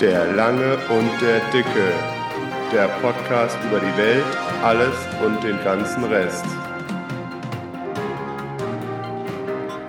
Der 0.00 0.30
Lange 0.34 0.76
und 0.90 1.10
der 1.22 1.40
Dicke. 1.52 1.90
Der 2.70 2.86
Podcast 3.00 3.56
über 3.66 3.80
die 3.80 3.96
Welt, 3.96 4.26
alles 4.62 4.94
und 5.24 5.42
den 5.42 5.56
ganzen 5.64 6.04
Rest. 6.04 6.44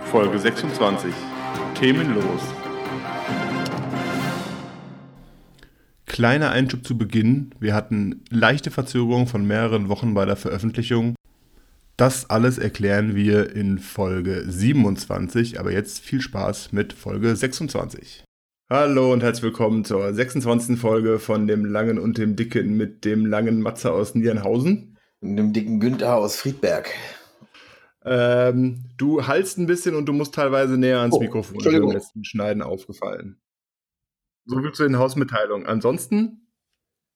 Folge 0.10 0.40
26. 0.40 1.13
Themenlos. 1.78 2.42
Kleiner 6.06 6.51
Einschub 6.51 6.85
zu 6.85 6.97
Beginn. 6.97 7.51
Wir 7.60 7.74
hatten 7.76 8.24
leichte 8.29 8.71
Verzögerung 8.71 9.28
von 9.28 9.46
mehreren 9.46 9.89
Wochen 9.89 10.13
bei 10.13 10.24
der 10.24 10.37
Veröffentlichung. 10.37 11.15
Das 11.97 12.29
alles 12.29 12.58
erklären 12.58 13.13
wir 13.13 13.53
in 13.53 13.78
Folge 13.78 14.46
27, 14.47 15.60
aber 15.60 15.74
jetzt 15.74 15.99
viel 15.99 16.21
Spaß 16.21 16.71
mit 16.71 16.94
Folge 16.94 17.35
26. 17.35 18.24
Hallo 18.70 19.13
und 19.13 19.23
herzlich 19.23 19.44
willkommen 19.44 19.85
zur 19.85 20.13
26. 20.13 20.77
Folge 20.77 21.20
von 21.20 21.48
dem 21.48 21.63
Langen 21.63 21.98
und 21.99 22.17
dem 22.17 22.35
Dicken 22.35 22.76
mit 22.76 23.05
dem 23.05 23.26
langen 23.26 23.62
Matze 23.62 23.93
aus 23.93 24.13
Nierenhausen. 24.13 24.98
Und 25.21 25.38
dem 25.38 25.53
dicken 25.53 25.80
Günther 25.80 26.17
aus 26.17 26.35
Friedberg. 26.35 26.93
Ähm, 28.03 28.84
du 28.98 29.26
halst 29.26 29.57
ein 29.57 29.67
bisschen 29.67 29.95
und 29.95 30.05
du 30.05 30.13
musst 30.13 30.35
teilweise 30.35 30.77
näher 30.77 30.99
ans 30.99 31.16
Oh, 31.16 31.20
Mikrofon. 31.20 31.55
Das 31.55 31.62
ist 31.62 31.66
Entschuldigung. 31.66 31.90
beim 31.90 31.98
letzten 31.98 32.26
Schneiden 32.26 32.62
aufgefallen. 32.62 33.40
So 34.45 34.59
viel 34.62 34.71
zu 34.73 34.84
den 34.84 34.98
Hausmitteilungen. 34.98 35.65
Ansonsten 35.65 36.48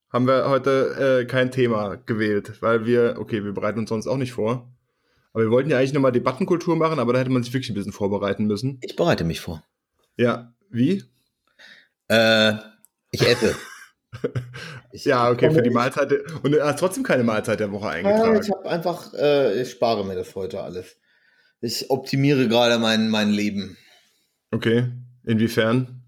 haben 0.09 0.27
wir 0.27 0.49
heute 0.49 1.21
äh, 1.21 1.25
kein 1.25 1.51
Thema 1.51 1.95
gewählt, 1.95 2.61
weil 2.61 2.85
wir, 2.85 3.17
okay, 3.19 3.43
wir 3.43 3.53
bereiten 3.53 3.79
uns 3.79 3.89
sonst 3.89 4.07
auch 4.07 4.17
nicht 4.17 4.33
vor. 4.33 4.73
Aber 5.33 5.43
wir 5.43 5.51
wollten 5.51 5.69
ja 5.69 5.77
eigentlich 5.77 5.93
nochmal 5.93 6.11
Debattenkultur 6.11 6.75
machen, 6.75 6.99
aber 6.99 7.13
da 7.13 7.19
hätte 7.19 7.29
man 7.29 7.43
sich 7.43 7.53
wirklich 7.53 7.69
ein 7.71 7.75
bisschen 7.75 7.93
vorbereiten 7.93 8.45
müssen. 8.47 8.79
Ich 8.81 8.95
bereite 8.95 9.23
mich 9.25 9.39
vor. 9.41 9.63
Ja, 10.17 10.53
wie? 10.69 11.03
Äh, 12.11 12.53
ich 13.11 13.25
esse. 13.27 13.55
Ich 14.91 15.05
Ja, 15.05 15.29
okay, 15.31 15.49
für 15.51 15.61
die 15.61 15.69
Mahlzeit. 15.69 16.11
Und 16.43 16.51
du 16.51 16.61
hast 16.61 16.79
trotzdem 16.79 17.01
keine 17.03 17.23
Mahlzeit 17.23 17.61
der 17.61 17.71
Woche 17.71 17.85
Ja, 17.85 17.91
eingetragen. 17.91 18.41
ich 18.43 18.51
habe 18.51 18.69
einfach, 18.69 19.13
äh, 19.13 19.61
ich 19.61 19.71
spare 19.71 20.03
mir 20.05 20.15
das 20.15 20.35
heute 20.35 20.61
alles. 20.61 20.97
Ich 21.61 21.89
optimiere 21.89 22.49
gerade 22.49 22.77
mein, 22.77 23.07
mein 23.09 23.29
Leben. 23.29 23.77
Okay, 24.51 24.91
inwiefern? 25.23 26.03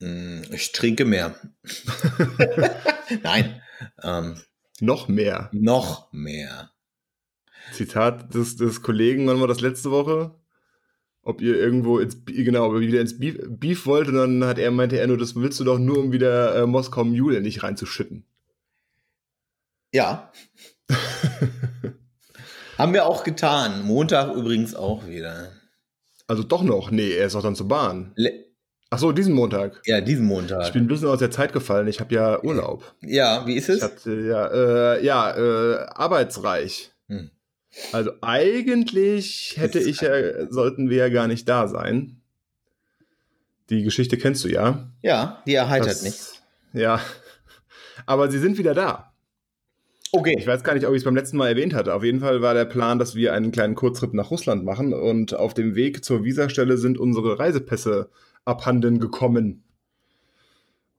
Hm, 0.00 0.42
Ich 0.52 0.72
trinke 0.72 1.06
mehr. 1.06 1.34
Nein, 3.22 3.62
ähm, 4.02 4.38
Noch 4.80 5.08
mehr. 5.08 5.48
noch 5.52 6.12
mehr. 6.12 6.70
Zitat 7.72 8.34
des, 8.34 8.56
des 8.56 8.82
Kollegen, 8.82 9.26
wann 9.26 9.40
war 9.40 9.48
das 9.48 9.60
letzte 9.62 9.90
Woche? 9.90 10.34
Ob 11.28 11.42
ihr 11.42 11.56
irgendwo 11.58 11.98
ins, 11.98 12.16
genau, 12.24 12.68
ob 12.68 12.74
ihr 12.76 12.80
wieder 12.80 13.02
ins 13.02 13.18
Beef, 13.18 13.36
Beef 13.46 13.84
wollt 13.84 14.08
und 14.08 14.14
dann 14.14 14.44
hat 14.44 14.58
er, 14.58 14.70
meinte 14.70 14.98
er 14.98 15.06
nur, 15.06 15.18
das 15.18 15.36
willst 15.36 15.60
du 15.60 15.64
doch 15.64 15.78
nur, 15.78 15.98
um 15.98 16.10
wieder 16.10 16.56
äh, 16.56 16.66
Moskau 16.66 17.04
Mule 17.04 17.42
nicht 17.42 17.62
reinzuschütten. 17.62 18.24
Ja, 19.92 20.32
haben 22.78 22.94
wir 22.94 23.04
auch 23.06 23.24
getan. 23.24 23.82
Montag 23.84 24.34
übrigens 24.34 24.74
auch 24.74 25.06
wieder. 25.06 25.52
Also 26.26 26.42
doch 26.42 26.62
noch? 26.62 26.90
Nee, 26.90 27.12
er 27.12 27.26
ist 27.26 27.34
doch 27.34 27.42
dann 27.42 27.54
zur 27.56 27.68
Bahn. 27.68 28.12
Le 28.16 28.44
Ach 28.90 28.98
so, 28.98 29.12
diesen 29.12 29.34
Montag. 29.34 29.82
ja, 29.84 30.00
diesen 30.00 30.24
Ich 30.24 30.28
Montag. 30.30 30.72
bin 30.72 30.84
ein 30.84 30.88
bisschen 30.88 31.08
aus 31.08 31.18
der 31.18 31.30
Zeit 31.30 31.52
gefallen, 31.52 31.88
ich 31.88 32.00
habe 32.00 32.14
ja 32.14 32.42
Urlaub. 32.42 32.94
Ja, 33.02 33.46
wie 33.46 33.52
ist 33.54 33.68
Ich 33.68 33.76
es? 33.76 33.82
hatte 33.82 34.14
ja, 34.22 34.46
äh, 34.94 35.04
ja, 35.04 35.36
äh, 35.36 35.86
arbeitsreich. 35.90 36.90
Hm. 37.08 37.30
Also 37.92 38.10
eigentlich 38.20 39.54
hätte 39.56 39.78
ich 39.78 40.00
ja, 40.00 40.50
sollten 40.50 40.90
wir 40.90 40.96
ja 40.98 41.08
gar 41.08 41.28
nicht 41.28 41.48
da 41.48 41.68
sein. 41.68 42.20
Die 43.70 43.82
Geschichte 43.82 44.16
kennst 44.16 44.44
du 44.44 44.48
ja. 44.48 44.90
Ja, 45.02 45.42
die 45.46 45.54
erheitert 45.54 45.90
Das- 45.90 46.02
nicht. 46.02 46.42
Ja. 46.72 47.00
Aber 48.06 48.30
sie 48.30 48.38
sind 48.38 48.58
wieder 48.58 48.74
da. 48.74 49.12
Okay. 50.12 50.34
Ich 50.38 50.46
weiß 50.46 50.64
gar 50.64 50.74
nicht, 50.74 50.86
ob 50.86 50.92
ich 50.94 50.98
es 50.98 51.04
beim 51.04 51.16
letzten 51.16 51.36
Mal 51.36 51.48
erwähnt 51.48 51.74
hatte. 51.74 51.92
Auf 51.94 52.02
jeden 52.02 52.20
Fall 52.20 52.40
war 52.40 52.54
der 52.54 52.64
Plan, 52.64 52.98
dass 52.98 53.14
wir 53.14 53.34
einen 53.34 53.52
kleinen 53.52 53.74
Kurztrip 53.74 54.14
nach 54.14 54.30
Russland 54.30 54.64
machen 54.64 54.94
und 54.94 55.34
auf 55.34 55.52
dem 55.52 55.74
Weg 55.74 56.02
zur 56.04 56.24
Visastelle 56.24 56.78
sind 56.78 56.96
unsere 56.98 57.38
Reisepässe 57.38 58.08
abhanden 58.46 59.00
gekommen. 59.00 59.64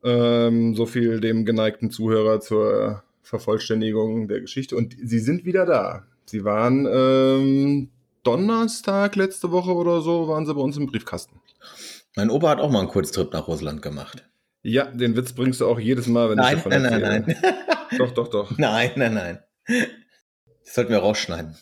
Ähm, 0.04 0.76
so 0.76 0.86
viel 0.86 1.20
dem 1.20 1.44
geneigten 1.46 1.90
Zuhörer 1.90 2.40
zur 2.40 3.04
Vervollständigung 3.24 4.28
der 4.28 4.42
Geschichte. 4.42 4.76
Und 4.76 4.96
sie 5.04 5.20
sind 5.20 5.44
wieder 5.46 5.66
da. 5.66 6.06
Sie 6.30 6.44
waren 6.44 6.88
ähm, 6.92 7.90
Donnerstag 8.24 9.16
letzte 9.16 9.52
Woche 9.52 9.74
oder 9.74 10.02
so, 10.02 10.28
waren 10.28 10.46
sie 10.46 10.54
bei 10.54 10.62
uns 10.62 10.78
im 10.78 10.86
Briefkasten. 10.86 11.40
Mein 12.16 12.30
Opa 12.30 12.50
hat 12.50 12.60
auch 12.60 12.70
mal 12.70 12.80
einen 12.80 12.88
Kurztrip 12.88 13.34
nach 13.34 13.48
Russland 13.48 13.82
gemacht. 13.82 14.30
Ja, 14.62 14.86
den 14.86 15.16
Witz 15.16 15.34
bringst 15.34 15.62
du 15.62 15.68
auch 15.68 15.80
jedes 15.80 16.08
Mal, 16.08 16.30
wenn 16.30 16.38
ich 16.38 16.44
Nein, 16.44 16.56
davon 16.58 16.72
nein, 16.72 17.02
nein, 17.02 17.24
nein. 17.26 17.36
Doch, 17.98 18.12
doch, 18.12 18.28
doch. 18.28 18.56
Nein, 18.58 18.92
nein, 18.96 19.14
nein. 19.14 19.40
Das 20.66 20.76
sollten 20.76 20.92
wir 20.92 21.00
rausschneiden. 21.00 21.56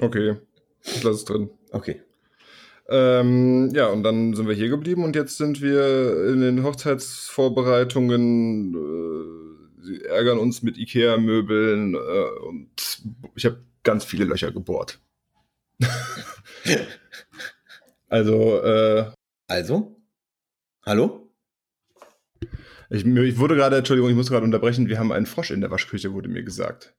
Okay, 0.00 0.36
ich 0.82 1.02
lasse 1.04 1.18
es 1.18 1.24
drin. 1.24 1.50
Okay. 1.70 2.02
Ähm, 2.88 3.70
ja, 3.74 3.86
und 3.86 4.02
dann 4.02 4.34
sind 4.34 4.48
wir 4.48 4.54
hier 4.54 4.68
geblieben 4.68 5.04
und 5.04 5.14
jetzt 5.14 5.36
sind 5.36 5.60
wir 5.60 6.28
in 6.28 6.40
den 6.40 6.64
Hochzeitsvorbereitungen. 6.64 8.74
Äh, 8.74 9.82
sie 9.82 10.04
ärgern 10.04 10.38
uns 10.38 10.62
mit 10.62 10.78
Ikea-Möbeln 10.78 11.94
äh, 11.94 12.46
und 12.46 13.02
ich 13.34 13.44
habe 13.44 13.58
ganz 13.86 14.04
viele 14.04 14.26
Löcher 14.26 14.52
gebohrt. 14.52 15.00
also, 18.08 18.60
äh, 18.62 19.12
Also? 19.48 19.96
Hallo? 20.84 21.32
ich, 22.90 23.06
ich 23.06 23.38
wurde 23.38 23.56
gerade, 23.56 23.78
Entschuldigung, 23.78 24.10
ich 24.10 24.16
muss 24.16 24.30
gerade 24.30 24.44
unterbrechen, 24.44 24.88
wir 24.88 24.98
haben 24.98 25.12
einen 25.12 25.26
Frosch 25.26 25.50
in 25.50 25.60
der 25.60 25.70
Waschküche, 25.70 26.12
wurde 26.12 26.28
mir 26.28 26.42
gesagt. 26.42 26.94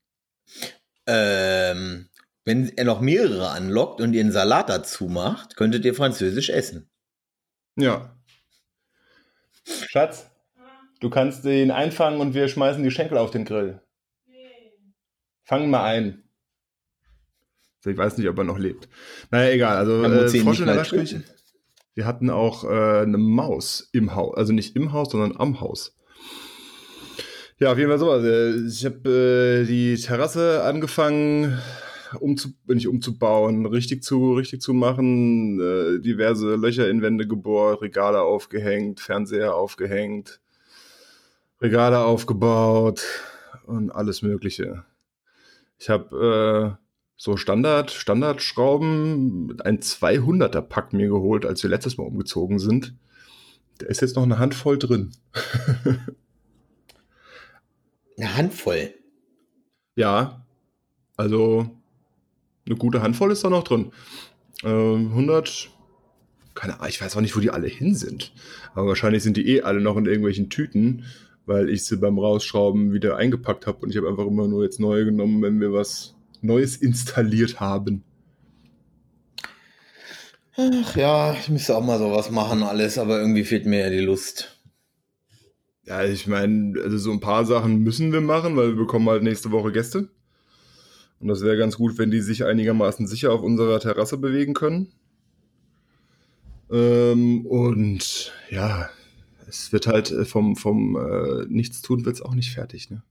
Ähm, 1.06 2.10
wenn 2.46 2.76
er 2.78 2.86
noch 2.86 3.02
mehrere 3.02 3.50
anlockt 3.50 4.02
und 4.02 4.14
ihr 4.14 4.22
einen 4.22 4.32
Salat 4.32 4.70
dazu 4.70 5.08
macht, 5.08 5.56
könntet 5.56 5.86
ihr 5.86 5.94
französisch 5.94 6.50
essen. 6.50 6.90
Ja. 7.76 8.18
Schatz, 9.66 10.30
du 11.00 11.10
kannst 11.10 11.44
den 11.46 11.72
einfangen 11.72 12.22
und 12.22 12.34
wir 12.34 12.48
schmeißen 12.48 12.84
die 12.84 12.92
Schenkel 12.92 13.18
auf 13.18 13.32
den 13.32 13.46
Grill. 13.46 13.82
Fang 15.44 15.70
mal 15.70 15.84
ein. 15.84 16.27
Ich 17.88 17.98
weiß 17.98 18.18
nicht, 18.18 18.28
ob 18.30 18.38
er 18.38 18.44
noch 18.44 18.60
lebt. 18.60 18.88
Naja, 19.32 19.52
egal. 19.52 19.78
Also 19.78 20.04
äh, 20.04 20.30
Frosch 20.30 20.60
in 20.60 20.66
der 20.68 20.78
Waschküche. 20.78 21.24
Wir 21.96 22.06
hatten 22.06 22.30
auch 22.30 22.64
äh, 22.64 23.02
eine 23.02 23.18
Maus 23.18 23.90
im 23.92 24.14
Haus. 24.14 24.36
Also 24.36 24.54
nicht 24.54 24.76
im 24.76 24.94
Haus, 24.94 25.12
sondern 25.12 25.36
am 25.38 25.62
Haus. 25.62 25.98
Ja, 27.60 27.72
auf 27.72 27.78
jeden 27.80 27.90
Fall 27.90 27.98
so. 27.98 28.12
Also 28.12 28.28
ich 28.68 28.86
habe 28.86 29.64
äh, 29.64 29.66
die 29.66 29.96
Terrasse 29.96 30.62
angefangen, 30.64 31.58
umzu 32.20 32.50
nicht 32.68 32.88
umzubauen, 32.88 33.66
richtig 33.66 34.04
zu, 34.04 34.34
richtig 34.36 34.62
zu 34.62 34.74
machen, 34.74 35.60
äh, 35.60 36.00
diverse 36.00 36.56
Löcher 36.56 36.88
in 36.88 37.02
Wände 37.02 37.28
gebohrt, 37.28 37.82
Regale 37.82 38.22
aufgehängt, 38.22 39.00
Fernseher 39.00 39.56
aufgehängt, 39.56 40.40
Regale 41.60 42.00
aufgebaut 42.00 43.02
und 43.66 43.90
alles 43.90 44.22
Mögliche. 44.22 44.84
Ich 45.80 45.90
habe 45.90 46.78
äh, 46.80 46.87
so 47.18 47.36
Standard, 47.36 47.90
Standardschrauben, 47.92 49.60
ein 49.62 49.80
200er 49.80 50.62
Pack 50.62 50.94
mir 50.94 51.08
geholt, 51.08 51.46
als 51.46 51.64
wir 51.64 51.70
letztes 51.70 51.98
Mal 51.98 52.06
umgezogen 52.06 52.60
sind. 52.60 52.94
Da 53.80 53.88
ist 53.88 54.02
jetzt 54.02 54.16
noch 54.16 54.24
eine 54.24 54.40
Handvoll 54.40 54.78
drin. 54.78 55.12
Eine 58.20 58.36
Handvoll. 58.36 58.96
Ja, 59.96 60.44
also 61.18 61.70
eine 62.66 62.76
gute 62.76 63.04
Handvoll 63.04 63.32
ist 63.32 63.44
da 63.44 63.52
noch 63.52 63.64
drin. 63.64 63.92
Ähm, 64.64 65.10
100, 65.10 65.70
keine 66.56 66.80
Ahnung, 66.80 66.90
ich 66.90 67.00
weiß 67.00 67.16
auch 67.16 67.22
nicht, 67.22 67.36
wo 67.36 67.40
die 67.40 67.52
alle 67.52 67.68
hin 67.68 67.94
sind. 67.94 68.34
Aber 68.74 68.88
wahrscheinlich 68.88 69.22
sind 69.22 69.38
die 69.38 69.48
eh 69.48 69.62
alle 69.62 69.82
noch 69.82 69.98
in 69.98 70.08
irgendwelchen 70.08 70.50
Tüten, 70.50 71.06
weil 71.46 71.70
ich 71.70 71.86
sie 71.86 71.98
beim 71.98 72.18
Rausschrauben 72.18 72.92
wieder 72.92 73.18
eingepackt 73.18 73.68
habe 73.68 73.78
und 73.80 73.92
ich 73.92 73.98
habe 73.98 74.10
einfach 74.10 74.26
immer 74.26 74.48
nur 74.48 74.64
jetzt 74.64 74.80
neue 74.80 75.06
genommen, 75.06 75.44
wenn 75.44 75.62
wir 75.62 75.72
was 75.72 76.17
Neues 76.48 76.78
installiert 76.78 77.60
haben. 77.60 78.04
Ach 80.56 80.96
ja, 80.96 81.34
ich 81.34 81.50
müsste 81.50 81.78
auch 81.78 81.84
mal 81.84 82.00
sowas 82.00 82.32
machen, 82.32 82.64
alles, 82.64 82.98
aber 82.98 83.20
irgendwie 83.20 83.44
fehlt 83.44 83.68
mir 83.68 83.82
ja 83.82 83.90
die 83.92 84.00
Lust. 84.00 84.60
Ja, 85.86 86.04
ich 86.04 86.26
meine, 86.26 86.82
also 86.82 86.98
so 86.98 87.12
ein 87.12 87.20
paar 87.20 87.46
Sachen 87.46 87.84
müssen 87.84 88.12
wir 88.12 88.22
machen, 88.22 88.56
weil 88.58 88.70
wir 88.70 88.76
bekommen 88.76 89.08
halt 89.08 89.22
nächste 89.22 89.52
Woche 89.52 89.72
Gäste. 89.72 90.10
Und 91.20 91.28
das 91.28 91.42
wäre 91.42 91.58
ganz 91.58 91.78
gut, 91.78 91.98
wenn 91.98 92.12
die 92.12 92.22
sich 92.22 92.44
einigermaßen 92.44 93.08
sicher 93.08 93.32
auf 93.32 93.42
unserer 93.42 93.80
Terrasse 93.80 94.18
bewegen 94.18 94.54
können. 94.54 94.92
Ähm, 96.70 97.46
und 97.46 98.34
ja, 98.50 98.90
es 99.48 99.72
wird 99.72 99.88
halt 99.88 100.12
äh, 100.12 100.26
vom, 100.26 100.56
vom 100.56 100.98
äh, 100.98 101.46
Nichtstun 101.48 102.06
wird 102.06 102.16
es 102.16 102.22
auch 102.22 102.36
nicht 102.36 102.52
fertig, 102.52 102.90
ne? 102.90 103.04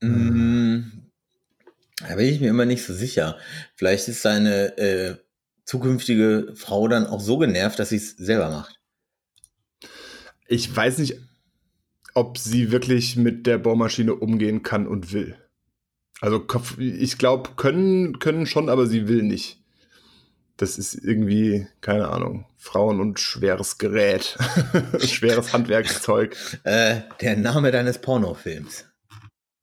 Mm, 0.00 1.09
Da 2.08 2.14
bin 2.16 2.26
ich 2.26 2.40
mir 2.40 2.48
immer 2.48 2.64
nicht 2.64 2.84
so 2.84 2.94
sicher. 2.94 3.36
Vielleicht 3.74 4.08
ist 4.08 4.22
seine 4.22 4.78
äh, 4.78 5.16
zukünftige 5.64 6.52
Frau 6.54 6.88
dann 6.88 7.06
auch 7.06 7.20
so 7.20 7.38
genervt, 7.38 7.78
dass 7.78 7.90
sie 7.90 7.96
es 7.96 8.16
selber 8.16 8.50
macht. 8.50 8.80
Ich 10.48 10.74
weiß 10.74 10.98
nicht, 10.98 11.16
ob 12.14 12.38
sie 12.38 12.72
wirklich 12.72 13.16
mit 13.16 13.46
der 13.46 13.58
Bohrmaschine 13.58 14.14
umgehen 14.14 14.62
kann 14.62 14.86
und 14.86 15.12
will. 15.12 15.36
Also 16.20 16.44
ich 16.78 17.18
glaube, 17.18 17.50
können, 17.56 18.18
können 18.18 18.46
schon, 18.46 18.68
aber 18.68 18.86
sie 18.86 19.08
will 19.08 19.22
nicht. 19.22 19.58
Das 20.56 20.76
ist 20.76 20.94
irgendwie, 20.94 21.66
keine 21.80 22.08
Ahnung, 22.08 22.44
Frauen 22.58 23.00
und 23.00 23.18
schweres 23.18 23.78
Gerät. 23.78 24.36
schweres 24.98 25.54
Handwerkszeug. 25.54 26.36
Äh, 26.64 27.02
der 27.22 27.36
Name 27.36 27.70
deines 27.70 28.00
Pornofilms. 28.00 28.89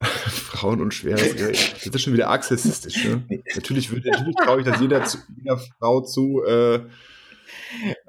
Frauen 0.00 0.80
und 0.80 0.94
schweres 0.94 1.34
Gerät. 1.34 1.74
Das 1.84 1.94
ist 1.94 2.02
schon 2.02 2.12
wieder 2.12 2.28
arg 2.28 2.44
sexistisch, 2.44 3.04
ne? 3.04 3.24
natürlich 3.54 3.90
würde, 3.90 4.10
natürlich 4.10 4.36
traue 4.36 4.60
ich 4.60 4.66
das 4.66 4.80
jeder, 4.80 5.04
zu, 5.04 5.18
jeder 5.36 5.58
Frau 5.58 6.00
zu, 6.02 6.42
äh, 6.44 6.80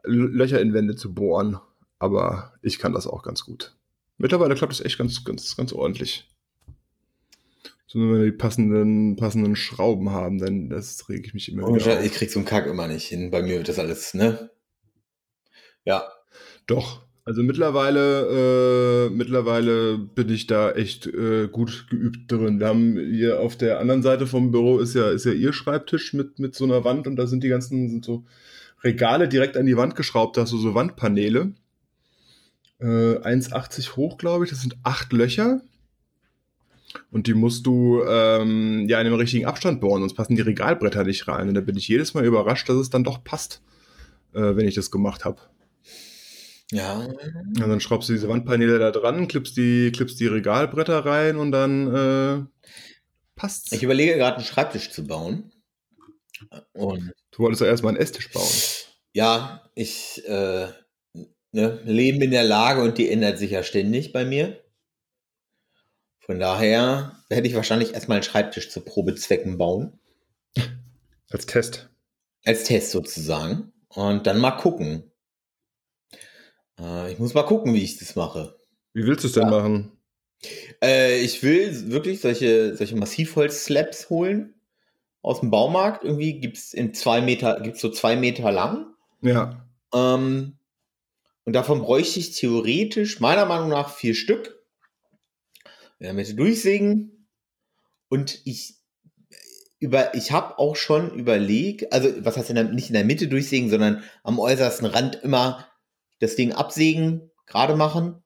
Löcher 0.03 0.61
in 0.61 0.73
Wände 0.73 0.95
zu 0.95 1.13
bohren. 1.13 1.59
Aber 1.97 2.53
ich 2.61 2.79
kann 2.79 2.93
das 2.93 3.07
auch 3.07 3.23
ganz 3.23 3.43
gut. 3.43 3.75
Mittlerweile 4.17 4.55
klappt 4.55 4.73
es 4.73 4.81
echt 4.81 4.97
ganz, 4.97 5.23
ganz, 5.23 5.55
ganz 5.55 5.73
ordentlich. 5.73 6.29
So, 7.87 7.99
wenn 7.99 8.13
wir 8.13 8.25
die 8.25 8.37
passenden, 8.37 9.15
passenden 9.15 9.55
Schrauben 9.55 10.11
haben, 10.11 10.37
dann 10.37 10.69
das 10.69 11.09
rege 11.09 11.25
ich 11.25 11.33
mich 11.33 11.51
immer 11.51 11.67
oh, 11.67 11.75
wieder. 11.75 12.03
Ich 12.03 12.13
krieg 12.13 12.29
so 12.29 12.39
einen 12.39 12.45
Kack 12.45 12.67
immer 12.67 12.87
nicht 12.87 13.07
hin. 13.07 13.31
Bei 13.31 13.41
mir 13.41 13.57
wird 13.57 13.67
das 13.67 13.79
alles, 13.79 14.13
ne? 14.13 14.51
Ja. 15.85 16.07
Doch. 16.67 17.01
Also 17.29 17.43
mittlerweile, 17.43 19.05
äh, 19.05 19.09
mittlerweile 19.11 19.99
bin 19.99 20.29
ich 20.29 20.47
da 20.47 20.71
echt 20.71 21.05
äh, 21.05 21.47
gut 21.47 21.85
geübt 21.87 22.31
drin. 22.31 22.59
Wir 22.59 22.67
haben 22.67 22.97
hier 22.97 23.39
auf 23.39 23.55
der 23.55 23.79
anderen 23.79 24.01
Seite 24.01 24.25
vom 24.25 24.49
Büro 24.49 24.79
ist 24.79 24.95
ja, 24.95 25.11
ist 25.11 25.25
ja 25.25 25.33
ihr 25.33 25.53
Schreibtisch 25.53 26.13
mit, 26.13 26.39
mit 26.39 26.55
so 26.55 26.65
einer 26.65 26.83
Wand 26.85 27.05
und 27.05 27.17
da 27.17 27.27
sind 27.27 27.43
die 27.43 27.49
ganzen, 27.49 27.87
sind 27.87 28.03
so 28.03 28.25
Regale 28.83 29.27
direkt 29.27 29.57
an 29.57 29.67
die 29.67 29.77
Wand 29.77 29.95
geschraubt, 29.95 30.37
da 30.37 30.41
hast 30.41 30.53
du 30.53 30.57
so 30.57 30.73
Wandpaneele. 30.73 31.53
Äh, 32.79 32.85
1,80 32.85 33.95
hoch, 33.95 34.17
glaube 34.17 34.45
ich. 34.45 34.49
Das 34.49 34.61
sind 34.61 34.77
acht 34.81 35.13
Löcher. 35.13 35.61
Und 37.11 37.27
die 37.27 37.35
musst 37.35 37.67
du 37.67 38.01
ähm, 38.07 38.89
ja 38.89 38.97
in 38.99 39.05
dem 39.05 39.13
richtigen 39.13 39.45
Abstand 39.45 39.81
bohren, 39.81 40.01
sonst 40.01 40.15
passen 40.15 40.35
die 40.35 40.41
Regalbretter 40.41 41.03
nicht 41.03 41.27
rein. 41.27 41.47
Und 41.47 41.53
da 41.53 41.61
bin 41.61 41.77
ich 41.77 41.87
jedes 41.87 42.15
Mal 42.15 42.25
überrascht, 42.25 42.67
dass 42.69 42.77
es 42.77 42.89
dann 42.89 43.03
doch 43.03 43.23
passt, 43.23 43.61
äh, 44.33 44.55
wenn 44.55 44.67
ich 44.67 44.73
das 44.73 44.89
gemacht 44.89 45.25
habe. 45.25 45.37
Ja. 46.71 46.99
Und 46.99 47.59
dann 47.59 47.79
schraubst 47.79 48.09
du 48.09 48.13
diese 48.13 48.29
Wandpaneele 48.29 48.77
da 48.79 48.91
dran, 48.91 49.27
klippst 49.27 49.57
die, 49.57 49.91
klippst 49.91 50.19
die 50.19 50.27
Regalbretter 50.27 51.05
rein 51.05 51.37
und 51.37 51.51
dann 51.51 51.95
äh, 51.95 52.67
passt's. 53.35 53.71
Ich 53.71 53.83
überlege 53.83 54.15
gerade 54.15 54.37
einen 54.37 54.45
Schreibtisch 54.45 54.91
zu 54.91 55.05
bauen. 55.07 55.51
Und 56.73 57.13
du 57.31 57.39
wolltest 57.39 57.61
ja 57.61 57.67
erstmal 57.67 57.93
einen 57.93 58.01
Esstisch 58.01 58.31
bauen. 58.31 58.47
Ja, 59.13 59.69
ich 59.75 60.23
äh, 60.27 60.67
ne, 61.51 61.81
leben 61.83 62.21
in 62.21 62.31
der 62.31 62.43
Lage 62.43 62.81
und 62.81 62.97
die 62.97 63.09
ändert 63.09 63.39
sich 63.39 63.51
ja 63.51 63.63
ständig 63.63 64.13
bei 64.13 64.25
mir. 64.25 64.63
Von 66.19 66.39
daher 66.39 67.23
werde 67.29 67.47
ich 67.47 67.55
wahrscheinlich 67.55 67.93
erstmal 67.93 68.17
einen 68.17 68.23
Schreibtisch 68.23 68.69
zu 68.69 68.81
Probezwecken 68.81 69.57
bauen. 69.57 69.99
Als 71.31 71.45
Test. 71.47 71.89
Als 72.45 72.63
Test 72.63 72.91
sozusagen. 72.91 73.73
Und 73.89 74.27
dann 74.27 74.39
mal 74.39 74.51
gucken. 74.51 75.11
Äh, 76.79 77.11
ich 77.11 77.19
muss 77.19 77.33
mal 77.33 77.43
gucken, 77.43 77.73
wie 77.73 77.83
ich 77.83 77.97
das 77.97 78.15
mache. 78.15 78.55
Wie 78.93 79.05
willst 79.05 79.23
du 79.23 79.27
es 79.27 79.33
denn 79.33 79.43
ja. 79.43 79.49
machen? 79.49 79.91
Äh, 80.81 81.19
ich 81.19 81.43
will 81.43 81.91
wirklich 81.91 82.21
solche, 82.21 82.75
solche 82.75 82.95
Massivholz-Slabs 82.95 84.09
holen 84.09 84.55
aus 85.21 85.41
dem 85.41 85.51
Baumarkt. 85.51 86.03
Irgendwie 86.03 86.39
gibt 86.39 86.57
es 86.57 86.73
in 86.73 86.93
zwei 86.93 87.21
Meter, 87.21 87.59
gibt 87.61 87.77
so 87.77 87.89
zwei 87.89 88.15
Meter 88.15 88.51
lang. 88.51 88.93
Ja. 89.21 89.65
Ähm, 89.93 90.57
und 91.45 91.53
davon 91.53 91.81
bräuchte 91.81 92.19
ich 92.19 92.35
theoretisch 92.35 93.19
meiner 93.19 93.45
Meinung 93.45 93.69
nach 93.69 93.93
vier 93.93 94.15
Stück 94.15 94.59
in 95.99 96.05
der 96.05 96.13
Mitte 96.13 96.35
durchsägen. 96.35 97.27
Und 98.07 98.41
ich 98.45 98.75
über, 99.79 100.13
ich 100.13 100.31
habe 100.31 100.59
auch 100.59 100.75
schon 100.75 101.13
überlegt, 101.13 101.91
also 101.93 102.09
was 102.19 102.37
heißt 102.37 102.49
in 102.49 102.55
der, 102.55 102.65
nicht 102.65 102.89
in 102.89 102.93
der 102.93 103.05
Mitte 103.05 103.27
durchsägen, 103.27 103.69
sondern 103.69 104.03
am 104.23 104.37
äußersten 104.37 104.85
Rand 104.85 105.15
immer 105.23 105.65
das 106.19 106.35
Ding 106.35 106.53
absägen, 106.53 107.31
gerade 107.45 107.75
machen, 107.75 108.23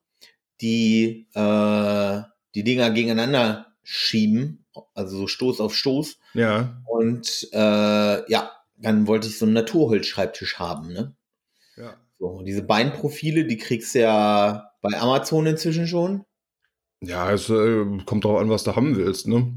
die, 0.62 1.28
äh, 1.34 2.22
die 2.56 2.63
Dinger 2.63 2.92
gegeneinander 2.92 3.74
schieben, 3.84 4.66
also 4.94 5.18
so 5.18 5.28
Stoß 5.28 5.60
auf 5.62 5.75
Stoß. 5.75 6.18
Ja. 6.34 6.81
Und 6.86 7.50
äh, 7.51 8.31
ja, 8.31 8.51
dann 8.78 9.07
wollte 9.07 9.28
ich 9.28 9.38
so 9.38 9.45
einen 9.45 9.54
Naturholzschreibtisch 9.54 10.60
haben, 10.60 10.94
ne? 10.94 11.16
Ja. 11.78 11.98
So, 12.19 12.42
diese 12.44 12.63
Beinprofile, 12.63 13.45
die 13.45 13.57
kriegst 13.57 13.96
du 13.96 14.00
ja 14.00 14.72
bei 14.81 15.00
Amazon 15.00 15.46
inzwischen 15.46 15.88
schon. 15.88 16.25
Ja, 17.01 17.31
es 17.31 17.50
äh, 17.50 17.86
kommt 18.06 18.24
drauf 18.24 18.39
an, 18.39 18.50
was 18.50 18.63
du 18.63 18.75
haben 18.75 18.96
willst, 18.96 19.28
ne? 19.28 19.54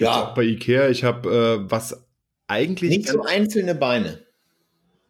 Ja. 0.00 0.30
Auch 0.30 0.34
bei 0.34 0.44
Ikea, 0.44 0.88
ich 0.88 1.04
habe 1.04 1.64
äh, 1.66 1.70
was 1.70 2.06
eigentlich. 2.46 2.90
Nicht 2.90 3.08
so 3.08 3.22
einzelne 3.22 3.74
Beine. 3.74 4.24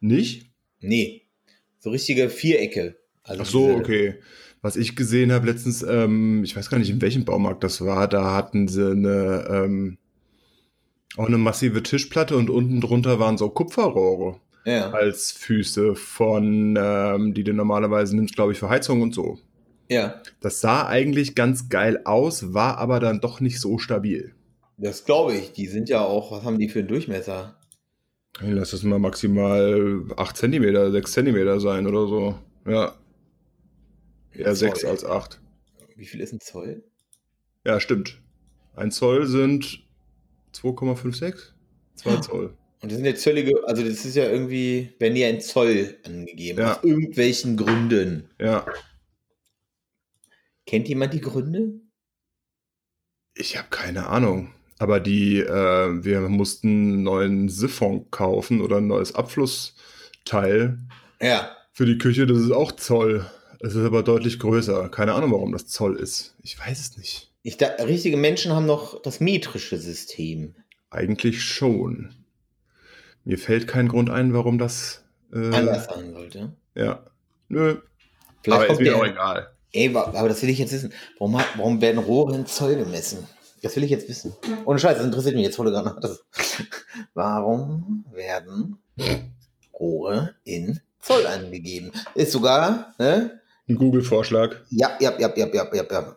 Nicht? 0.00 0.50
Nee. 0.80 1.27
So 1.78 1.90
richtige 1.90 2.30
Vierecke. 2.30 2.96
Also 3.22 3.42
Ach 3.42 3.46
so, 3.46 3.70
okay. 3.70 4.16
Was 4.60 4.76
ich 4.76 4.96
gesehen 4.96 5.32
habe 5.32 5.46
letztens, 5.46 5.82
ähm, 5.82 6.42
ich 6.42 6.56
weiß 6.56 6.68
gar 6.68 6.78
nicht, 6.78 6.90
in 6.90 7.00
welchem 7.00 7.24
Baumarkt 7.24 7.62
das 7.62 7.80
war, 7.84 8.08
da 8.08 8.34
hatten 8.34 8.66
sie 8.66 8.90
eine, 8.90 9.46
ähm, 9.48 9.98
auch 11.16 11.26
eine 11.26 11.38
massive 11.38 11.82
Tischplatte 11.82 12.36
und 12.36 12.50
unten 12.50 12.80
drunter 12.80 13.20
waren 13.20 13.38
so 13.38 13.48
Kupferrohre 13.50 14.40
ja. 14.64 14.90
als 14.90 15.32
Füße 15.32 15.94
von, 15.94 16.76
ähm, 16.80 17.34
die 17.34 17.44
du 17.44 17.52
normalerweise 17.52 18.16
nimmst, 18.16 18.34
glaube 18.34 18.52
ich, 18.52 18.58
für 18.58 18.68
Heizung 18.68 19.02
und 19.02 19.14
so. 19.14 19.38
Ja. 19.88 20.20
Das 20.40 20.60
sah 20.60 20.86
eigentlich 20.86 21.34
ganz 21.34 21.68
geil 21.68 22.00
aus, 22.04 22.52
war 22.52 22.78
aber 22.78 23.00
dann 23.00 23.20
doch 23.20 23.40
nicht 23.40 23.60
so 23.60 23.78
stabil. 23.78 24.34
Das 24.76 25.04
glaube 25.04 25.34
ich. 25.34 25.52
Die 25.52 25.66
sind 25.66 25.88
ja 25.88 26.02
auch, 26.02 26.30
was 26.30 26.44
haben 26.44 26.58
die 26.58 26.68
für 26.68 26.80
einen 26.80 26.88
Durchmesser? 26.88 27.57
Lass 28.40 28.70
das 28.70 28.82
mal 28.84 28.98
maximal 28.98 30.04
8 30.16 30.36
cm, 30.36 30.92
6 30.92 31.12
cm 31.12 31.60
sein 31.60 31.86
oder 31.86 32.06
so. 32.06 32.38
Ja. 32.66 32.94
Eher 34.32 34.54
6 34.54 34.84
als 34.84 35.04
8. 35.04 35.40
Wie 35.96 36.06
viel 36.06 36.20
ist 36.20 36.32
ein 36.32 36.40
Zoll? 36.40 36.84
Ja, 37.64 37.80
stimmt. 37.80 38.20
Ein 38.76 38.92
Zoll 38.92 39.26
sind 39.26 39.82
2,56? 40.54 41.34
2 41.96 42.10
ah. 42.10 42.22
Zoll. 42.22 42.56
Und 42.80 42.92
das 42.92 42.96
sind 42.96 43.06
ja 43.06 43.14
zöllige, 43.16 43.66
also 43.66 43.82
das 43.82 44.04
ist 44.04 44.14
ja 44.14 44.30
irgendwie, 44.30 44.94
werden 45.00 45.16
ja 45.16 45.28
in 45.28 45.40
Zoll 45.40 45.96
angegeben, 46.04 46.60
ja. 46.60 46.76
aus 46.76 46.84
irgendwelchen 46.84 47.56
Gründen. 47.56 48.30
Ja. 48.38 48.64
Kennt 50.64 50.88
jemand 50.88 51.12
die 51.12 51.20
Gründe? 51.20 51.80
Ich 53.34 53.56
habe 53.56 53.68
keine 53.70 54.06
Ahnung. 54.06 54.52
Aber 54.78 55.00
die, 55.00 55.40
äh, 55.40 56.04
wir 56.04 56.20
mussten 56.28 56.68
einen 56.68 57.02
neuen 57.02 57.48
Siphon 57.48 58.10
kaufen 58.10 58.60
oder 58.60 58.76
ein 58.76 58.86
neues 58.86 59.14
Abflussteil. 59.14 60.78
Ja. 61.20 61.50
Für 61.72 61.86
die 61.86 61.98
Küche, 61.98 62.26
das 62.26 62.38
ist 62.38 62.52
auch 62.52 62.72
Zoll. 62.72 63.26
Es 63.60 63.74
ist 63.74 63.84
aber 63.84 64.02
deutlich 64.02 64.38
größer. 64.38 64.88
Keine 64.88 65.14
Ahnung, 65.14 65.32
warum 65.32 65.52
das 65.52 65.66
Zoll 65.66 65.96
ist. 65.96 66.36
Ich 66.42 66.58
weiß 66.58 66.78
es 66.78 66.96
nicht. 66.96 67.32
Ich 67.42 67.56
da, 67.56 67.66
richtige 67.80 68.16
Menschen 68.16 68.52
haben 68.52 68.66
noch 68.66 69.02
das 69.02 69.20
metrische 69.20 69.78
System. 69.78 70.54
Eigentlich 70.90 71.42
schon. 71.42 72.14
Mir 73.24 73.38
fällt 73.38 73.66
kein 73.66 73.88
Grund 73.88 74.10
ein, 74.10 74.32
warum 74.32 74.58
das 74.58 75.04
äh, 75.32 75.54
anders 75.54 75.86
sein 75.86 76.12
sollte. 76.12 76.52
Ja. 76.74 77.04
Nö. 77.48 77.78
Vielleicht 78.42 78.62
aber 78.62 78.72
ist 78.72 78.80
mir 78.80 78.96
auch 78.96 79.04
egal. 79.04 79.50
Ey, 79.72 79.94
aber 79.94 80.28
das 80.28 80.40
will 80.42 80.48
ich 80.48 80.58
jetzt 80.58 80.72
wissen. 80.72 80.92
Warum, 81.18 81.40
warum 81.56 81.80
werden 81.80 81.98
Rohre 81.98 82.34
in 82.36 82.46
Zoll 82.46 82.76
gemessen? 82.76 83.26
Das 83.62 83.74
will 83.76 83.84
ich 83.84 83.90
jetzt 83.90 84.08
wissen. 84.08 84.34
Ohne 84.64 84.78
Scheiß, 84.78 84.96
das 84.96 85.06
interessiert 85.06 85.34
mich 85.34 85.44
jetzt, 85.44 85.56
gerade 85.56 85.96
das. 86.00 86.24
Warum 87.14 88.04
werden 88.12 88.78
Rohre 89.78 90.34
in 90.44 90.80
Zoll 91.00 91.26
angegeben? 91.26 91.92
Ist 92.14 92.32
sogar, 92.32 92.94
ne? 92.98 93.40
Ein 93.68 93.76
Google-Vorschlag. 93.76 94.56
Ja, 94.70 94.96
ja, 95.00 95.12
ja, 95.18 95.32
ja, 95.36 95.46
ja, 95.46 95.74
ja, 95.74 95.84
ja. 95.90 96.16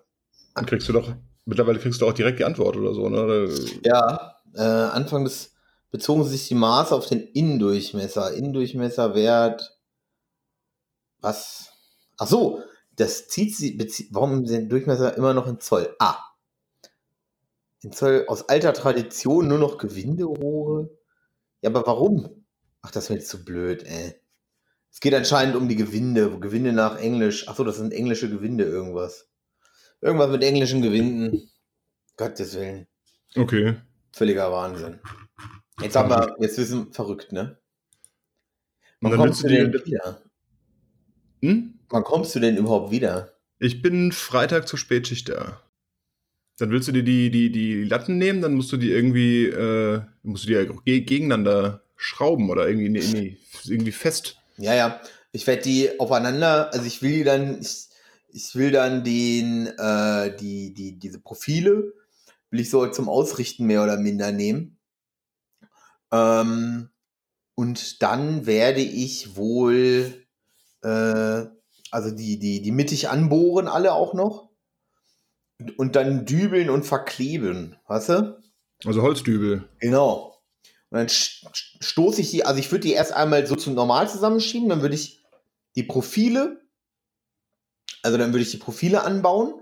Dann 0.55 0.65
kriegst 0.65 0.87
du 0.87 0.93
doch, 0.93 1.13
mittlerweile 1.45 1.79
kriegst 1.79 2.01
du 2.01 2.07
auch 2.07 2.13
direkt 2.13 2.39
die 2.39 2.45
Antwort 2.45 2.77
oder 2.77 2.93
so, 2.93 3.09
ne? 3.09 3.49
Ja, 3.83 4.35
äh, 4.53 4.61
Anfang 4.61 5.23
des, 5.23 5.53
bezogen 5.91 6.23
sich 6.23 6.47
die 6.47 6.55
Maße 6.55 6.95
auf 6.95 7.07
den 7.07 7.21
Innendurchmesser. 7.21 8.33
Innendurchmesserwert, 8.33 9.77
was? 11.19 11.69
Ach 12.17 12.27
so, 12.27 12.61
das 12.95 13.27
zieht 13.27 13.55
sie, 13.55 13.71
bezieht, 13.71 14.09
warum 14.11 14.45
sind 14.45 14.71
Durchmesser 14.71 15.15
immer 15.17 15.33
noch 15.33 15.47
in 15.47 15.59
Zoll? 15.59 15.95
Ah. 15.99 16.30
In 17.83 17.91
Zoll 17.91 18.25
aus 18.27 18.47
alter 18.47 18.73
Tradition 18.73 19.47
nur 19.47 19.57
noch 19.57 19.77
Gewinderohre? 19.77 20.89
Ja, 21.61 21.69
aber 21.69 21.85
warum? 21.85 22.45
Ach, 22.81 22.91
das 22.91 23.09
wird 23.09 23.25
zu 23.25 23.43
blöd, 23.43 23.83
ey. 23.83 24.15
Es 24.91 24.99
geht 24.99 25.13
anscheinend 25.13 25.55
um 25.55 25.69
die 25.69 25.75
Gewinde. 25.75 26.39
Gewinde 26.39 26.73
nach 26.73 26.99
Englisch. 26.99 27.47
Ach 27.47 27.55
so, 27.55 27.63
das 27.63 27.77
sind 27.77 27.93
englische 27.93 28.29
Gewinde 28.29 28.65
irgendwas. 28.65 29.29
Irgendwas 30.01 30.29
mit 30.29 30.43
englischen 30.43 30.81
Gewinden. 30.81 31.49
Gottes 32.17 32.55
Willen. 32.55 32.87
Okay. 33.35 33.75
Völliger 34.11 34.51
Wahnsinn. 34.51 34.99
Jetzt 35.81 35.95
haben 35.95 36.09
wir, 36.09 36.35
jetzt 36.39 36.57
wissen 36.57 36.91
verrückt, 36.91 37.31
ne? 37.31 37.57
Man 38.99 39.15
kommt 39.15 39.35
zu 39.35 39.47
dir 39.47 39.73
wieder. 39.73 40.21
Hm? 41.41 41.79
Wann 41.89 42.03
kommst 42.03 42.35
du 42.35 42.39
denn 42.39 42.57
überhaupt 42.57 42.91
wieder? 42.91 43.33
Ich 43.57 43.81
bin 43.81 44.11
Freitag 44.11 44.67
zur 44.67 44.77
Spätschicht 44.77 45.29
da. 45.29 45.61
Dann 46.61 46.69
willst 46.69 46.87
du 46.87 46.91
dir 46.91 47.01
die, 47.01 47.31
die, 47.31 47.51
die 47.51 47.83
Latten 47.83 48.19
nehmen, 48.19 48.41
dann 48.41 48.53
musst 48.53 48.71
du 48.71 48.77
die 48.77 48.91
irgendwie, 48.91 49.45
äh, 49.45 50.01
musst 50.21 50.43
du 50.43 50.49
die 50.49 50.53
ja 50.53 50.63
gegeneinander 50.63 51.81
schrauben 51.95 52.51
oder 52.51 52.67
irgendwie, 52.67 52.89
nee, 52.89 53.03
nee, 53.11 53.37
irgendwie 53.65 53.91
fest. 53.91 54.37
Ja, 54.57 54.75
ja. 54.75 55.01
Ich 55.31 55.47
werde 55.47 55.63
die 55.63 55.99
aufeinander, 55.99 56.71
also 56.71 56.85
ich 56.85 57.01
will 57.01 57.13
die 57.13 57.23
dann, 57.23 57.59
ich, 57.59 57.87
ich 58.29 58.55
will 58.55 58.71
dann 58.71 59.03
den, 59.03 59.67
äh, 59.67 60.37
die, 60.37 60.75
die, 60.75 60.99
diese 60.99 61.19
Profile, 61.19 61.93
will 62.51 62.59
ich 62.59 62.69
so 62.69 62.85
zum 62.87 63.09
Ausrichten 63.09 63.65
mehr 63.65 63.83
oder 63.83 63.97
minder 63.97 64.31
nehmen. 64.31 64.77
Ähm, 66.11 66.89
und 67.55 68.03
dann 68.03 68.45
werde 68.45 68.81
ich 68.81 69.35
wohl, 69.35 70.27
äh, 70.83 71.45
also 71.89 72.11
die, 72.11 72.37
die, 72.37 72.61
die 72.61 72.71
mittig 72.71 73.09
anbohren 73.09 73.67
alle 73.67 73.93
auch 73.93 74.13
noch. 74.13 74.50
Und 75.77 75.95
dann 75.95 76.25
dübeln 76.25 76.69
und 76.69 76.83
verkleben, 76.83 77.75
weißt 77.87 78.09
du? 78.09 78.39
Also 78.85 79.01
Holzdübel. 79.01 79.67
Genau. 79.79 80.41
Und 80.89 80.97
dann 80.97 81.07
stoße 81.09 82.21
ich 82.21 82.31
die, 82.31 82.43
also 82.45 82.59
ich 82.59 82.71
würde 82.71 82.87
die 82.87 82.93
erst 82.93 83.13
einmal 83.13 83.45
so 83.47 83.55
zum 83.55 83.75
Normal 83.75 84.09
zusammenschieben, 84.09 84.69
dann 84.69 84.81
würde 84.81 84.95
ich 84.95 85.23
die 85.75 85.83
Profile, 85.83 86.61
also 88.03 88.17
dann 88.17 88.33
würde 88.33 88.43
ich 88.43 88.51
die 88.51 88.57
Profile 88.57 89.03
anbauen. 89.03 89.53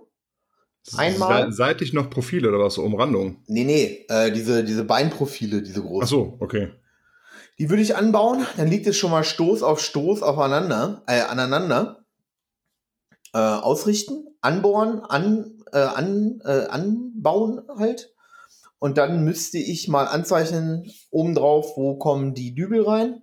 Einmal. 0.97 1.51
Seitlich 1.51 1.93
noch 1.93 2.09
Profile 2.09 2.49
oder 2.49 2.59
was, 2.59 2.75
so 2.75 2.83
Umrandung? 2.83 3.43
Nee, 3.47 3.63
nee, 3.63 4.05
äh, 4.09 4.31
diese, 4.31 4.63
diese 4.63 4.85
Beinprofile, 4.85 5.61
diese 5.61 5.81
großen. 5.81 6.03
Ach 6.03 6.07
so, 6.07 6.37
okay. 6.39 6.71
Die 7.59 7.69
würde 7.69 7.83
ich 7.83 7.95
anbauen, 7.95 8.47
dann 8.57 8.69
liegt 8.69 8.87
es 8.87 8.97
schon 8.97 9.11
mal 9.11 9.23
Stoß 9.23 9.61
auf 9.61 9.81
Stoß 9.81 10.23
aufeinander, 10.23 11.03
äh, 11.05 11.21
aneinander. 11.21 12.05
Äh, 13.33 13.37
ausrichten, 13.37 14.25
anbohren, 14.41 15.01
an, 15.01 15.58
äh, 15.73 15.79
an, 15.79 16.41
äh, 16.45 16.67
anbauen 16.67 17.61
halt. 17.77 18.13
Und 18.79 18.97
dann 18.97 19.25
müsste 19.25 19.57
ich 19.57 19.87
mal 19.87 20.05
anzeichnen, 20.05 20.89
obendrauf, 21.11 21.75
wo 21.75 21.97
kommen 21.97 22.33
die 22.33 22.55
Dübel 22.55 22.83
rein. 22.83 23.21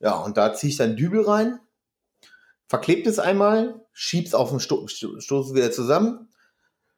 Ja, 0.00 0.16
und 0.16 0.36
da 0.36 0.54
ziehe 0.54 0.70
ich 0.70 0.76
dann 0.76 0.96
Dübel 0.96 1.22
rein, 1.22 1.60
verklebt 2.66 3.06
es 3.06 3.18
einmal, 3.18 3.86
schieb's 3.92 4.34
auf 4.34 4.50
den 4.50 4.60
Sto 4.60 4.86
Stoß 4.86 5.54
wieder 5.54 5.70
zusammen, 5.70 6.28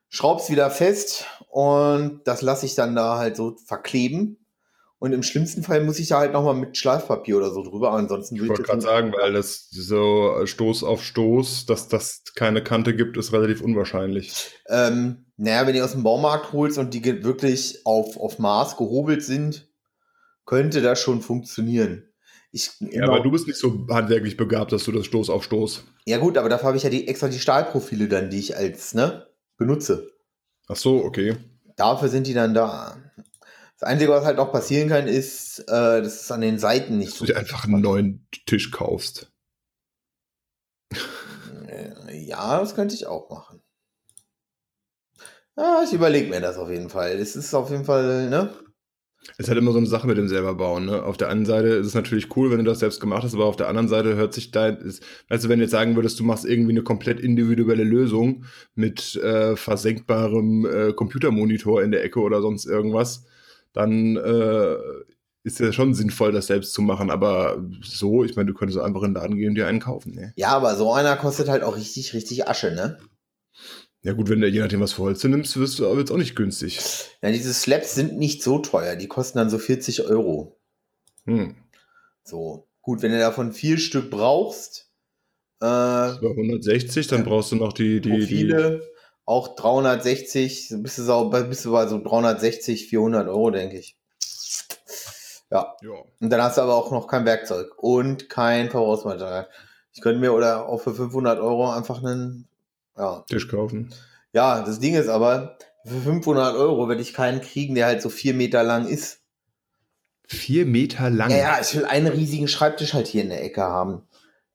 schraub's 0.09 0.51
wieder 0.51 0.71
fest 0.71 1.27
und 1.49 2.23
das 2.25 2.43
lasse 2.43 2.67
ich 2.67 2.75
dann 2.75 2.97
da 2.97 3.19
halt 3.19 3.37
so 3.37 3.57
verkleben. 3.67 4.46
Und 4.99 5.13
im 5.13 5.23
schlimmsten 5.23 5.63
Fall 5.63 5.85
muss 5.85 5.99
ich 5.99 6.09
da 6.09 6.21
halt 6.21 6.33
nochmal 6.33 6.55
mit 6.55 6.77
Schleifpapier 6.77 7.37
oder 7.37 7.51
so 7.51 7.63
drüber. 7.63 7.93
Ansonsten 7.93 8.37
würde 8.37 8.45
ich. 8.45 8.51
wollte 8.51 8.63
gerade 8.63 8.81
sagen, 8.81 9.13
weil 9.13 9.35
das 9.35 9.69
so 9.71 10.41
Stoß 10.45 10.85
auf 10.85 11.03
Stoß, 11.03 11.67
dass 11.67 11.89
das 11.89 12.23
keine 12.35 12.65
Kante 12.65 12.97
gibt, 12.97 13.19
ist 13.19 13.33
relativ 13.33 13.61
unwahrscheinlich. 13.61 14.53
Ähm, 14.69 15.27
naja, 15.37 15.67
wenn 15.67 15.75
ihr 15.75 15.85
aus 15.85 15.93
dem 15.93 16.03
Baumarkt 16.03 16.53
holst 16.53 16.79
und 16.79 16.95
die 16.95 17.05
wirklich 17.25 17.85
auf, 17.85 18.17
auf 18.17 18.39
Maß 18.39 18.79
gehobelt 18.79 19.23
sind, 19.23 19.69
könnte 20.47 20.81
das 20.81 21.01
schon 21.01 21.21
funktionieren. 21.21 22.09
Ich, 22.53 22.71
ja, 22.81 23.05
aber 23.05 23.21
du 23.21 23.31
bist 23.31 23.47
nicht 23.47 23.59
so 23.59 23.87
handwerklich 23.91 24.39
begabt, 24.39 24.73
dass 24.73 24.85
du 24.85 24.93
das 24.93 25.05
Stoß 25.05 25.29
auf 25.29 25.45
Stoß. 25.45 25.85
Ja, 26.07 26.17
gut, 26.17 26.39
aber 26.39 26.49
dafür 26.49 26.69
habe 26.69 26.79
ich 26.79 26.85
ja 26.85 26.91
die, 26.91 27.07
extra 27.07 27.29
die 27.29 27.39
Stahlprofile 27.39 28.09
dann, 28.09 28.31
die 28.31 28.39
ich 28.39 28.57
als, 28.57 28.95
ne, 28.95 29.27
benutze. 29.59 30.11
Ach 30.69 30.77
so, 30.77 31.05
okay. 31.05 31.37
Dafür 31.77 32.09
sind 32.09 32.27
die 32.27 32.33
dann 32.33 32.55
da. 32.55 32.97
Einzige, 33.87 34.11
was 34.11 34.25
halt 34.25 34.39
auch 34.39 34.53
passieren 34.53 34.89
kann, 34.89 35.07
ist, 35.07 35.61
äh, 35.61 36.03
dass 36.03 36.23
es 36.23 36.31
an 36.31 36.41
den 36.41 36.59
Seiten 36.59 36.99
nicht 36.99 37.13
dass 37.13 37.19
so. 37.19 37.25
Du 37.27 37.33
dir 37.33 37.39
einfach 37.39 37.65
einen 37.65 37.81
neuen 37.81 38.27
Tisch 38.47 38.71
kaufst. 38.71 39.33
Äh, 41.69 42.17
ja, 42.25 42.61
das 42.61 42.75
könnte 42.75 42.95
ich 42.95 43.07
auch 43.07 43.31
machen. 43.31 43.63
Ja, 45.57 45.83
ich 45.83 45.93
überlege 45.93 46.29
mir 46.29 46.41
das 46.41 46.59
auf 46.59 46.71
jeden 46.71 46.91
Fall. 46.91 47.13
Es 47.13 47.35
ist 47.35 47.55
auf 47.55 47.71
jeden 47.71 47.85
Fall, 47.85 48.29
ne? 48.29 48.53
Es 49.33 49.41
ist 49.41 49.49
halt 49.49 49.59
immer 49.59 49.73
so 49.73 49.79
eine 49.79 49.87
Sache 49.87 50.07
mit 50.07 50.19
dem 50.19 50.29
selber 50.29 50.55
bauen. 50.55 50.87
Ne? 50.87 51.03
Auf 51.03 51.17
der 51.17 51.29
einen 51.29 51.47
Seite 51.47 51.69
ist 51.69 51.87
es 51.87 51.95
natürlich 51.95 52.37
cool, 52.37 52.51
wenn 52.51 52.59
du 52.59 52.65
das 52.65 52.79
selbst 52.79 53.01
gemacht 53.01 53.25
hast, 53.25 53.35
aber 53.35 53.47
auf 53.47 53.57
der 53.57 53.69
anderen 53.69 53.89
Seite 53.89 54.15
hört 54.15 54.35
sich 54.35 54.55
ist, 54.55 55.03
weißt 55.29 55.45
du, 55.45 55.49
wenn 55.49 55.59
du 55.59 55.65
jetzt 55.65 55.73
sagen 55.73 55.97
würdest, 55.97 56.21
du 56.21 56.25
machst 56.25 56.45
irgendwie 56.45 56.73
eine 56.73 56.83
komplett 56.83 57.21
individuelle 57.21 57.85
Lösung 57.85 58.45
mit 58.75 59.17
äh, 59.17 59.57
versenkbarem 59.57 60.67
äh, 60.67 60.93
Computermonitor 60.93 61.83
in 61.83 61.91
der 61.91 62.05
Ecke 62.05 62.21
oder 62.21 62.41
sonst 62.41 62.67
irgendwas, 62.67 63.25
dann 63.77 64.17
äh, 64.17 64.77
ist 65.45 65.61
ja 65.61 65.73
schon 65.73 65.95
sinnvoll, 65.95 66.33
das 66.33 66.49
selbst 66.49 66.73
zu 66.73 66.83
machen. 66.83 67.11
Aber 67.11 67.63
so, 67.83 68.25
ich 68.25 68.35
meine, 68.35 68.51
du 68.51 68.55
könntest 68.55 68.81
einfach 68.81 69.03
in 69.03 69.13
den 69.13 69.23
Laden 69.23 69.37
gehen 69.37 69.51
und 69.51 69.55
dir 69.55 69.69
einen 69.69 69.81
kaufen. 69.81 70.15
Ne? 70.15 70.33
Ja, 70.37 70.49
aber 70.49 70.75
so 70.77 70.93
einer 70.93 71.17
kostet 71.17 71.49
halt 71.49 71.63
auch 71.63 71.77
richtig, 71.77 72.15
richtig 72.15 72.49
Asche, 72.49 72.73
ne? 72.73 72.99
Ja 74.03 74.13
gut, 74.13 74.29
wenn 74.29 74.41
du 74.41 74.49
je 74.49 74.61
nachdem 74.61 74.81
was 74.81 74.95
für 74.95 75.03
Holz 75.03 75.23
nimmst, 75.25 75.57
wirst 75.59 75.79
du 75.79 75.87
aber 75.87 75.99
jetzt 75.99 76.11
auch 76.11 76.17
nicht 76.17 76.37
günstig. 76.37 76.81
Ja, 77.23 77.31
diese 77.31 77.53
Slaps 77.53 77.95
sind 77.95 78.17
nicht 78.19 78.43
so 78.43 78.59
teuer. 78.59 78.97
Die 78.97 79.09
kosten 79.09 79.39
dann 79.39 79.51
so 79.51 79.59
40 79.59 80.07
Euro. 80.07 80.59
Hm. 81.27 81.55
So, 82.25 82.69
gut, 82.83 83.03
wenn 83.03 83.13
du 83.13 83.19
davon 83.19 83.53
vier 83.53 83.79
Stück 83.79 84.11
brauchst. 84.11 84.91
Äh, 85.61 85.67
160, 85.67 87.09
dann 87.09 87.25
brauchst 87.25 87.53
du 87.53 87.57
noch 87.57 87.73
die, 87.73 88.01
die, 88.01 88.11
Profile, 88.11 88.81
die 88.81 88.96
auch 89.27 89.57
360, 89.57 90.75
bist 90.79 90.99
du, 90.99 91.03
so, 91.03 91.29
bist 91.29 91.65
du 91.65 91.73
bei 91.73 91.87
so 91.89 92.03
360, 92.03 92.89
400 92.89 93.29
Euro, 93.29 93.51
denke 93.51 93.79
ich. 93.79 93.99
Ja. 95.51 95.77
ja. 95.83 95.91
Und 96.21 96.31
dann 96.31 96.43
hast 96.43 96.57
du 96.57 96.63
aber 96.63 96.77
auch 96.77 96.91
noch 96.93 97.09
kein 97.09 97.27
Werkzeug 97.27 97.75
und 97.77 98.31
kein 98.31 98.71
Verbrauchsmaterial. 98.71 99.49
Ich 99.93 100.01
könnte 100.01 100.21
mir 100.21 100.33
oder 100.33 100.69
auch 100.69 100.79
für 100.79 100.95
500 100.95 101.41
Euro 101.41 101.71
einfach 101.71 102.03
einen 102.03 102.49
ja. 102.97 103.25
Tisch 103.29 103.49
kaufen. 103.49 103.93
Ja, 104.33 104.63
das 104.63 104.79
Ding 104.79 104.95
ist 104.95 105.09
aber, 105.09 105.59
für 105.85 106.01
500 106.01 106.55
Euro 106.57 106.89
werde 106.89 107.03
ich 107.03 107.13
keinen 107.13 107.41
kriegen, 107.41 107.75
der 107.75 107.87
halt 107.87 108.03
so 108.03 108.11
vier 108.11 108.35
Meter 108.35 108.63
lang 108.63 108.87
ist. 108.87 109.21
Vier 110.29 110.67
Meter 110.67 111.11
lang? 111.11 111.31
Ja, 111.31 111.37
ja, 111.37 111.59
ich 111.61 111.75
will 111.75 111.85
einen 111.85 112.09
riesigen 112.09 112.49
Schreibtisch 112.49 112.95
halt 112.95 113.07
hier 113.07 113.23
in 113.23 113.29
der 113.29 113.43
Ecke 113.43 113.63
haben. 113.63 114.03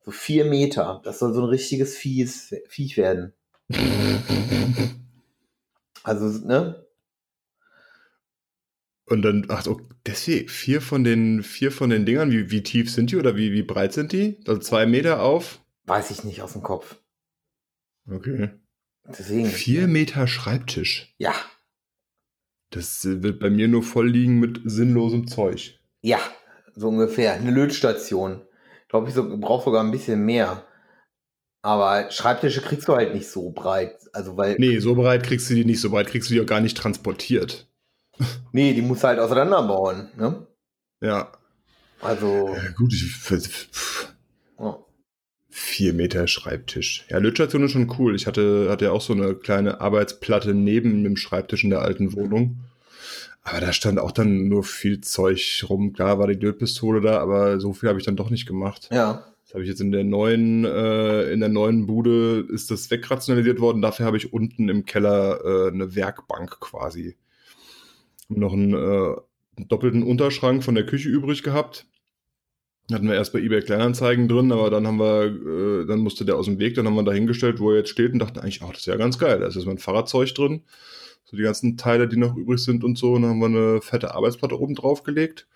So 0.04 0.10
vier 0.10 0.44
Meter. 0.44 1.00
Das 1.04 1.18
soll 1.18 1.32
so 1.32 1.40
ein 1.40 1.48
richtiges 1.48 1.96
Viech 1.96 2.96
werden. 2.96 3.34
also, 6.02 6.46
ne? 6.46 6.86
Und 9.06 9.22
dann, 9.22 9.46
ach, 9.48 9.62
so, 9.62 9.80
deswegen, 10.06 10.48
vier 10.48 10.80
von 10.80 11.04
den, 11.04 11.42
vier 11.42 11.70
von 11.72 11.90
den 11.90 12.06
Dingern, 12.06 12.30
wie, 12.30 12.50
wie 12.50 12.62
tief 12.62 12.90
sind 12.90 13.10
die 13.10 13.16
oder 13.16 13.36
wie, 13.36 13.52
wie 13.52 13.62
breit 13.62 13.92
sind 13.92 14.12
die? 14.12 14.38
Also 14.46 14.60
zwei 14.60 14.86
Meter 14.86 15.20
auf? 15.22 15.60
Weiß 15.84 16.10
ich 16.10 16.24
nicht 16.24 16.40
aus 16.42 16.52
dem 16.52 16.62
Kopf. 16.62 16.96
Okay. 18.08 18.50
Deswegen. 19.06 19.46
Vier 19.46 19.88
Meter 19.88 20.26
Schreibtisch. 20.26 21.14
Ja. 21.18 21.34
Das 22.70 23.04
wird 23.04 23.38
bei 23.38 23.50
mir 23.50 23.68
nur 23.68 23.82
voll 23.82 24.08
liegen 24.08 24.40
mit 24.40 24.60
sinnlosem 24.64 25.26
Zeug. 25.26 25.78
Ja, 26.00 26.18
so 26.74 26.88
ungefähr. 26.88 27.34
Eine 27.34 27.50
Lötstation. 27.50 28.40
Glaube 28.88 29.08
ich, 29.08 29.14
so, 29.14 29.38
braucht 29.38 29.64
sogar 29.64 29.84
ein 29.84 29.90
bisschen 29.90 30.24
mehr. 30.24 30.66
Aber 31.62 32.10
Schreibtische 32.10 32.60
kriegst 32.60 32.88
du 32.88 32.94
halt 32.94 33.14
nicht 33.14 33.28
so 33.28 33.50
breit. 33.50 33.96
Also 34.12 34.36
weil. 34.36 34.56
Nee, 34.58 34.80
so 34.80 34.96
breit 34.96 35.22
kriegst 35.22 35.48
du 35.48 35.54
die 35.54 35.64
nicht, 35.64 35.80
so 35.80 35.90
breit 35.90 36.08
kriegst 36.08 36.28
du 36.28 36.34
die 36.34 36.40
auch 36.40 36.46
gar 36.46 36.60
nicht 36.60 36.76
transportiert. 36.76 37.68
Nee, 38.52 38.74
die 38.74 38.82
musst 38.82 39.02
du 39.02 39.08
halt 39.08 39.18
auseinanderbauen, 39.18 40.10
ne? 40.18 40.46
Ja. 41.00 41.32
Also. 42.02 42.54
Ja, 42.54 42.70
gut, 42.76 42.92
ich. 42.92 43.30
Ja. 44.60 44.78
Vier 45.48 45.94
Meter 45.94 46.28
Schreibtisch. 46.28 47.06
Ja, 47.08 47.18
Lötstation 47.18 47.64
ist 47.64 47.72
schon 47.72 47.92
cool. 47.98 48.14
Ich 48.14 48.26
hatte, 48.26 48.68
hatte 48.70 48.84
ja 48.84 48.92
auch 48.92 49.00
so 49.00 49.14
eine 49.14 49.34
kleine 49.34 49.80
Arbeitsplatte 49.80 50.52
neben 50.52 51.02
dem 51.02 51.16
Schreibtisch 51.16 51.64
in 51.64 51.70
der 51.70 51.80
alten 51.80 52.12
Wohnung. 52.12 52.60
Aber 53.42 53.60
da 53.60 53.72
stand 53.72 53.98
auch 53.98 54.12
dann 54.12 54.48
nur 54.48 54.62
viel 54.62 55.00
Zeug 55.00 55.64
rum. 55.68 55.94
Klar 55.94 56.18
war 56.18 56.26
die 56.26 56.34
Lötpistole 56.34 57.00
da, 57.00 57.18
aber 57.18 57.58
so 57.58 57.72
viel 57.72 57.88
habe 57.88 57.98
ich 57.98 58.04
dann 58.04 58.16
doch 58.16 58.30
nicht 58.30 58.46
gemacht. 58.46 58.88
Ja. 58.92 59.31
Das 59.52 59.56
habe 59.56 59.64
ich 59.64 59.68
jetzt 59.68 59.82
in 59.82 59.92
der 59.92 60.02
neuen, 60.02 60.64
äh, 60.64 61.30
in 61.30 61.40
der 61.40 61.50
neuen 61.50 61.84
Bude 61.84 62.46
ist 62.48 62.70
das 62.70 62.90
wegrationalisiert 62.90 63.60
worden. 63.60 63.82
Dafür 63.82 64.06
habe 64.06 64.16
ich 64.16 64.32
unten 64.32 64.70
im 64.70 64.86
Keller 64.86 65.44
äh, 65.44 65.70
eine 65.70 65.94
Werkbank 65.94 66.58
quasi. 66.58 67.18
Noch 68.30 68.54
einen, 68.54 68.72
äh, 68.72 69.14
einen 69.56 69.68
doppelten 69.68 70.04
Unterschrank 70.04 70.64
von 70.64 70.74
der 70.74 70.86
Küche 70.86 71.10
übrig 71.10 71.42
gehabt. 71.42 71.86
Hatten 72.90 73.06
wir 73.06 73.14
erst 73.14 73.34
bei 73.34 73.40
eBay 73.40 73.60
Kleinanzeigen 73.60 74.26
drin, 74.26 74.52
aber 74.52 74.70
dann 74.70 74.86
haben 74.86 74.96
wir, 74.96 75.24
äh, 75.24 75.86
dann 75.86 75.98
musste 75.98 76.24
der 76.24 76.36
aus 76.36 76.46
dem 76.46 76.58
Weg, 76.58 76.74
dann 76.76 76.86
haben 76.86 76.94
wir 76.94 77.02
da 77.02 77.12
hingestellt, 77.12 77.60
wo 77.60 77.72
er 77.72 77.80
jetzt 77.80 77.90
steht 77.90 78.14
und 78.14 78.20
dachten 78.20 78.38
eigentlich, 78.38 78.62
ach, 78.62 78.70
das 78.70 78.78
ist 78.78 78.86
ja 78.86 78.96
ganz 78.96 79.18
geil. 79.18 79.40
Da 79.40 79.48
ist 79.48 79.56
jetzt 79.56 79.66
mein 79.66 79.76
Fahrradzeug 79.76 80.34
drin. 80.34 80.62
So 81.24 81.36
die 81.36 81.42
ganzen 81.42 81.76
Teile, 81.76 82.08
die 82.08 82.16
noch 82.16 82.34
übrig 82.38 82.60
sind 82.60 82.84
und 82.84 82.96
so. 82.96 83.12
Und 83.12 83.20
dann 83.20 83.32
haben 83.32 83.40
wir 83.40 83.46
eine 83.48 83.82
fette 83.82 84.14
Arbeitsplatte 84.14 84.58
oben 84.58 84.74
drauf 84.74 85.02
gelegt. 85.02 85.46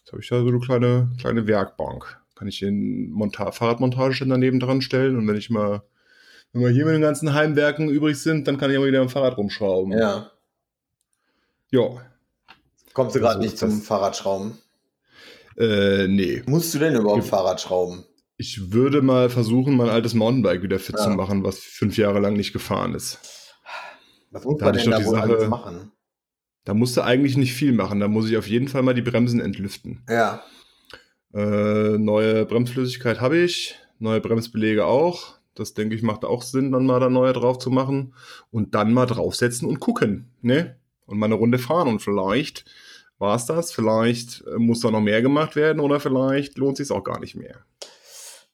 Jetzt 0.00 0.10
habe 0.10 0.20
ich 0.20 0.28
da 0.28 0.42
so 0.42 0.48
eine 0.48 0.58
kleine, 0.58 1.12
kleine 1.20 1.46
Werkbank 1.46 2.20
kann 2.40 2.48
ich 2.48 2.58
den 2.60 3.10
Monta 3.10 3.52
Fahrradmontageständer 3.52 4.34
daneben 4.36 4.60
dran 4.60 4.80
stellen 4.80 5.16
und 5.18 5.28
wenn 5.28 5.36
ich 5.36 5.50
mal, 5.50 5.82
wenn 6.54 6.62
wir 6.62 6.70
hier 6.70 6.86
mit 6.86 6.94
den 6.94 7.02
ganzen 7.02 7.34
Heimwerken 7.34 7.90
übrig 7.90 8.16
sind, 8.16 8.48
dann 8.48 8.56
kann 8.56 8.70
ich 8.70 8.76
immer 8.76 8.86
wieder 8.86 9.02
am 9.02 9.10
Fahrrad 9.10 9.36
rumschrauben. 9.36 9.92
Ja. 9.92 10.30
Ja. 11.70 12.00
Kommst 12.94 13.14
du 13.14 13.20
gerade 13.20 13.40
nicht 13.40 13.58
zum 13.58 13.82
Fahrradschrauben? 13.82 14.56
Äh, 15.58 16.08
nee. 16.08 16.42
Musst 16.46 16.72
du 16.72 16.78
denn 16.78 16.96
überhaupt 16.96 17.24
Fahrrad 17.24 17.60
schrauben? 17.60 18.04
Ich 18.38 18.72
würde 18.72 19.02
mal 19.02 19.28
versuchen, 19.28 19.76
mein 19.76 19.90
altes 19.90 20.14
Mountainbike 20.14 20.62
wieder 20.62 20.78
fit 20.78 20.96
Ja. 20.96 21.04
zu 21.04 21.10
machen, 21.10 21.44
was 21.44 21.58
fünf 21.58 21.98
Jahre 21.98 22.20
lang 22.20 22.32
nicht 22.32 22.54
gefahren 22.54 22.94
ist. 22.94 23.18
Was 24.30 24.44
muss 24.44 24.58
Da 24.60 24.64
man 24.64 24.76
ich 24.76 24.82
denn 24.84 24.92
da 24.92 25.04
wohl 25.04 25.14
Sache- 25.14 25.48
machen? 25.48 25.92
Da 26.64 26.72
musst 26.72 26.96
du 26.96 27.02
eigentlich 27.02 27.36
nicht 27.36 27.52
viel 27.52 27.72
machen. 27.72 28.00
Da 28.00 28.08
muss 28.08 28.30
ich 28.30 28.38
auf 28.38 28.46
jeden 28.48 28.68
Fall 28.68 28.82
mal 28.82 28.94
die 28.94 29.02
Bremsen 29.02 29.40
entlüften. 29.40 30.04
Ja. 30.08 30.42
Äh, 31.32 31.98
neue 31.98 32.44
Bremsflüssigkeit 32.46 33.20
habe 33.20 33.38
ich, 33.38 33.76
neue 33.98 34.20
Bremsbelege 34.20 34.84
auch. 34.84 35.38
Das 35.54 35.74
denke 35.74 35.94
ich 35.94 36.02
macht 36.02 36.24
auch 36.24 36.42
Sinn, 36.42 36.72
dann 36.72 36.86
mal 36.86 37.00
da 37.00 37.10
neue 37.10 37.32
drauf 37.32 37.58
zu 37.58 37.70
machen 37.70 38.14
und 38.50 38.74
dann 38.74 38.92
mal 38.92 39.06
draufsetzen 39.06 39.68
und 39.68 39.80
gucken, 39.80 40.30
ne? 40.42 40.76
Und 41.06 41.18
mal 41.18 41.26
eine 41.26 41.34
Runde 41.34 41.58
fahren 41.58 41.88
und 41.88 42.00
vielleicht 42.00 42.64
war 43.18 43.36
es 43.36 43.46
das, 43.46 43.72
vielleicht 43.72 44.44
äh, 44.46 44.58
muss 44.58 44.80
da 44.80 44.90
noch 44.90 45.00
mehr 45.00 45.22
gemacht 45.22 45.56
werden 45.56 45.80
oder 45.80 46.00
vielleicht 46.00 46.56
lohnt 46.56 46.78
sich 46.78 46.90
auch 46.90 47.04
gar 47.04 47.20
nicht 47.20 47.34
mehr. 47.34 47.64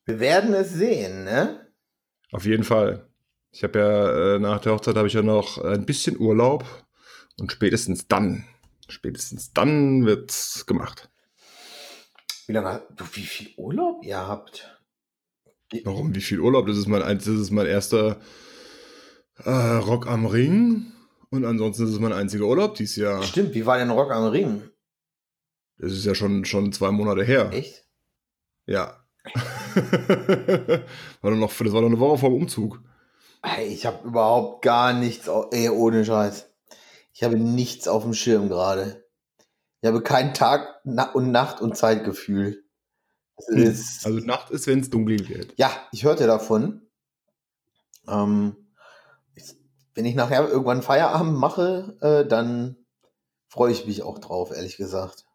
Wir 0.04 0.20
werden 0.20 0.54
es 0.54 0.72
sehen, 0.72 1.24
ne? 1.24 1.68
Auf 2.32 2.44
jeden 2.44 2.64
Fall. 2.64 3.06
Ich 3.52 3.62
habe 3.62 3.78
ja 3.78 4.34
äh, 4.34 4.38
nach 4.38 4.60
der 4.60 4.72
Hochzeit 4.72 4.96
habe 4.96 5.08
ich 5.08 5.14
ja 5.14 5.22
noch 5.22 5.58
ein 5.58 5.86
bisschen 5.86 6.18
Urlaub 6.18 6.64
und 7.38 7.52
spätestens 7.52 8.08
dann, 8.08 8.44
spätestens 8.88 9.52
dann 9.52 10.04
wird's 10.04 10.66
gemacht. 10.66 11.10
Wie 12.46 12.52
lange, 12.52 12.82
du, 12.94 13.04
wie 13.12 13.22
viel 13.22 13.48
Urlaub 13.56 14.04
ihr 14.04 14.18
habt? 14.18 14.78
Warum? 15.84 16.14
Wie 16.14 16.20
viel 16.20 16.40
Urlaub? 16.40 16.66
Das 16.66 16.76
ist 16.76 16.86
mein, 16.86 17.02
ein- 17.02 17.18
das 17.18 17.26
ist 17.26 17.50
mein 17.50 17.66
erster 17.66 18.20
äh, 19.44 19.50
Rock 19.50 20.06
am 20.06 20.26
Ring. 20.26 20.92
Und 21.30 21.44
ansonsten 21.44 21.84
ist 21.84 21.90
es 21.90 21.98
mein 21.98 22.12
einziger 22.12 22.44
Urlaub 22.46 22.76
dieses 22.76 22.96
Jahr. 22.96 23.22
Stimmt, 23.24 23.54
wie 23.54 23.66
war 23.66 23.78
denn 23.78 23.90
Rock 23.90 24.12
am 24.12 24.28
Ring? 24.28 24.62
Das 25.78 25.92
ist 25.92 26.04
ja 26.04 26.14
schon, 26.14 26.44
schon 26.44 26.72
zwei 26.72 26.90
Monate 26.92 27.24
her. 27.24 27.50
Echt? 27.52 27.84
Ja. 28.66 29.04
war 31.20 31.30
noch, 31.32 31.52
das 31.52 31.72
war 31.72 31.80
doch 31.80 31.88
eine 31.88 31.98
Woche 31.98 32.18
vor 32.18 32.30
dem 32.30 32.36
Umzug. 32.42 32.80
Ich 33.60 33.86
habe 33.86 34.06
überhaupt 34.06 34.62
gar 34.62 34.92
nichts, 34.92 35.28
ey, 35.50 35.68
ohne 35.68 36.04
Scheiß. 36.04 36.48
Ich 37.12 37.22
habe 37.22 37.36
nichts 37.36 37.88
auf 37.88 38.02
dem 38.04 38.14
Schirm 38.14 38.48
gerade. 38.48 39.04
Ich 39.80 39.88
habe 39.88 40.02
kein 40.02 40.34
Tag 40.34 40.80
und 40.84 41.30
Nacht 41.30 41.60
und 41.60 41.76
Zeitgefühl. 41.76 42.64
Das 43.36 43.48
ist, 43.48 44.06
Also 44.06 44.18
Nacht 44.20 44.50
ist, 44.50 44.66
wenn 44.66 44.80
es 44.80 44.90
dunkel 44.90 45.28
wird. 45.28 45.54
ja, 45.58 45.70
ich 45.92 46.04
hörte 46.04 46.26
davon. 46.26 46.88
Ähm, 48.08 48.56
ich, 49.34 49.54
wenn 49.94 50.06
ich 50.06 50.14
nachher 50.14 50.48
irgendwann 50.48 50.82
Feierabend 50.82 51.38
mache, 51.38 51.96
äh, 52.00 52.26
dann 52.26 52.76
freue 53.48 53.72
ich 53.72 53.86
mich 53.86 54.02
auch 54.02 54.18
drauf, 54.18 54.52
ehrlich 54.52 54.76
gesagt. 54.76 55.26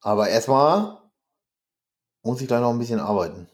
Aber 0.00 0.28
erstmal 0.28 0.98
muss 2.22 2.40
ich 2.40 2.48
gleich 2.48 2.60
noch 2.60 2.70
ein 2.70 2.78
bisschen 2.78 3.00
arbeiten. 3.00 3.48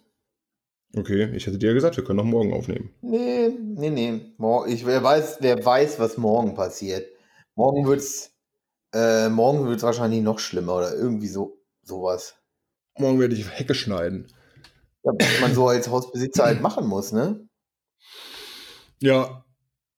Okay, 0.95 1.35
ich 1.35 1.47
hätte 1.47 1.59
dir 1.59 1.69
ja 1.69 1.75
gesagt, 1.75 1.97
wir 1.97 2.05
können 2.05 2.19
noch 2.19 2.25
morgen 2.25 2.53
aufnehmen. 2.53 2.95
Nee, 3.01 3.49
nee, 3.49 3.89
nee. 3.89 4.35
Ich, 4.67 4.85
wer, 4.85 5.03
weiß, 5.03 5.39
wer 5.41 5.65
weiß, 5.65 5.99
was 5.99 6.19
morgen 6.19 6.55
passiert. 6.55 7.07
Morgen 7.55 7.87
wird's, 7.87 8.32
äh, 8.93 9.29
morgen 9.29 9.67
wird's 9.67 9.83
wahrscheinlich 9.83 10.23
noch 10.23 10.39
schlimmer 10.39 10.77
oder 10.77 10.95
irgendwie 10.95 11.29
so 11.29 11.59
sowas. 11.83 12.37
Morgen 12.99 13.21
werde 13.21 13.35
ich 13.35 13.49
Hecke 13.51 13.75
schneiden. 13.75 14.29
Ja, 15.05 15.13
was 15.19 15.41
man 15.41 15.55
so 15.55 15.69
als 15.69 15.89
Hausbesitzer 15.89 16.45
halt 16.45 16.61
machen 16.61 16.87
muss, 16.87 17.13
ne? 17.13 17.47
Ja. 19.01 19.45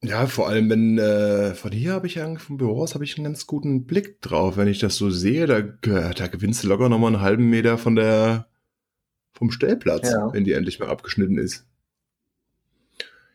Ja, 0.02 0.26
vor 0.26 0.48
allem, 0.48 0.68
wenn 0.68 0.98
äh, 0.98 1.54
von 1.54 1.72
hier 1.72 1.94
habe 1.94 2.06
ich 2.06 2.16
ja 2.16 2.34
vom 2.36 2.58
Büro 2.58 2.82
aus 2.82 2.94
habe 2.94 3.04
ich 3.04 3.16
einen 3.16 3.24
ganz 3.24 3.46
guten 3.46 3.86
Blick 3.86 4.20
drauf. 4.20 4.58
Wenn 4.58 4.68
ich 4.68 4.78
das 4.78 4.96
so 4.96 5.08
sehe, 5.10 5.46
da, 5.46 5.62
da 5.62 6.26
gewinnst 6.26 6.62
du 6.62 6.68
locker 6.68 6.90
nochmal 6.90 7.14
einen 7.14 7.22
halben 7.22 7.48
Meter 7.48 7.78
von 7.78 7.96
der 7.96 8.46
vom 9.32 9.50
Stellplatz, 9.50 10.10
Ja. 10.10 10.32
wenn 10.32 10.44
die 10.44 10.52
endlich 10.52 10.78
mal 10.78 10.90
abgeschnitten 10.90 11.38
ist. 11.38 11.66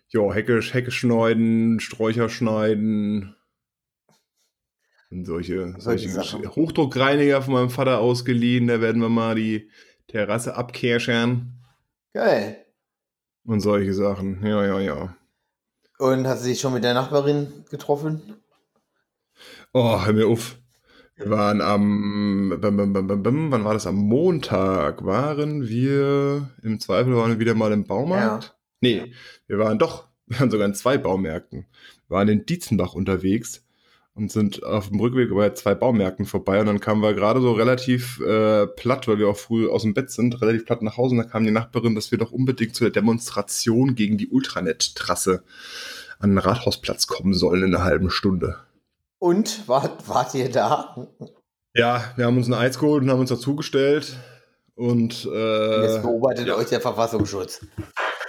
Jo, 0.09 0.33
Hecke, 0.33 0.59
Hecke 0.61 0.91
schneiden, 0.91 1.79
Sträucher 1.79 2.29
schneiden. 2.29 3.35
Und 5.11 5.25
solche, 5.25 5.75
Solche. 5.79 6.09
Hochdruckreiniger 6.55 7.41
von 7.41 7.53
meinem 7.53 7.69
Vater 7.71 7.99
ausgeliehen. 7.99 8.67
Da 8.67 8.79
werden 8.79 9.01
wir 9.01 9.09
mal 9.09 9.35
die 9.35 9.69
Terrasse 10.07 10.55
abkerschern 10.55 11.53
Geil. 12.13 12.57
und 13.43 13.61
solche 13.61 13.93
Sachen. 13.93 14.45
Ja, 14.45 14.65
ja, 14.65 14.79
ja. 14.79 15.15
Und 15.97 16.27
hast 16.27 16.43
du 16.43 16.49
dich 16.49 16.59
schon 16.59 16.73
mit 16.73 16.83
der 16.83 16.93
Nachbarin 16.93 17.65
getroffen? 17.69 18.35
Oh, 19.73 20.05
hör 20.05 20.13
mir 20.13 20.27
auf. 20.27 20.57
Wir 21.15 21.29
waren 21.29 21.59
am, 21.61 22.57
bam, 22.61 22.77
bam, 22.77 22.93
bam, 22.93 23.23
bam, 23.23 23.51
wann 23.51 23.65
war 23.65 23.73
das? 23.73 23.87
Am 23.87 23.95
Montag 23.95 25.03
waren 25.03 25.67
wir, 25.67 26.49
im 26.63 26.79
Zweifel 26.79 27.13
waren 27.15 27.31
wir 27.31 27.39
wieder 27.39 27.55
mal 27.55 27.73
im 27.73 27.83
Baumarkt. 27.83 28.55
Nee, 28.79 29.11
wir 29.47 29.59
waren 29.59 29.77
doch, 29.77 30.07
wir 30.27 30.39
waren 30.39 30.49
sogar 30.49 30.67
in 30.67 30.75
zwei 30.75 30.97
Baumärkten. 30.97 31.65
Wir 32.07 32.15
waren 32.15 32.29
in 32.29 32.45
Dietzenbach 32.45 32.93
unterwegs 32.93 33.65
und 34.19 34.31
sind 34.31 34.63
auf 34.63 34.89
dem 34.89 34.99
Rückweg 34.99 35.33
bei 35.33 35.49
zwei 35.51 35.75
Baumärkten 35.75 36.25
vorbei 36.25 36.59
und 36.59 36.67
dann 36.67 36.79
kamen 36.79 37.01
wir 37.01 37.13
gerade 37.13 37.41
so 37.41 37.53
relativ 37.53 38.19
äh, 38.19 38.67
platt, 38.67 39.07
weil 39.07 39.17
wir 39.17 39.29
auch 39.29 39.37
früh 39.37 39.69
aus 39.69 39.83
dem 39.83 39.93
Bett 39.93 40.11
sind, 40.11 40.41
relativ 40.41 40.65
platt 40.65 40.81
nach 40.81 40.97
Hause 40.97 41.15
und 41.15 41.21
da 41.21 41.23
kam 41.23 41.43
die 41.43 41.51
Nachbarin, 41.51 41.95
dass 41.95 42.11
wir 42.11 42.17
doch 42.17 42.31
unbedingt 42.31 42.75
zu 42.75 42.83
der 42.83 42.91
Demonstration 42.91 43.95
gegen 43.95 44.17
die 44.17 44.29
Ultranet-Trasse 44.29 45.43
an 46.19 46.31
den 46.31 46.37
Rathausplatz 46.37 47.07
kommen 47.07 47.33
sollen 47.33 47.63
in 47.63 47.75
einer 47.75 47.83
halben 47.83 48.09
Stunde. 48.09 48.57
Und 49.19 49.67
wart, 49.67 50.07
wart 50.07 50.33
ihr 50.35 50.49
da? 50.49 51.07
Ja, 51.73 52.03
wir 52.15 52.25
haben 52.25 52.37
uns 52.37 52.47
ein 52.47 52.53
Eis 52.53 52.79
geholt 52.79 53.03
und 53.03 53.09
haben 53.09 53.19
uns 53.19 53.29
dazugestellt. 53.29 54.17
Und 54.75 55.27
äh, 55.31 55.81
Jetzt 55.83 56.03
beobachtet 56.03 56.47
ja. 56.47 56.55
euch 56.55 56.67
der 56.69 56.79
Verfassungsschutz. 56.79 57.65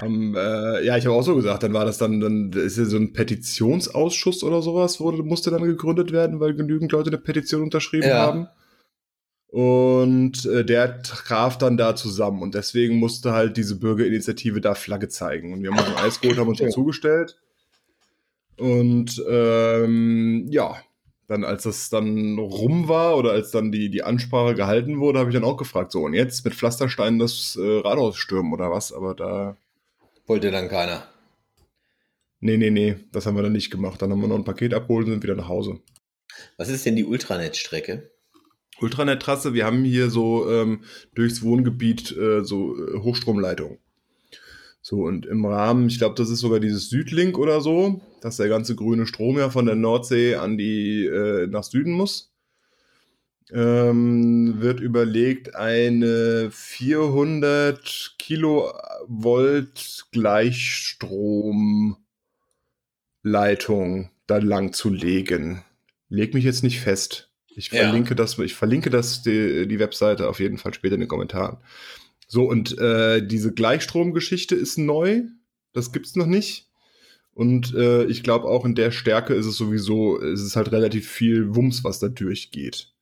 Haben, 0.03 0.35
äh, 0.37 0.85
ja, 0.85 0.97
ich 0.97 1.07
habe 1.07 1.15
auch 1.17 1.23
so 1.23 1.35
gesagt, 1.35 1.63
dann 1.63 1.73
war 1.73 1.85
das 1.85 1.99
dann, 1.99 2.21
dann 2.21 2.53
ist 2.53 2.79
ja 2.79 2.85
so 2.85 2.97
ein 2.97 3.13
Petitionsausschuss 3.13 4.43
oder 4.43 4.63
sowas, 4.63 5.01
wurde, 5.01 5.23
musste 5.23 5.51
dann 5.51 5.63
gegründet 5.63 6.13
werden, 6.13 6.41
weil 6.41 6.55
genügend 6.55 6.93
Leute 6.93 7.11
eine 7.11 7.19
Petition 7.19 7.63
unterschrieben 7.63 8.09
Ja. 8.09 8.19
haben. 8.19 8.49
Und 9.49 10.47
äh, 10.47 10.65
der 10.65 11.03
traf 11.03 11.59
dann 11.59 11.77
da 11.77 11.97
zusammen 11.97 12.41
und 12.41 12.55
deswegen 12.55 12.97
musste 12.97 13.33
halt 13.33 13.57
diese 13.57 13.81
Bürgerinitiative 13.81 14.61
da 14.61 14.77
Flagge 14.77 15.09
zeigen. 15.09 15.53
Und 15.53 15.63
wir 15.63 15.71
haben 15.73 15.79
uns 15.79 15.89
ein 15.89 16.05
Eis 16.05 16.21
geholt, 16.21 16.39
haben 16.39 16.49
uns 16.49 16.59
dazugestellt. 16.59 17.37
Und 18.59 19.21
ähm, 19.29 20.47
ja, 20.51 20.77
dann 21.27 21.45
als 21.45 21.63
das 21.63 21.91
dann 21.91 22.39
rum 22.39 22.89
war 22.89 23.17
oder 23.17 23.33
als 23.33 23.51
dann 23.51 23.73
die, 23.73 23.89
die 23.89 24.03
Ansprache 24.03 24.55
gehalten 24.55 25.01
wurde, 25.01 25.19
habe 25.19 25.31
ich 25.31 25.35
dann 25.35 25.45
auch 25.45 25.57
gefragt, 25.57 25.93
so 25.93 26.03
und 26.03 26.13
jetzt 26.13 26.45
mit 26.45 26.55
Pflastersteinen 26.55 27.19
das 27.19 27.57
äh, 27.57 27.79
Rathaus 27.79 28.17
stürmen 28.19 28.53
oder 28.53 28.71
was? 28.71 28.93
Aber 28.93 29.15
da, 29.15 29.57
Wollte 30.31 30.53
dann 30.53 30.69
keiner. 30.69 31.09
nee, 32.39 32.57
nee, 32.57 32.71
nee, 32.71 32.95
das 33.11 33.27
haben 33.27 33.35
wir 33.35 33.43
dann 33.43 33.51
nicht 33.51 33.73
gemacht. 33.73 34.01
Dann 34.01 34.13
haben 34.13 34.21
wir 34.21 34.29
noch 34.29 34.37
ein 34.37 34.45
Paket 34.45 34.75
abgeholt 34.75 35.07
und 35.07 35.15
sind 35.15 35.25
wieder 35.25 35.35
nach 35.35 35.49
Hause. 35.49 35.81
Was 36.57 36.69
ist 36.69 36.87
denn 36.87 36.95
die 36.95 37.05
Ultranet-Strecke? 37.05 38.13
Ultranet-Trasse, 38.81 39.55
wir 39.55 39.67
haben 39.67 39.83
hier 39.83 40.09
so 40.09 40.49
ähm, 40.49 40.85
durchs 41.17 41.43
Wohngebiet 41.43 42.17
äh, 42.17 42.45
so 42.45 42.77
äh, 42.77 43.01
Hochstromleitungen. 43.01 43.79
So, 44.81 45.03
und 45.03 45.27
im 45.27 45.45
Rahmen, 45.45 45.89
ich 45.89 45.99
glaube, 45.99 46.15
das 46.15 46.31
ist 46.31 46.39
sogar 46.39 46.61
dieses 46.61 46.91
Südlink 46.91 47.37
oder 47.37 47.61
so, 47.61 48.01
dass 48.21 48.37
der 48.37 48.49
ganze 48.49 48.77
grüne 48.77 49.09
Strom 49.09 49.37
ja 49.37 49.51
von 49.51 49.67
der 49.67 49.75
Nordsee 49.75 50.37
an 50.37 50.57
die 50.57 51.07
äh, 51.07 51.49
nach 51.49 51.65
Süden 51.65 51.91
muss. 51.91 52.30
Ähm, 53.53 54.61
wird 54.61 54.79
überlegt, 54.81 55.57
eine 55.57 56.51
400 56.53 58.15
Kilovolt 58.19 60.07
Gleichstromleitung 60.13 62.01
da 64.27 64.39
lang 64.39 64.73
zu 64.73 64.91
legen. 64.91 65.65
Leg 66.09 66.35
mich 66.35 66.45
jetzt 66.45 66.63
nicht 66.63 66.81
fest. 66.81 67.31
Ich 67.57 67.73
Ja. 67.73 67.83
verlinke 67.83 68.15
das, 68.15 68.39
ich 68.39 68.55
verlinke 68.55 68.91
das 68.91 69.23
die, 69.23 69.67
die 69.67 69.79
Webseite 69.81 70.29
auf 70.29 70.39
jeden 70.41 70.59
Fall 70.59 70.73
später 70.75 70.95
in 70.95 71.01
den 71.01 71.09
Kommentaren. 71.09 71.59
So, 72.29 72.49
und 72.49 72.79
äh, 72.79 73.27
diese 73.27 73.53
Gleichstromgeschichte 73.53 74.55
ist 74.55 74.79
neu. 74.79 75.23
Das 75.73 75.93
gibt's 75.93 76.15
noch 76.15 76.27
nicht. 76.27 76.69
Und 77.33 77.75
äh, 77.75 78.05
ich 78.05 78.23
glaube 78.23 78.47
auch 78.47 78.65
in 78.65 78.75
der 78.75 78.91
Stärke 78.93 79.35
ist 79.35 79.47
es 79.47 79.57
sowieso, 79.57 80.21
es 80.21 80.43
ist 80.43 80.57
halt 80.57 80.71
relativ 80.73 81.09
viel 81.09 81.55
Wumms, 81.57 81.83
was 81.85 81.99
da 81.99 82.09
durchgeht. 82.09 82.93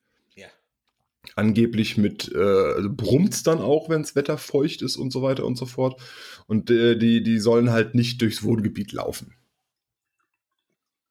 Angeblich 1.39 1.97
mit, 1.97 2.33
äh, 2.35 2.39
also 2.39 2.89
brummt's 2.93 3.45
dann 3.45 3.61
auch, 3.61 3.89
wenns 3.89 4.17
Wetter 4.17 4.39
feucht 4.39 4.83
ist 4.83 4.97
und 4.97 5.13
so 5.13 5.23
weiter 5.23 5.45
und 5.45 5.57
so 5.57 5.67
fort. 5.67 6.01
Und 6.49 6.69
äh, 6.69 6.97
die, 6.97 7.23
die 7.23 7.39
sollen 7.39 7.71
halt 7.71 7.95
nicht 7.95 8.21
durchs 8.21 8.43
Wohngebiet 8.43 8.91
laufen. 8.91 9.35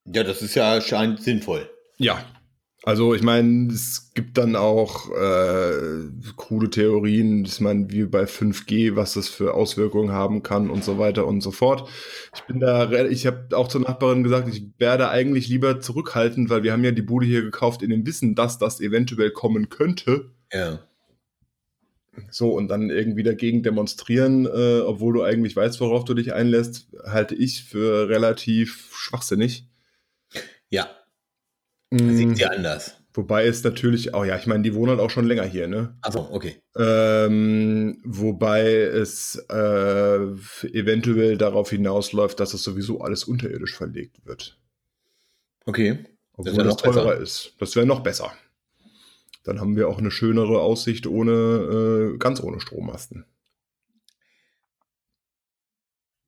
Ja, 0.04 0.24
das 0.24 0.42
ist 0.42 0.56
ja 0.56 0.82
scheint 0.82 1.24
sinnvoll. 1.24 1.70
Ja. 1.98 2.26
Also 2.88 3.14
ich 3.14 3.22
meine, 3.22 3.74
es 3.74 4.14
gibt 4.14 4.38
dann 4.38 4.56
auch 4.56 5.12
äh, 5.12 6.08
krude 6.38 6.70
Theorien, 6.70 7.44
ich 7.44 7.60
meine, 7.60 7.92
wie 7.92 8.06
bei 8.06 8.24
5G, 8.24 8.96
was 8.96 9.16
das 9.16 9.28
für 9.28 9.56
Auswirkungen 9.56 10.14
haben 10.14 10.42
kann 10.42 10.70
und 10.70 10.86
so 10.86 10.98
weiter 10.98 11.28
und 11.28 11.42
so 11.42 11.52
fort. 11.52 11.90
Ich 12.34 12.44
bin 12.44 12.62
da, 12.62 12.90
ich 13.10 13.28
habe 13.28 13.58
auch 13.58 13.68
zur 13.68 13.82
Nachbarin 13.82 14.24
gesagt, 14.24 14.48
ich 14.48 14.64
werde 14.78 15.10
eigentlich 15.10 15.50
lieber 15.50 15.82
zurückhaltend, 15.82 16.50
weil 16.50 16.64
wir 16.64 16.72
haben 16.72 16.86
ja 16.86 16.92
die 16.92 17.02
Bude 17.02 17.26
hier 17.26 17.42
gekauft 17.42 17.82
in 17.82 17.90
dem 17.90 18.06
Wissen, 18.06 18.36
dass 18.36 18.58
das 18.58 18.80
eventuell 18.80 19.32
kommen 19.32 19.68
könnte. 19.68 20.32
Ja. 20.54 20.80
So, 22.32 22.54
und 22.54 22.70
dann 22.70 22.90
irgendwie 22.90 23.24
dagegen 23.24 23.64
demonstrieren, 23.64 24.46
äh, 24.46 24.80
obwohl 24.80 25.14
du 25.14 25.24
eigentlich 25.24 25.58
weißt, 25.58 25.82
worauf 25.82 26.06
du 26.06 26.14
dich 26.14 26.34
einlässt, 26.34 26.88
halte 27.06 27.36
ich 27.36 27.66
für 27.66 28.08
relativ 28.08 28.94
schwachsinnig. 28.96 29.68
Ja, 30.70 30.88
sieht 31.92 32.40
ja 32.40 32.50
anders. 32.50 32.98
Wobei 33.14 33.48
es 33.48 33.64
natürlich 33.64 34.14
auch, 34.14 34.26
ja, 34.26 34.38
ich 34.38 34.46
meine, 34.46 34.62
die 34.62 34.76
wohnen 34.76 34.92
halt 34.92 35.00
auch 35.00 35.10
schon 35.10 35.26
länger 35.26 35.44
hier, 35.44 35.68
ne? 35.68 35.98
Achso, 36.02 36.30
okay. 36.32 36.62
Ähm, 36.76 38.00
wobei 38.06 38.74
es 38.74 39.44
äh, 39.50 40.20
eventuell 40.72 41.36
darauf 41.36 41.72
hinausläuft, 41.72 42.40
dass 42.40 42.54
es 42.54 42.62
sowieso 42.62 43.02
alles 43.02 43.24
unterirdisch 43.24 43.76
verlegt 43.76 44.24
wird. 44.26 44.60
Okay. 45.66 46.06
Obwohl 46.34 46.64
das, 46.64 46.66
noch 46.66 46.78
teurer 46.78 47.06
besser. 47.06 47.22
ist. 47.22 47.56
Das 47.58 47.76
wäre 47.76 47.88
noch 47.88 48.02
besser. 48.02 48.32
Dann 49.44 49.60
haben 49.60 49.76
wir 49.76 49.88
auch 49.88 49.98
eine 49.98 50.12
schönere 50.12 50.60
Aussicht 50.62 51.08
ohne, 51.08 52.14
äh, 52.14 52.18
ganz 52.20 52.40
ohne 52.40 52.60
Strommasten. 52.60 53.26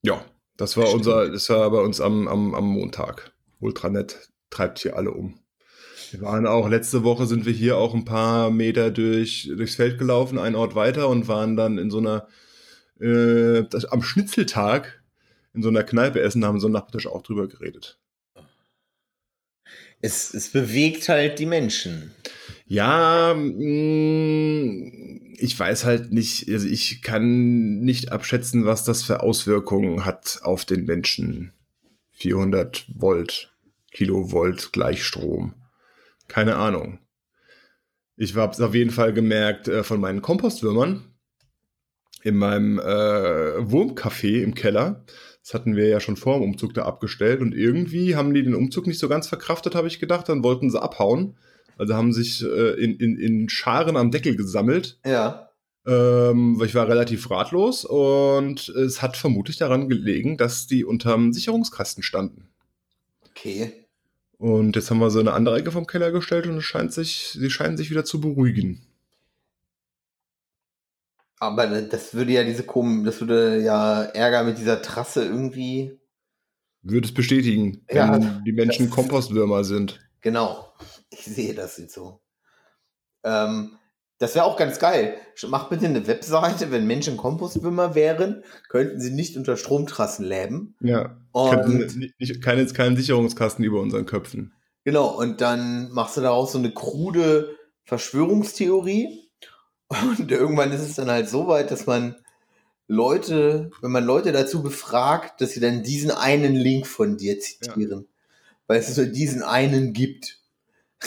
Ja, 0.01 0.25
das 0.57 0.75
war 0.75 0.87
Stimmt. 0.87 1.05
unser, 1.05 1.29
das 1.29 1.49
war 1.49 1.69
bei 1.69 1.81
uns 1.81 2.01
am, 2.01 2.27
am, 2.27 2.55
am 2.55 2.65
Montag. 2.65 3.31
Ultranet 3.59 4.31
treibt 4.49 4.79
hier 4.79 4.95
alle 4.95 5.11
um. 5.11 5.39
Wir 6.11 6.21
waren 6.21 6.47
auch, 6.47 6.69
letzte 6.69 7.03
Woche 7.03 7.25
sind 7.27 7.45
wir 7.45 7.53
hier 7.53 7.77
auch 7.77 7.93
ein 7.93 8.05
paar 8.05 8.49
Meter 8.49 8.91
durch, 8.91 9.51
durchs 9.55 9.75
Feld 9.75 9.97
gelaufen, 9.99 10.39
einen 10.39 10.55
Ort 10.55 10.75
weiter 10.75 11.09
und 11.09 11.27
waren 11.27 11.55
dann 11.55 11.77
in 11.77 11.91
so 11.91 11.99
einer, 11.99 12.27
äh, 12.99 13.63
das, 13.69 13.85
am 13.85 14.01
Schnitzeltag 14.01 15.03
in 15.53 15.61
so 15.61 15.69
einer 15.69 15.83
Kneipe 15.83 16.21
essen, 16.21 16.45
haben 16.45 16.59
so 16.59 16.67
einen 16.67 16.73
Nachmittag 16.73 17.05
auch 17.05 17.21
drüber 17.21 17.47
geredet. 17.47 17.99
Es, 20.01 20.33
es 20.33 20.49
bewegt 20.49 21.09
halt 21.09 21.39
die 21.39 21.45
Menschen. 21.45 22.11
Ja, 22.65 23.33
mh, 23.35 24.91
ich 25.37 25.59
weiß 25.59 25.85
halt 25.85 26.11
nicht, 26.11 26.49
also 26.49 26.67
ich 26.67 27.01
kann 27.01 27.79
nicht 27.79 28.11
abschätzen, 28.11 28.65
was 28.65 28.83
das 28.83 29.03
für 29.03 29.21
Auswirkungen 29.21 30.05
hat 30.05 30.39
auf 30.43 30.65
den 30.65 30.85
Menschen. 30.85 31.51
400 32.11 32.85
Volt, 32.93 33.53
Kilovolt 33.91 34.71
Gleichstrom. 34.71 35.53
Keine 36.29 36.55
Ahnung. 36.55 36.99
Ich 38.15 38.35
habe 38.35 38.53
es 38.53 38.61
auf 38.61 38.73
jeden 38.73 38.91
Fall 38.91 39.11
gemerkt 39.11 39.67
äh, 39.67 39.83
von 39.83 39.99
meinen 39.99 40.21
Kompostwürmern 40.21 41.13
in 42.23 42.35
meinem 42.35 42.79
äh, 42.79 42.83
Wurmcafé 43.59 44.41
im 44.41 44.55
Keller. 44.55 45.05
Das 45.41 45.53
hatten 45.53 45.75
wir 45.75 45.87
ja 45.87 45.99
schon 45.99 46.17
vor 46.17 46.37
dem 46.37 46.43
Umzug 46.43 46.73
da 46.73 46.83
abgestellt 46.83 47.41
und 47.41 47.53
irgendwie 47.53 48.15
haben 48.15 48.33
die 48.33 48.43
den 48.43 48.55
Umzug 48.55 48.87
nicht 48.87 48.99
so 48.99 49.07
ganz 49.07 49.27
verkraftet, 49.27 49.73
habe 49.73 49.87
ich 49.87 49.99
gedacht. 49.99 50.29
Dann 50.29 50.43
wollten 50.43 50.69
sie 50.69 50.81
abhauen. 50.81 51.37
Also 51.77 51.95
haben 51.95 52.11
sich 52.11 52.43
äh, 52.43 52.73
in, 52.73 52.97
in, 52.97 53.17
in 53.17 53.49
Scharen 53.49 53.95
am 53.95 54.11
Deckel 54.11 54.35
gesammelt. 54.35 54.99
Ja. 55.05 55.49
Ähm, 55.87 56.59
weil 56.59 56.67
ich 56.67 56.75
war 56.75 56.89
relativ 56.89 57.31
ratlos 57.31 57.85
und 57.85 58.67
es 58.67 59.01
hat 59.01 59.15
vermutlich 59.15 59.57
daran 59.57 59.87
gelegen, 59.87 60.37
dass 60.37 60.67
die 60.67 60.83
unterm 60.83 61.31
Sicherungskasten 61.31 62.03
standen. 62.03 62.49
Okay. 63.29 63.87
Und 64.39 64.77
jetzt 64.77 64.89
haben 64.89 64.99
wir 64.99 65.09
so 65.09 65.19
eine 65.19 65.33
andere 65.33 65.57
Ecke 65.57 65.71
vom 65.71 65.85
Keller 65.85 66.11
gestellt 66.11 66.47
und 66.47 66.57
es 66.57 66.63
scheint 66.63 66.93
sich, 66.93 67.31
sie 67.33 67.49
scheinen 67.49 67.75
sich 67.75 67.91
wieder 67.91 68.05
zu 68.05 68.21
beruhigen. 68.21 68.81
Aber 71.39 71.67
das 71.81 72.13
würde 72.13 72.31
ja 72.31 72.43
diese 72.43 72.63
kom 72.63 73.03
das 73.03 73.19
würde 73.19 73.61
ja 73.61 74.03
Ärger 74.03 74.43
mit 74.43 74.57
dieser 74.57 74.81
Trasse 74.81 75.25
irgendwie. 75.25 75.99
Würde 76.81 77.07
es 77.07 77.13
bestätigen, 77.13 77.83
wenn 77.87 77.97
Ja, 77.97 78.17
die 78.45 78.53
Menschen 78.53 78.89
Kompostwürmer 78.89 79.65
sind. 79.65 79.99
Genau. 80.21 80.73
Ich 81.09 81.25
sehe 81.25 81.53
das 81.53 81.77
jetzt 81.77 81.93
so. 81.93 82.21
Ähm, 83.23 83.77
das 84.19 84.35
wäre 84.35 84.45
auch 84.45 84.57
ganz 84.57 84.79
geil. 84.79 85.15
Macht 85.47 85.69
bitte 85.69 85.85
eine 85.85 86.05
Webseite, 86.05 86.71
wenn 86.71 86.85
Menschen 86.85 87.15
Kompostwürmer 87.15 87.95
wären, 87.95 88.43
könnten 88.67 88.99
sie 88.99 89.11
nicht 89.11 89.37
unter 89.37 89.55
Stromtrassen 89.55 90.25
leben. 90.25 90.75
Ja. 90.81 91.17
Und 91.31 91.97
nicht, 91.97 92.19
nicht, 92.19 92.41
keine, 92.43 92.65
keinen 92.67 92.97
Sicherungskasten 92.97 93.63
über 93.63 93.79
unseren 93.79 94.05
Köpfen. 94.05 94.53
genau, 94.83 95.07
und 95.17 95.39
dann 95.41 95.89
machst 95.91 96.17
du 96.17 96.21
daraus 96.21 96.51
so 96.51 96.57
eine 96.57 96.73
krude 96.73 97.55
Verschwörungstheorie. 97.85 99.29
Und 100.19 100.31
irgendwann 100.31 100.71
ist 100.71 100.81
es 100.81 100.95
dann 100.95 101.09
halt 101.09 101.29
so 101.29 101.47
weit, 101.47 101.71
dass 101.71 101.87
man 101.87 102.15
Leute, 102.87 103.71
wenn 103.81 103.91
man 103.91 104.03
Leute 104.03 104.31
dazu 104.31 104.61
befragt, 104.61 105.41
dass 105.41 105.51
sie 105.51 105.59
dann 105.59 105.83
diesen 105.83 106.11
einen 106.11 106.55
Link 106.55 106.87
von 106.87 107.17
dir 107.17 107.39
zitieren. 107.39 108.07
Weil 108.67 108.79
es 108.79 108.95
nur 108.97 109.05
diesen 109.05 109.43
einen 109.43 109.93
gibt. 109.93 110.38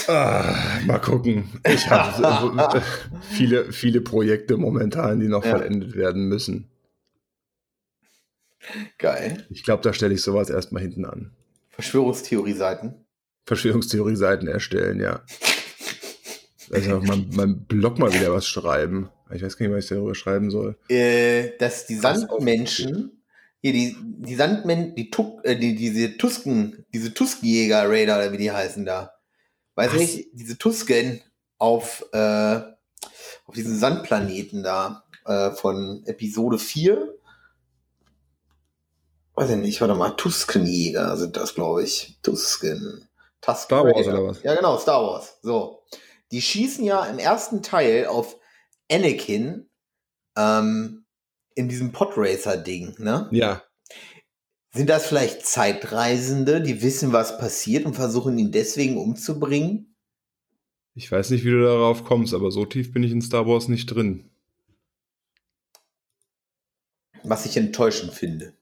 Ah, 0.09 0.55
mal 0.87 0.99
gucken. 1.01 1.45
Ich 1.69 1.89
habe 1.91 2.83
viele, 3.31 3.73
viele 3.73 4.01
Projekte 4.01 4.57
momentan, 4.57 5.21
die 5.21 5.29
noch 5.29 5.45
Ja. 5.45 5.57
vollendet 5.59 5.95
werden 5.95 6.29
müssen. 6.29 6.69
Geil. 8.99 9.45
Ich 9.51 9.65
glaube, 9.65 9.83
da 9.83 9.93
stelle 9.93 10.15
ich 10.15 10.23
sowas 10.23 10.49
erstmal 10.49 10.83
hinten 10.83 11.05
an. 11.05 11.33
Verschwörungstheorie-Seiten. 11.71 12.95
Verschwörungstheorie-Seiten 13.47 14.47
erstellen, 14.47 15.01
ja. 15.01 15.23
Also 16.71 16.97
auf 16.97 17.03
meinem, 17.05 17.29
meinem 17.35 17.65
Blog 17.65 17.99
mal 17.99 18.13
wieder 18.15 18.33
was 18.33 18.47
schreiben. 18.47 19.11
Ich 19.35 19.43
weiß 19.43 19.57
gar 19.57 19.67
nicht, 19.67 19.75
was 19.77 19.85
ich 19.85 19.91
darüber 19.91 20.15
schreiben 20.15 20.51
soll. 20.51 20.77
äh, 20.89 21.51
dass 21.59 21.87
die 21.87 21.97
Sandmenschen, 21.97 23.23
hier 23.61 23.73
die, 23.73 23.97
die 24.01 24.35
Sandmen, 24.37 24.95
die, 24.95 25.11
Tuk, 25.11 25.45
äh, 25.45 25.57
die 25.57 25.75
diese 25.75 26.17
Tusken, 26.17 26.87
diese 26.95 27.13
Tuskenjäger 27.13 27.89
Raider 27.91 28.17
oder 28.17 28.33
wie 28.33 28.39
die 28.39 28.51
heißen 28.53 28.85
da. 28.87 29.13
Weiß 29.75 29.93
Was? 29.93 29.99
nicht, 29.99 30.29
diese 30.33 30.59
Tusken 30.59 31.23
auf, 31.59 32.05
äh, 32.13 32.57
auf 33.47 33.55
diesen 33.55 33.79
Sandplaneten 33.79 34.63
da 34.63 35.05
äh, 35.25 35.53
von 35.53 36.03
Episode 36.07 36.59
4. 36.59 37.15
Weiß 39.35 39.51
ich 39.51 39.57
nicht, 39.57 39.81
warte 39.81 39.95
mal, 39.95 40.11
Tuskenjäger 40.11 41.17
sind 41.17 41.37
das, 41.37 41.55
glaube 41.55 41.83
ich. 41.83 42.19
Tusken. 42.23 43.09
Tusk 43.41 43.65
Star 43.65 43.85
Wars 43.85 44.07
oder 44.07 44.25
was? 44.27 44.43
Ja, 44.43 44.55
genau, 44.55 44.79
Star 44.79 45.03
Wars. 45.03 45.39
So. 45.43 45.83
Die 46.31 46.41
schießen 46.41 46.85
ja 46.85 47.05
im 47.07 47.19
ersten 47.19 47.63
Teil 47.63 48.07
auf 48.07 48.37
Anakin 48.91 49.69
ähm, 50.37 51.05
in 51.55 51.69
diesem 51.69 51.93
Podracer-Ding, 51.93 52.97
ne? 52.99 53.29
Ja. 53.33 53.63
Sind 54.75 54.89
das 54.89 55.07
vielleicht 55.07 55.45
Zeitreisende, 55.45 56.63
die 56.63 56.81
wissen, 56.81 57.13
was 57.13 57.39
passiert 57.39 57.85
und 57.85 57.95
versuchen 57.95 58.39
ihn 58.39 58.53
deswegen 58.53 58.97
umzubringen? 58.97 59.95
Ich 60.95 61.11
weiß 61.13 61.31
nicht, 61.31 61.45
wie 61.45 61.51
du 61.51 61.63
darauf 61.63 62.05
kommst, 62.05 62.33
aber 62.33 62.51
so 62.51 62.65
tief 62.65 62.93
bin 62.93 63.03
ich 63.03 63.13
in 63.13 63.21
Star 63.21 63.47
Wars 63.47 63.69
nicht 63.69 63.87
drin. 63.87 64.31
Was 67.23 67.45
ich 67.47 67.57
enttäuschend 67.57 68.13
finde. 68.13 68.55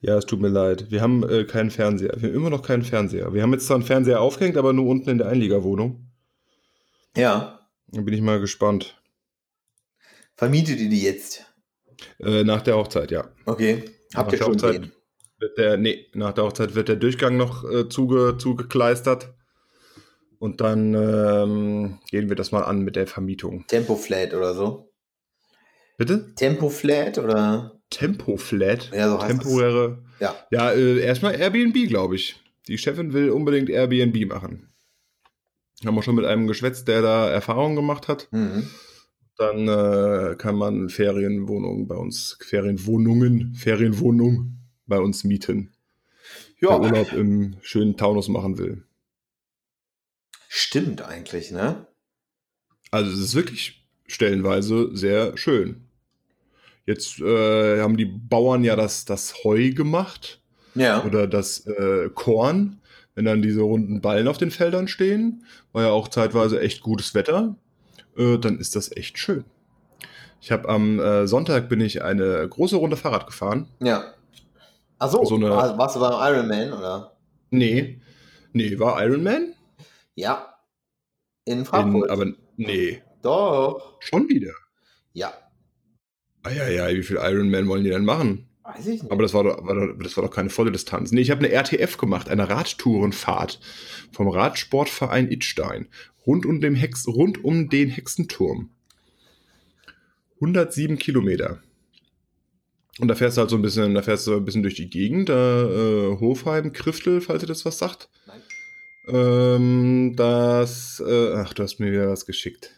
Ja, 0.00 0.16
es 0.16 0.26
tut 0.26 0.40
mir 0.40 0.48
leid. 0.48 0.90
Wir 0.90 1.00
haben 1.00 1.28
äh, 1.28 1.44
keinen 1.44 1.70
Fernseher. 1.70 2.12
Wir 2.16 2.28
haben 2.28 2.36
immer 2.36 2.50
noch 2.50 2.62
keinen 2.62 2.84
Fernseher. 2.84 3.32
Wir 3.32 3.42
haben 3.42 3.52
jetzt 3.52 3.66
zwar 3.66 3.76
einen 3.76 3.86
Fernseher 3.86 4.20
aufgehängt, 4.20 4.56
aber 4.56 4.72
nur 4.72 4.86
unten 4.86 5.10
in 5.10 5.18
der 5.18 5.28
Einliegerwohnung. 5.28 6.06
Ja. 7.16 7.68
Da 7.88 8.00
bin 8.02 8.14
ich 8.14 8.20
mal 8.20 8.38
gespannt. 8.40 9.02
Vermietet 10.36 10.78
ihr 10.78 10.88
die 10.88 11.02
jetzt? 11.02 11.46
Äh, 12.20 12.44
nach 12.44 12.62
der 12.62 12.76
Hochzeit, 12.76 13.10
ja. 13.10 13.28
Okay. 13.44 13.82
Habt 14.14 14.28
Nach 14.28 14.32
ihr 14.32 14.38
schon 14.38 14.54
Hochzeit 14.54 14.84
den? 14.84 14.92
Wird 15.38 15.58
der, 15.58 15.76
nee, 15.76 16.06
nach 16.14 16.32
der 16.32 16.44
Hochzeit 16.44 16.74
wird 16.74 16.88
der 16.88 16.96
Durchgang 16.96 17.36
noch 17.36 17.68
äh, 17.68 17.88
zuge, 17.88 18.36
zugekleistert. 18.38 19.34
Und 20.38 20.60
dann 20.60 20.94
ähm, 20.94 21.98
gehen 22.10 22.28
wir 22.28 22.36
das 22.36 22.52
mal 22.52 22.62
an 22.62 22.82
mit 22.82 22.96
der 22.96 23.06
Vermietung. 23.06 23.64
Tempo-Flat 23.66 24.34
oder 24.34 24.54
so? 24.54 24.92
Bitte? 25.96 26.32
Tempo-Flat 26.36 27.18
oder? 27.18 27.80
Tempo-Flat? 27.90 28.90
Ja, 28.94 29.08
so 29.08 29.18
heißt 29.18 29.28
Temporäre. 29.28 29.98
Ja. 30.20 30.36
Ja, 30.50 30.70
äh, 30.72 31.00
erstmal 31.00 31.34
Airbnb, 31.34 31.88
glaube 31.88 32.14
ich. 32.14 32.36
Die 32.68 32.78
Chefin 32.78 33.12
will 33.12 33.30
unbedingt 33.30 33.68
Airbnb 33.68 34.28
machen. 34.28 34.68
Haben 35.84 35.94
wir 35.94 36.02
schon 36.02 36.16
mit 36.16 36.24
einem 36.24 36.46
geschwätzt, 36.46 36.86
der 36.86 37.02
da 37.02 37.28
Erfahrungen 37.28 37.76
gemacht 37.76 38.08
hat. 38.08 38.28
Mhm. 38.30 38.68
Dann 39.36 39.68
äh, 39.68 40.34
kann 40.36 40.56
man 40.56 40.88
Ferienwohnungen 40.88 41.86
bei 41.86 41.94
uns, 41.94 42.36
Ferienwohnungen, 42.40 43.54
Ferienwohnung 43.54 44.57
bei 44.88 44.98
uns 44.98 45.24
mieten. 45.24 45.70
Ja, 46.60 46.76
Urlaub 46.78 47.12
im 47.12 47.56
schönen 47.62 47.96
Taunus 47.96 48.28
machen 48.28 48.58
will. 48.58 48.84
stimmt 50.48 51.02
eigentlich, 51.02 51.50
ne? 51.50 51.86
Also 52.90 53.10
es 53.12 53.18
ist 53.18 53.34
wirklich 53.34 53.86
stellenweise 54.06 54.90
sehr 54.96 55.36
schön. 55.36 55.82
Jetzt 56.86 57.20
äh, 57.20 57.80
haben 57.80 57.96
die 57.98 58.06
Bauern 58.06 58.64
ja 58.64 58.74
das, 58.74 59.04
das 59.04 59.44
Heu 59.44 59.72
gemacht 59.72 60.40
Ja. 60.74 61.04
oder 61.04 61.26
das 61.26 61.66
äh, 61.66 62.08
Korn, 62.14 62.80
wenn 63.14 63.26
dann 63.26 63.42
diese 63.42 63.60
runden 63.60 64.00
Ballen 64.00 64.26
auf 64.26 64.38
den 64.38 64.50
Feldern 64.50 64.88
stehen, 64.88 65.44
war 65.72 65.82
ja 65.84 65.90
auch 65.90 66.08
zeitweise 66.08 66.60
echt 66.60 66.80
gutes 66.80 67.14
Wetter, 67.14 67.56
äh, 68.16 68.38
dann 68.38 68.58
ist 68.58 68.74
das 68.74 68.90
echt 68.96 69.18
schön. 69.18 69.44
Ich 70.40 70.50
habe 70.50 70.68
am 70.68 70.98
äh, 70.98 71.26
Sonntag 71.26 71.68
bin 71.68 71.80
ich 71.82 72.02
eine 72.02 72.48
große 72.48 72.76
Runde 72.76 72.96
Fahrrad 72.96 73.26
gefahren. 73.26 73.68
Ja. 73.80 74.14
Ach 74.98 75.10
so, 75.10 75.24
So 75.24 75.36
eine- 75.36 75.50
war- 75.50 75.78
warst 75.78 75.96
du 75.96 76.00
beim 76.00 76.12
Ironman, 76.12 76.72
oder? 76.72 77.16
Nee, 77.50 78.00
nee, 78.52 78.78
war 78.78 79.02
Iron 79.04 79.22
Man? 79.22 79.54
Ja. 80.14 80.54
In 81.44 81.60
In, 81.60 81.64
Frankfurt. 81.64 82.10
aber 82.10 82.26
nee, 82.56 83.02
Doch. 83.22 83.96
schon 84.00 84.28
wieder. 84.28 84.52
Ja. 85.12 85.32
Eieiei, 86.42 86.96
wie 86.96 87.02
viel 87.02 87.16
Ironman 87.16 87.68
wollen 87.68 87.84
die 87.84 87.90
denn 87.90 88.04
machen? 88.04 88.48
Weiß 88.64 88.86
ich 88.86 89.02
nicht. 89.02 89.10
Aber 89.12 89.22
das 89.22 89.32
war 89.32 89.44
doch, 89.44 89.64
war 89.66 89.74
doch, 89.74 89.94
das 90.02 90.16
war 90.16 90.24
doch 90.24 90.30
keine 90.34 90.50
volle 90.50 90.70
Distanz. 90.72 91.10
Nee, 91.10 91.22
ich 91.22 91.30
habe 91.30 91.44
eine 91.44 91.52
RTF 91.54 91.96
gemacht, 91.96 92.28
eine 92.28 92.48
Radtourenfahrt 92.50 93.60
vom 94.12 94.28
Radsportverein 94.28 95.30
Itstein 95.30 95.88
rund 96.26 96.44
um, 96.44 96.60
dem 96.60 96.74
Hex, 96.74 97.06
rund 97.08 97.42
um 97.44 97.70
den 97.70 97.88
Hexenturm. 97.88 98.70
107 100.40 100.98
Kilometer. 100.98 101.62
Und 103.00 103.08
da 103.08 103.14
fährst 103.14 103.36
du 103.36 103.40
halt 103.40 103.50
so 103.50 103.56
ein 103.56 103.62
bisschen, 103.62 103.94
da 103.94 104.02
fährst 104.02 104.26
du 104.26 104.36
ein 104.36 104.44
bisschen 104.44 104.62
durch 104.62 104.74
die 104.74 104.90
Gegend, 104.90 105.28
da 105.28 105.64
äh, 105.64 106.16
Hofheim, 106.18 106.72
Kriftel, 106.72 107.20
falls 107.20 107.42
ihr 107.42 107.48
das 107.48 107.64
was 107.64 107.78
sagt. 107.78 108.08
Nein. 108.26 108.42
Ähm, 109.08 110.14
das, 110.16 111.02
äh, 111.06 111.32
ach, 111.34 111.54
du 111.54 111.62
hast 111.62 111.78
mir 111.78 111.92
wieder 111.92 112.10
was 112.10 112.26
geschickt. 112.26 112.74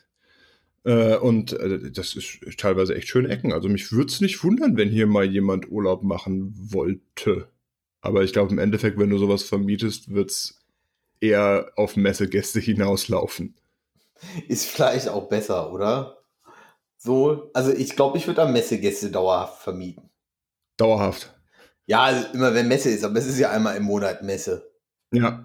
Äh, 0.85 1.17
und 1.17 1.53
äh, 1.55 1.91
das 1.91 2.15
ist 2.15 2.41
teilweise 2.59 2.95
echt 2.95 3.09
schöne 3.09 3.29
Ecken. 3.29 3.53
Also 3.53 3.69
mich 3.69 3.93
würde 3.93 4.11
es 4.11 4.21
nicht 4.21 4.43
wundern, 4.45 4.77
wenn 4.77 4.91
hier 4.91 5.07
mal 5.07 5.25
jemand 5.25 5.71
Urlaub 5.71 6.03
machen 6.03 6.55
wollte. 6.55 7.49
Aber 8.01 8.23
ich 8.23 8.33
glaube, 8.33 8.53
im 8.53 8.59
Endeffekt, 8.59 8.99
wenn 8.99 9.11
du 9.11 9.19
sowas 9.19 9.43
vermietest, 9.43 10.13
wird 10.13 10.31
es 10.31 10.63
eher 11.21 11.73
auf 11.77 11.97
Messegäste 11.97 12.61
hinauslaufen. 12.61 13.55
Ist 14.49 14.67
vielleicht 14.67 15.09
auch 15.09 15.29
besser, 15.29 15.73
oder? 15.73 16.19
So, 16.99 17.51
also 17.55 17.73
ich 17.73 17.97
glaube, 17.97 18.19
ich 18.19 18.27
würde 18.27 18.43
am 18.43 18.53
Messegäste 18.53 19.11
dauerhaft 19.11 19.63
vermieten. 19.63 20.10
Dauerhaft. 20.81 21.35
Ja, 21.87 22.05
also 22.05 22.27
immer 22.33 22.55
wenn 22.55 22.69
Messe 22.69 22.91
ist, 22.91 23.05
aber 23.05 23.19
es 23.19 23.27
ist 23.27 23.39
ja 23.39 23.51
einmal 23.51 23.77
im 23.77 23.83
Monat 23.85 24.23
Messe. 24.23 24.71
Ja. 25.13 25.45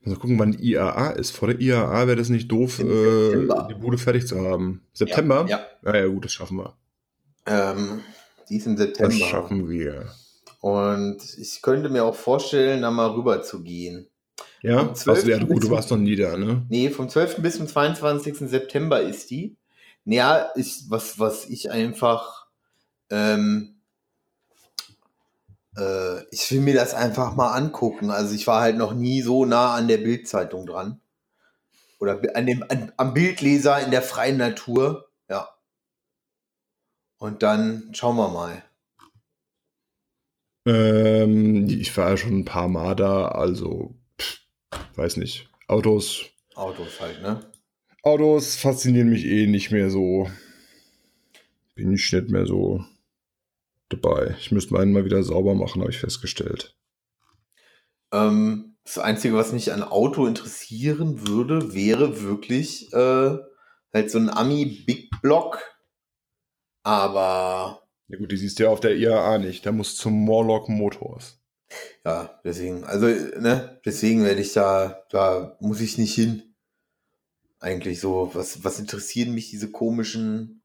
Mal 0.00 0.16
gucken, 0.16 0.38
wann 0.38 0.52
die 0.52 0.72
IAA 0.72 1.10
ist. 1.12 1.30
Vor 1.30 1.48
der 1.48 1.60
IAA 1.60 2.06
wäre 2.06 2.16
das 2.16 2.28
nicht 2.28 2.50
doof, 2.52 2.78
äh, 2.80 2.84
die 2.84 3.74
Bude 3.80 3.96
fertig 3.96 4.26
zu 4.26 4.38
haben. 4.40 4.82
September? 4.92 5.46
Ja. 5.48 5.66
Ja, 5.82 5.96
ja, 5.96 6.06
gut, 6.06 6.26
das 6.26 6.32
schaffen 6.32 6.58
wir. 6.58 6.76
Ähm, 7.46 8.00
die 8.48 8.56
ist 8.58 8.66
im 8.66 8.76
Das 8.76 8.86
September. 8.88 9.14
schaffen 9.14 9.68
wir. 9.70 10.06
Und 10.60 11.18
ich 11.38 11.62
könnte 11.62 11.88
mir 11.88 12.04
auch 12.04 12.14
vorstellen, 12.14 12.82
da 12.82 12.90
mal 12.90 13.10
rüber 13.12 13.42
zu 13.42 13.62
gehen. 13.62 14.08
Ja, 14.62 14.90
was, 14.90 15.04
ja 15.04 15.38
12. 15.38 15.46
gut, 15.48 15.62
du 15.64 15.70
warst 15.70 15.90
noch 15.90 15.98
nie 15.98 16.16
da, 16.16 16.36
ne? 16.36 16.64
Nee, 16.68 16.90
vom 16.90 17.08
12. 17.08 17.36
bis 17.42 17.56
zum 17.56 17.66
22. 17.66 18.38
September 18.48 19.00
ist 19.00 19.30
die. 19.30 19.56
Naja, 20.04 20.50
ist 20.54 20.90
was, 20.90 21.18
was 21.18 21.46
ich 21.48 21.70
einfach, 21.70 22.46
ähm, 23.10 23.73
äh, 25.76 26.22
ich 26.30 26.50
will 26.50 26.60
mir 26.60 26.74
das 26.74 26.94
einfach 26.94 27.34
mal 27.34 27.52
angucken. 27.52 28.10
Also 28.10 28.34
ich 28.34 28.46
war 28.46 28.60
halt 28.60 28.76
noch 28.76 28.94
nie 28.94 29.22
so 29.22 29.44
nah 29.44 29.74
an 29.74 29.88
der 29.88 29.98
Bildzeitung 29.98 30.66
dran. 30.66 31.00
Oder 31.98 32.20
an 32.34 32.46
dem, 32.46 32.64
an, 32.68 32.92
am 32.96 33.14
Bildleser 33.14 33.82
in 33.82 33.90
der 33.90 34.02
freien 34.02 34.36
Natur. 34.36 35.08
Ja. 35.28 35.48
Und 37.18 37.42
dann 37.42 37.90
schauen 37.92 38.16
wir 38.16 38.28
mal. 38.28 38.62
Ähm, 40.66 41.68
ich 41.68 41.96
war 41.96 42.10
ja 42.10 42.16
schon 42.16 42.38
ein 42.38 42.44
paar 42.44 42.68
Mal 42.68 42.94
da, 42.96 43.28
also, 43.28 43.94
pff, 44.18 44.40
weiß 44.94 45.18
nicht. 45.18 45.48
Autos, 45.68 46.24
Autos 46.54 47.00
halt, 47.00 47.20
ne? 47.20 47.40
Autos 48.02 48.56
faszinieren 48.56 49.10
mich 49.10 49.24
eh 49.24 49.46
nicht 49.46 49.70
mehr 49.70 49.90
so. 49.90 50.30
Bin 51.74 51.92
ich 51.92 52.12
nicht 52.12 52.30
mehr 52.30 52.46
so 52.46 52.84
dabei. 53.96 54.36
Ich 54.40 54.52
müsste 54.52 54.74
meinen 54.74 54.92
mal 54.92 55.04
wieder 55.04 55.22
sauber 55.22 55.54
machen, 55.54 55.80
habe 55.80 55.90
ich 55.90 55.98
festgestellt. 55.98 56.76
Ähm, 58.12 58.76
das 58.84 58.98
Einzige, 58.98 59.34
was 59.34 59.52
mich 59.52 59.72
an 59.72 59.82
Auto 59.82 60.26
interessieren 60.26 61.26
würde, 61.26 61.74
wäre 61.74 62.22
wirklich 62.22 62.92
äh, 62.92 63.38
halt 63.92 64.10
so 64.10 64.18
ein 64.18 64.28
Ami 64.28 64.84
Big 64.86 65.10
Block. 65.22 65.62
Aber 66.82 67.82
Ja 68.08 68.18
gut, 68.18 68.30
die 68.30 68.36
siehst 68.36 68.58
du 68.58 68.64
ja 68.64 68.68
auf 68.70 68.80
der 68.80 68.96
IAA 68.96 69.38
nicht. 69.38 69.64
Der 69.64 69.72
muss 69.72 69.96
zum 69.96 70.12
Morlock 70.12 70.68
Motors. 70.68 71.40
ja, 72.04 72.38
deswegen, 72.44 72.84
also, 72.84 73.06
ne, 73.06 73.80
deswegen 73.84 74.22
werde 74.22 74.42
ich 74.42 74.52
da, 74.52 75.02
da 75.10 75.56
muss 75.60 75.80
ich 75.80 75.96
nicht 75.98 76.14
hin. 76.14 76.54
Eigentlich 77.58 78.00
so, 78.00 78.30
was, 78.34 78.62
was 78.62 78.78
interessieren 78.78 79.32
mich 79.32 79.48
diese 79.48 79.70
komischen, 79.70 80.62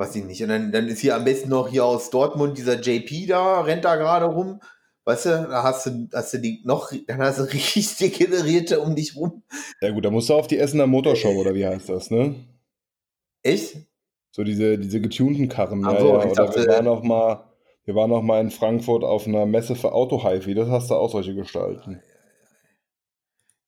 weiß 0.00 0.16
ich 0.16 0.24
nicht. 0.24 0.42
Und 0.42 0.48
dann, 0.48 0.72
dann 0.72 0.88
ist 0.88 1.00
hier 1.00 1.14
am 1.14 1.24
besten 1.24 1.50
noch 1.50 1.68
hier 1.68 1.84
aus 1.84 2.10
Dortmund 2.10 2.56
dieser 2.58 2.80
JP 2.80 3.26
da, 3.26 3.60
rennt 3.60 3.84
da 3.84 3.96
gerade 3.96 4.24
rum. 4.24 4.60
Weißt 5.04 5.26
du, 5.26 5.30
da 5.50 5.62
hast 5.62 5.86
du, 5.86 6.08
hast 6.12 6.32
du 6.34 6.38
die 6.38 6.62
noch, 6.64 6.92
dann 7.06 7.20
hast 7.20 7.38
du 7.38 7.42
richtig 7.52 7.96
degenerierte 7.96 8.80
um 8.80 8.96
dich 8.96 9.14
rum. 9.14 9.42
Ja 9.80 9.90
gut, 9.90 10.04
da 10.04 10.10
musst 10.10 10.28
du 10.28 10.34
auf 10.34 10.46
die 10.46 10.58
Essener 10.58 10.86
Motorshow, 10.86 11.30
oder 11.38 11.54
wie 11.54 11.66
heißt 11.66 11.88
das, 11.88 12.10
ne? 12.10 12.34
Echt? 13.42 13.76
So 14.32 14.42
diese, 14.44 14.78
diese 14.78 15.00
getunten 15.00 15.48
Karren. 15.48 15.84
Ach 15.84 15.92
ja, 15.94 16.00
so, 16.00 16.08
ja. 16.14 16.24
ich 16.24 16.30
Oder 16.32 16.46
dachte- 16.46 16.60
wir 16.60 16.68
waren 16.68 16.84
noch 16.84 17.02
mal, 17.02 17.44
wir 17.84 17.94
waren 17.94 18.10
noch 18.10 18.22
mal 18.22 18.40
in 18.40 18.50
Frankfurt 18.50 19.04
auf 19.04 19.26
einer 19.26 19.46
Messe 19.46 19.74
für 19.74 19.92
Auto-Hi-Fi. 19.92 20.54
Das 20.54 20.68
hast 20.68 20.90
du 20.90 20.94
auch 20.94 21.10
solche 21.10 21.34
Gestalten. 21.34 22.02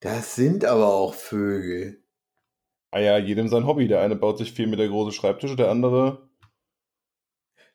Das 0.00 0.34
sind 0.34 0.64
aber 0.64 0.92
auch 0.94 1.14
Vögel. 1.14 2.01
Ah 2.92 3.00
ja, 3.00 3.18
jedem 3.18 3.48
sein 3.48 3.66
Hobby. 3.66 3.88
Der 3.88 4.00
eine 4.00 4.14
baut 4.16 4.38
sich 4.38 4.52
vier 4.52 4.68
Meter 4.68 4.86
große 4.86 5.12
Schreibtische, 5.12 5.56
der 5.56 5.70
andere 5.70 6.28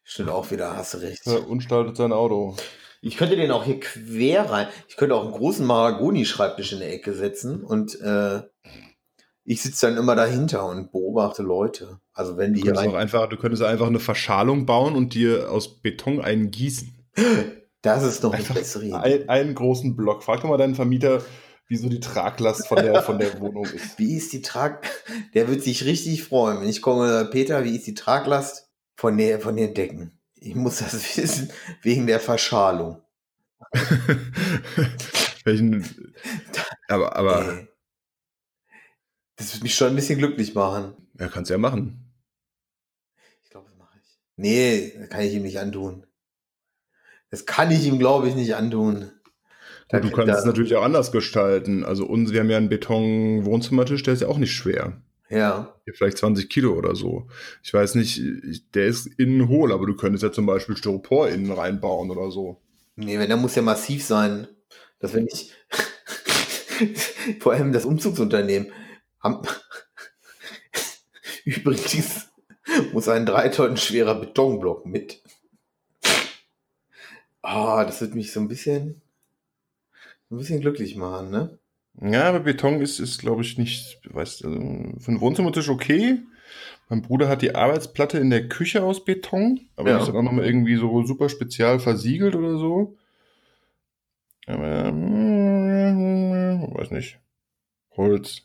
Stimmt 0.03 0.29
auch 0.29 0.51
wieder, 0.51 0.77
hast 0.77 0.93
du 0.93 0.99
recht. 0.99 1.27
äh, 1.27 1.31
unstaltet 1.37 1.97
sein 1.97 2.13
Auto. 2.13 2.55
Ich 3.01 3.17
könnte 3.17 3.35
den 3.35 3.51
auch 3.51 3.65
hier 3.65 3.79
quer 3.79 4.49
rein. 4.49 4.67
Ich 4.87 4.95
könnte 4.95 5.15
auch 5.15 5.23
einen 5.23 5.33
großen 5.33 5.65
Mahagoni-Schreibtisch 5.65 6.71
in 6.73 6.79
der 6.79 6.93
Ecke 6.93 7.13
setzen 7.13 7.61
und 7.63 7.99
äh, 7.99 8.41
ich 9.43 9.61
sitze 9.61 9.87
dann 9.87 9.97
immer 9.97 10.15
dahinter 10.15 10.65
und 10.67 10.91
beobachte 10.91 11.43
Leute. 11.43 11.99
Also 12.13 12.37
wenn 12.37 12.53
die 12.53 12.61
Du 12.61 12.67
hier 12.67 12.77
rein. 12.77 12.95
einfach, 12.95 13.27
du 13.27 13.37
könntest 13.37 13.63
einfach 13.63 13.87
eine 13.87 13.99
Verschalung 13.99 14.65
bauen 14.65 14.95
und 14.95 15.13
dir 15.13 15.51
aus 15.51 15.81
Beton 15.81 16.21
einen 16.21 16.51
gießen. 16.51 16.93
Das 17.81 18.03
ist 18.03 18.23
noch 18.23 18.31
eine 18.31 18.39
Einfach 18.39 18.55
bessere 18.55 18.85
Idee. 18.85 18.93
Ein, 18.95 19.29
einen 19.29 19.55
großen 19.55 19.95
Block. 19.95 20.23
Frag 20.23 20.41
doch 20.41 20.49
mal 20.49 20.57
deinen 20.57 20.75
Vermieter, 20.75 21.21
wie 21.67 21.77
so 21.77 21.89
die 21.89 21.99
Traglast 21.99 22.67
von 22.67 22.77
der, 22.77 23.01
von 23.03 23.19
der 23.19 23.39
Wohnung 23.39 23.65
ist. 23.65 23.99
Wie 23.99 24.15
ist 24.15 24.33
die 24.33 24.41
Trag... 24.41 24.87
Der 25.33 25.47
wird 25.47 25.63
sich 25.63 25.85
richtig 25.85 26.23
freuen, 26.23 26.61
wenn 26.61 26.69
ich 26.69 26.81
komme 26.81 27.03
und 27.03 27.09
sage, 27.09 27.29
Peter, 27.29 27.63
wie 27.63 27.75
ist 27.75 27.87
die 27.87 27.93
Traglast 27.93 28.69
von, 28.95 29.17
der, 29.17 29.39
von 29.39 29.55
den 29.55 29.73
Decken? 29.73 30.19
Ich 30.35 30.55
muss 30.55 30.77
das 30.77 30.93
wissen, 31.17 31.51
wegen 31.81 32.07
der 32.07 32.19
Verschalung. 32.19 33.01
Welchen, 35.43 35.85
aber, 36.87 37.15
aber 37.15 37.47
Ey. 37.47 37.67
Das 39.37 39.53
wird 39.53 39.63
mich 39.63 39.75
schon 39.75 39.89
ein 39.89 39.95
bisschen 39.95 40.17
glücklich 40.17 40.55
machen. 40.55 40.95
ja, 41.19 41.27
kannst 41.27 41.51
ja 41.51 41.57
machen. 41.57 42.11
Ich 43.43 43.51
glaube, 43.51 43.67
das 43.69 43.77
mache 43.77 43.97
ich. 44.01 44.19
Nee, 44.35 44.93
das 44.97 45.09
kann 45.09 45.21
ich 45.21 45.33
ihm 45.33 45.43
nicht 45.43 45.59
antun. 45.59 46.05
Das 47.29 47.45
kann 47.45 47.71
ich 47.71 47.85
ihm, 47.85 47.99
glaube 47.99 48.27
ich, 48.27 48.35
nicht 48.35 48.55
antun. 48.55 49.11
Da 49.89 49.99
du 50.01 50.09
kannst 50.11 50.29
er- 50.33 50.39
es 50.39 50.45
natürlich 50.45 50.75
auch 50.75 50.83
anders 50.83 51.11
gestalten. 51.11 51.83
Also 51.85 52.05
uns, 52.05 52.31
wir 52.33 52.39
haben 52.41 52.49
ja 52.49 52.57
einen 52.57 52.69
Beton-Wohnzimmertisch, 52.69 54.03
der 54.03 54.13
ist 54.13 54.21
ja 54.21 54.27
auch 54.27 54.37
nicht 54.37 54.51
schwer. 54.53 55.01
Ja. 55.29 55.73
Vielleicht 55.93 56.17
20 56.17 56.49
Kilo 56.49 56.73
oder 56.73 56.95
so. 56.95 57.27
Ich 57.63 57.73
weiß 57.73 57.95
nicht, 57.95 58.17
ich- 58.19 58.69
der 58.71 58.87
ist 58.87 59.07
innen 59.17 59.47
hohl, 59.47 59.71
aber 59.71 59.85
du 59.85 59.95
könntest 59.95 60.23
ja 60.23 60.31
zum 60.31 60.45
Beispiel 60.45 60.75
Styropor 60.77 61.29
innen 61.29 61.51
reinbauen 61.51 62.11
oder 62.11 62.31
so. 62.31 62.61
Nee, 62.95 63.17
wenn 63.19 63.27
der 63.27 63.37
muss 63.37 63.55
ja 63.55 63.61
massiv 63.61 64.03
sein. 64.05 64.47
Dass 64.99 65.13
wenn 65.13 65.27
ich. 65.27 65.53
Vor 67.39 67.53
allem 67.53 67.71
das 67.71 67.85
Umzugsunternehmen. 67.85 68.71
Übrigens 71.45 72.27
muss 72.93 73.07
ein 73.07 73.25
drei 73.25 73.49
Tonnen 73.49 73.77
schwerer 73.77 74.15
Betonblock 74.15 74.85
mit. 74.85 75.21
Ah, 77.41 77.85
das 77.85 78.01
wird 78.01 78.15
mich 78.15 78.31
so 78.33 78.39
ein 78.39 78.47
bisschen. 78.47 79.01
Ein 80.29 80.37
bisschen 80.37 80.61
glücklich 80.61 80.95
machen, 80.95 81.29
ne? 81.31 81.57
Ja, 82.01 82.29
aber 82.29 82.41
Beton 82.41 82.81
ist, 82.81 82.99
ist 82.99 83.19
glaube 83.19 83.41
ich, 83.41 83.57
nicht, 83.57 83.99
weißt 84.13 84.43
du, 84.43 84.49
für 84.99 85.07
einen 85.07 85.21
Wohnzimmertisch 85.21 85.69
okay. 85.69 86.19
Mein 86.89 87.01
Bruder 87.01 87.27
hat 87.27 87.41
die 87.41 87.55
Arbeitsplatte 87.55 88.17
in 88.19 88.29
der 88.29 88.47
Küche 88.47 88.83
aus 88.83 89.03
Beton, 89.03 89.69
aber 89.75 89.89
Ja. 89.89 89.95
die 89.97 90.01
ist 90.03 90.07
dann 90.09 90.17
auch 90.17 90.23
nochmal 90.23 90.45
irgendwie 90.45 90.75
so 90.75 91.03
super 91.05 91.29
spezial 91.29 91.79
versiegelt 91.79 92.35
oder 92.35 92.57
so. 92.57 92.97
Aber, 94.45 94.91
mm, 94.91 96.73
weiß 96.73 96.91
nicht. 96.91 97.19
Holz. 97.97 98.43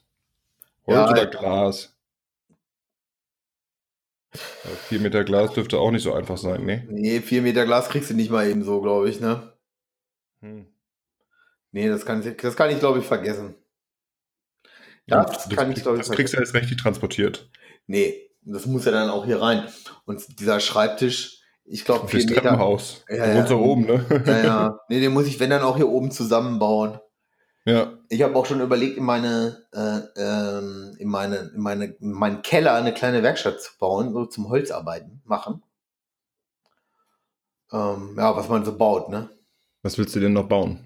Holz 0.87 0.97
Ja, 0.97 1.11
oder. 1.11 1.27
Glas? 1.27 1.95
Ja, 4.35 4.71
vier 4.89 5.01
Meter 5.01 5.25
Glas 5.25 5.53
dürfte 5.53 5.79
auch 5.79 5.91
nicht 5.91 6.03
so 6.03 6.13
einfach 6.15 6.39
sein, 6.39 6.65
ne? 6.65 6.87
Nee, 6.89 7.21
vier 7.21 7.43
Meter 7.43 7.65
Glas 7.65 7.89
kriegst 7.89 8.11
du 8.11 8.15
nicht 8.15 8.31
mal 8.31 8.49
eben 8.49 8.65
so, 8.65 8.81
glaube 8.81 9.09
ich, 9.11 9.21
ne? 9.21 9.53
Hm. 10.41 10.67
Nee, 11.73 11.89
das 11.89 12.05
kann, 12.07 12.23
ich- 12.27 12.37
das 12.37 12.55
kann 12.57 12.71
ich, 12.71 12.79
glaube 12.79 12.99
ich, 13.01 13.07
vergessen. 13.07 13.55
Ja, 15.07 15.25
das 15.25 15.49
kann 15.49 15.73
ich, 15.73 15.83
glaube 15.83 15.99
ich, 15.99 16.07
das 16.07 16.15
kriegst 16.15 16.33
du 16.35 16.39
jetzt 16.39 16.55
richtig 16.55 16.77
transportiert. 16.79 17.51
Nee, 17.87 18.31
das 18.43 18.67
muss 18.67 18.85
ja 18.85 18.93
dann 18.93 19.11
auch 19.11 19.25
hier 19.25 19.41
rein. 19.43 19.67
Und 20.05 20.39
dieser 20.39 20.61
Schreibtisch, 20.61 21.41
ich 21.65 21.85
glaube, 21.85 22.07
vier 22.09 22.21
Meter. 22.21 22.35
Treppenhaus. 22.43 23.05
Ja, 23.09 23.27
ja. 23.35 23.43
da 23.43 23.55
oben, 23.55 23.87
ne? 23.87 24.23
Ja, 24.27 24.39
ja. 24.45 24.81
Nee, 24.89 25.01
den 25.01 25.13
muss 25.13 25.27
ich, 25.27 25.41
wenn 25.41 25.51
dann 25.51 25.63
auch 25.63 25.77
hier 25.77 25.89
oben 25.89 26.11
zusammenbauen. 26.13 27.01
Ja. 27.65 27.99
Ich 28.09 28.23
habe 28.23 28.35
auch 28.37 28.47
schon 28.47 28.61
überlegt, 28.61 28.97
in 28.97 29.05
meine, 29.05 29.65
äh, 29.73 30.01
ähm, 30.21 30.97
in 30.99 31.09
meine, 31.09 31.51
in 31.55 31.61
meine, 31.61 31.85
in 31.87 32.11
meinen 32.13 32.43
Keller 32.43 32.75
eine 32.75 32.93
kleine 32.93 33.23
Werkstatt 33.23 33.61
zu 33.63 33.71
bauen, 33.79 34.13
so 34.13 34.27
zum 34.27 34.49
Holzarbeiten 34.49 35.23
machen. 35.25 35.63
Ähm, 37.73 38.15
ja, 38.17 38.37
was 38.37 38.49
man 38.49 38.65
so 38.65 38.77
baut, 38.77 39.09
ne? 39.09 39.31
Was 39.83 39.97
willst 39.99 40.15
du 40.15 40.21
denn 40.21 40.33
noch 40.33 40.49
bauen? 40.49 40.79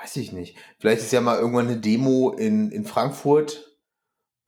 Weiß 0.00 0.16
ich 0.16 0.32
nicht. 0.32 0.56
Vielleicht 0.78 1.02
ist 1.02 1.12
ja 1.12 1.20
mal 1.20 1.38
irgendwann 1.38 1.68
eine 1.68 1.78
Demo 1.78 2.30
in, 2.30 2.70
in 2.70 2.84
Frankfurt, 2.84 3.66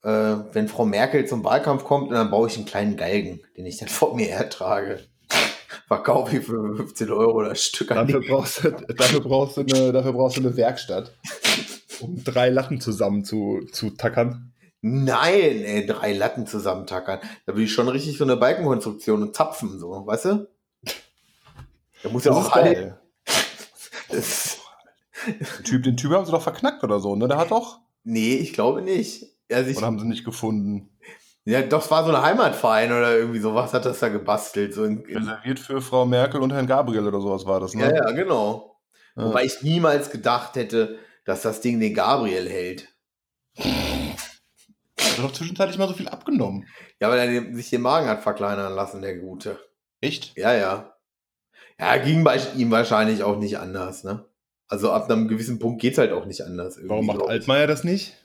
äh, 0.03 0.35
wenn 0.53 0.67
Frau 0.67 0.85
Merkel 0.85 1.25
zum 1.25 1.43
Wahlkampf 1.43 1.83
kommt 1.83 2.09
und 2.09 2.15
dann 2.15 2.29
baue 2.29 2.47
ich 2.47 2.55
einen 2.55 2.65
kleinen 2.65 2.97
Galgen, 2.97 3.41
den 3.57 3.65
ich 3.65 3.77
dann 3.77 3.89
vor 3.89 4.15
mir 4.15 4.27
hertrage. 4.27 4.99
Verkaufe 5.87 6.37
ich 6.37 6.45
für 6.45 6.75
15 6.75 7.11
Euro 7.11 7.43
das 7.43 7.63
Stück 7.63 7.91
an 7.91 8.07
Dafür 8.07 8.21
brauchst, 8.21 8.63
du, 8.63 8.71
dafür, 8.71 9.21
brauchst 9.21 9.57
du 9.57 9.61
eine, 9.61 9.91
dafür 9.93 10.13
brauchst 10.13 10.37
du 10.37 10.41
eine 10.41 10.55
Werkstatt, 10.55 11.15
um 11.99 12.23
drei 12.23 12.49
Latten 12.49 12.79
zusammen 12.79 13.25
zu, 13.25 13.61
zu 13.71 13.89
tackern. 13.89 14.53
Nein, 14.81 15.63
ey, 15.63 15.85
drei 15.85 16.13
Latten 16.13 16.45
zusammentackern. 16.45 17.19
Da 17.45 17.55
will 17.55 17.63
ich 17.63 17.73
schon 17.73 17.89
richtig 17.89 18.17
so 18.17 18.23
eine 18.23 18.37
Balkenkonstruktion 18.37 19.23
und 19.23 19.35
zapfen, 19.35 19.79
so, 19.79 20.05
weißt 20.05 20.25
du? 20.25 20.47
Da 22.03 22.09
muss 22.09 22.23
ja 22.23 22.31
auch 22.31 22.51
alle. 22.51 22.99
Das, 24.11 24.58
Den 25.33 25.63
Typ, 25.63 25.83
den 25.83 25.97
Typ 25.97 26.11
haben 26.11 26.25
sie 26.25 26.31
doch 26.31 26.41
verknackt 26.41 26.83
oder 26.83 26.99
so, 26.99 27.15
ne? 27.15 27.27
Der 27.27 27.37
hat 27.37 27.51
doch. 27.51 27.79
nee, 28.03 28.35
ich 28.35 28.53
glaube 28.53 28.81
nicht. 28.81 29.25
Also 29.51 29.69
ich, 29.69 29.77
Oder 29.77 29.87
haben 29.87 29.99
sie 29.99 30.07
nicht 30.07 30.25
gefunden? 30.25 30.89
ja, 31.45 31.61
doch, 31.61 31.83
es 31.83 31.89
war 31.89 32.05
so 32.05 32.11
ein 32.11 32.21
Heimatverein 32.21 32.91
oder 32.91 33.17
irgendwie 33.17 33.39
sowas 33.39 33.73
hat 33.73 33.85
das 33.85 33.99
da 33.99 34.09
gebastelt. 34.09 34.73
So 34.73 34.83
in, 34.83 35.03
in, 35.05 35.17
Reserviert 35.17 35.59
für 35.59 35.81
Frau 35.81 36.05
Merkel 36.05 36.41
und 36.41 36.53
Herrn 36.53 36.67
Gabriel 36.67 37.07
oder 37.07 37.19
sowas 37.19 37.45
war 37.45 37.59
das, 37.59 37.73
ne? 37.73 37.85
ja, 37.85 37.95
ja, 37.95 38.11
genau. 38.11 38.79
Ja. 39.15 39.25
Wobei 39.25 39.45
ich 39.45 39.61
niemals 39.63 40.11
gedacht 40.11 40.55
hätte, 40.55 40.99
dass 41.25 41.41
das 41.41 41.61
Ding 41.61 41.79
den 41.79 41.93
Gabriel 41.93 42.47
hält. 42.47 42.89
Hat 43.57 45.17
er 45.17 45.23
doch 45.23 45.33
zwischenzeitlich 45.33 45.77
mal 45.77 45.87
so 45.87 45.95
viel 45.95 46.09
abgenommen. 46.09 46.67
Ja, 46.99 47.09
weil 47.09 47.19
er 47.19 47.55
sich 47.55 47.69
den 47.69 47.81
Magen 47.81 48.07
hat 48.07 48.21
verkleinern 48.21 48.73
lassen, 48.73 49.01
der 49.01 49.17
Gute. 49.17 49.59
Echt? 50.01 50.37
Ja, 50.37 50.53
ja. 50.53 50.95
Ja, 51.79 51.97
ging 51.97 52.23
bei 52.23 52.39
ihm 52.55 52.71
wahrscheinlich 52.71 53.23
auch 53.23 53.37
nicht 53.37 53.57
anders, 53.57 54.03
ne? 54.03 54.25
Also 54.69 54.91
ab 54.91 55.09
einem 55.09 55.27
gewissen 55.27 55.57
Punkt 55.57 55.81
geht's 55.81 55.97
halt 55.97 56.11
auch 56.11 56.25
nicht 56.25 56.41
anders. 56.41 56.79
Warum 56.83 57.07
macht. 57.07 57.23
Altmaier 57.23 57.65
das 57.65 57.83
nicht? 57.83 58.15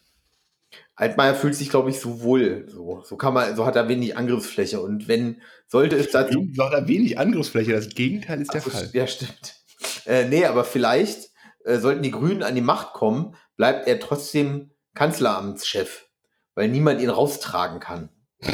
Altmaier 0.94 1.34
fühlt 1.34 1.54
sich, 1.54 1.70
glaube 1.70 1.88
ich, 1.88 1.98
so 1.98 2.20
wohl. 2.20 2.66
So, 2.68 3.02
so 3.02 3.16
kann 3.16 3.32
man, 3.32 3.56
so 3.56 3.64
hat 3.64 3.76
er 3.76 3.88
wenig 3.88 4.16
Angriffsfläche. 4.16 4.80
Und 4.80 5.08
wenn, 5.08 5.40
sollte 5.66 5.96
es 5.96 6.10
dazu. 6.10 6.46
So 6.54 6.64
hat 6.64 6.74
er 6.74 6.86
wenig 6.86 7.18
Angriffsfläche. 7.18 7.72
Das 7.72 7.88
Gegenteil 7.88 8.42
ist 8.42 8.52
der 8.52 8.60
Ach 8.60 8.64
so, 8.66 8.70
Fall. 8.70 8.90
Ja, 8.92 9.06
stimmt. 9.06 9.56
Äh, 10.04 10.28
nee, 10.28 10.44
aber 10.44 10.64
vielleicht 10.64 11.30
äh, 11.64 11.78
sollten 11.78 12.02
die 12.02 12.10
Grünen 12.10 12.42
an 12.42 12.54
die 12.54 12.60
Macht 12.60 12.92
kommen, 12.92 13.34
bleibt 13.56 13.88
er 13.88 13.98
trotzdem 13.98 14.70
Kanzleramtschef, 14.94 16.06
weil 16.54 16.68
niemand 16.68 17.00
ihn 17.00 17.10
raustragen 17.10 17.80
kann. 17.80 18.10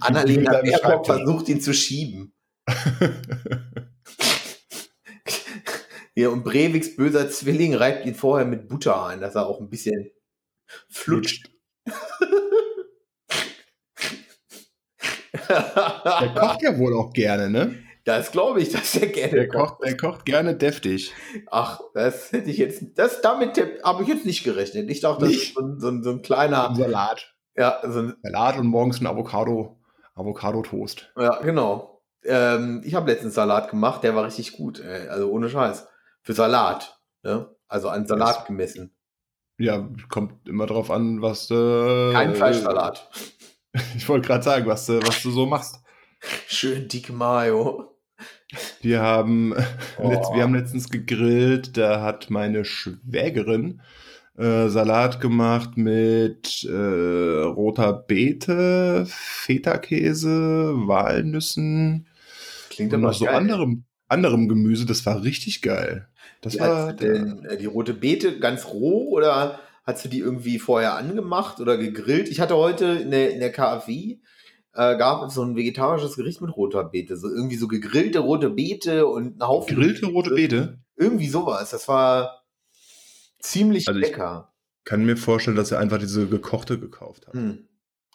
Annalena 0.00 0.60
Baerbock 0.60 1.06
versucht 1.06 1.48
ihn 1.48 1.62
zu 1.62 1.72
schieben. 1.72 2.34
Ja, 6.18 6.30
und 6.30 6.42
Breviks 6.42 6.96
böser 6.96 7.30
Zwilling 7.30 7.76
reibt 7.76 8.04
ihn 8.04 8.16
vorher 8.16 8.44
mit 8.44 8.66
Butter 8.68 9.06
ein, 9.06 9.20
dass 9.20 9.36
er 9.36 9.46
auch 9.46 9.60
ein 9.60 9.70
bisschen 9.70 10.10
flutscht. 10.88 11.48
Der 15.48 16.34
kocht 16.36 16.62
ja 16.62 16.76
wohl 16.76 16.92
auch 16.96 17.12
gerne, 17.12 17.48
ne? 17.48 17.76
Das 18.04 18.32
glaube 18.32 18.60
ich, 18.60 18.70
dass 18.72 18.96
er 18.96 19.06
gerne 19.06 19.30
Der 19.30 19.48
kocht, 19.48 19.76
der 19.84 19.96
kocht 19.96 20.24
gerne 20.24 20.56
deftig. 20.56 21.12
Ach, 21.52 21.80
das 21.94 22.32
hätte 22.32 22.50
ich 22.50 22.56
jetzt, 22.56 22.82
das 22.96 23.20
damit 23.20 23.56
habe 23.84 24.02
ich 24.02 24.08
jetzt 24.08 24.26
nicht 24.26 24.42
gerechnet. 24.42 24.90
Ich 24.90 24.98
dachte, 24.98 25.20
das 25.20 25.28
Nicht? 25.28 25.50
ist 25.50 25.54
so 25.54 25.60
ein, 25.60 25.78
so 25.78 25.86
ein, 25.88 26.02
so 26.02 26.10
ein 26.10 26.22
kleiner, 26.22 26.74
Salat. 26.74 27.32
ja, 27.56 27.80
so 27.86 28.00
ein, 28.00 28.16
Salat 28.24 28.58
und 28.58 28.66
morgens 28.66 29.00
ein 29.00 29.06
Avocado, 29.06 29.78
Avocado-Toast. 30.16 31.12
ja, 31.16 31.40
genau. 31.42 32.02
Ähm, 32.24 32.82
ich 32.84 32.96
habe 32.96 33.08
letztens 33.08 33.34
Salat 33.34 33.70
gemacht, 33.70 34.02
der 34.02 34.16
war 34.16 34.24
richtig 34.24 34.54
gut, 34.56 34.80
ey. 34.80 35.06
also 35.06 35.30
ohne 35.30 35.48
Scheiß. 35.48 35.86
Für 36.28 36.34
Salat, 36.34 37.00
ne? 37.22 37.48
Also 37.68 37.88
an 37.88 38.06
Salat 38.06 38.44
gemessen. 38.46 38.94
Ja, 39.56 39.88
kommt 40.10 40.46
immer 40.46 40.66
drauf 40.66 40.90
an, 40.90 41.22
was 41.22 41.46
du. 41.46 42.10
Kein 42.12 42.34
Fleischsalat. 42.34 43.08
Ich 43.96 44.06
wollte 44.10 44.26
gerade 44.26 44.44
sagen, 44.44 44.66
was 44.66 44.84
du, 44.84 45.00
was 45.06 45.22
du 45.22 45.30
so 45.30 45.46
machst. 45.46 45.80
Schön 46.46 46.86
dick 46.86 47.08
Mayo. 47.10 47.96
Wir 48.82 49.00
haben, 49.00 49.54
Oh. 49.98 50.10
letzt, 50.10 50.34
wir 50.34 50.42
haben 50.42 50.54
letztens 50.54 50.90
gegrillt, 50.90 51.78
da 51.78 52.02
hat 52.02 52.28
meine 52.28 52.66
Schwägerin 52.66 53.80
äh, 54.36 54.68
Salat 54.68 55.22
gemacht 55.22 55.78
mit 55.78 56.62
äh, 56.64 57.40
roter 57.40 57.94
Beete, 57.94 59.06
Feta-Käse, 59.08 60.74
Walnüssen 60.86 62.06
Klingt 62.68 62.92
und 62.92 63.00
aber 63.00 63.12
noch 63.12 63.18
so 63.18 63.24
geil. 63.24 63.34
anderem, 63.34 63.84
anderem 64.08 64.46
Gemüse. 64.46 64.84
Das 64.84 65.06
war 65.06 65.22
richtig 65.22 65.62
geil. 65.62 66.06
Das 66.40 66.54
Wie 66.54 66.60
war, 66.60 66.92
denn 66.92 67.44
äh, 67.46 67.56
die 67.56 67.66
rote 67.66 67.94
Beete 67.94 68.38
ganz 68.38 68.66
roh 68.66 69.08
oder 69.10 69.58
hast 69.84 70.04
du 70.04 70.08
die 70.08 70.20
irgendwie 70.20 70.58
vorher 70.58 70.94
angemacht 70.94 71.60
oder 71.60 71.76
gegrillt? 71.76 72.28
Ich 72.28 72.40
hatte 72.40 72.56
heute 72.56 72.84
in 72.86 73.10
der, 73.10 73.32
in 73.32 73.40
der 73.40 73.50
KfW 73.52 74.18
äh, 74.74 74.96
gab 74.98 75.26
es 75.26 75.34
so 75.34 75.42
ein 75.42 75.56
vegetarisches 75.56 76.14
Gericht 76.16 76.40
mit 76.40 76.54
roter 76.56 76.84
Beete. 76.84 77.16
So 77.16 77.28
irgendwie 77.28 77.56
so 77.56 77.66
gegrillte 77.68 78.20
rote 78.20 78.50
Beete 78.50 79.06
und 79.06 79.38
ein 79.40 79.46
Haufen. 79.48 79.74
gegrillte 79.76 80.06
rote 80.06 80.30
Beete. 80.30 80.78
Irgendwie 80.96 81.28
sowas. 81.28 81.70
Das 81.70 81.88
war 81.88 82.44
ziemlich 83.40 83.88
Also 83.88 83.98
ich- 84.00 84.06
lecker. 84.06 84.52
Kann 84.84 85.04
mir 85.04 85.16
vorstellen, 85.18 85.56
dass 85.56 85.70
er 85.70 85.80
einfach 85.80 85.98
diese 85.98 86.26
gekochte 86.28 86.78
gekauft 86.78 87.26
hat. 87.26 87.34
Hm. 87.34 87.68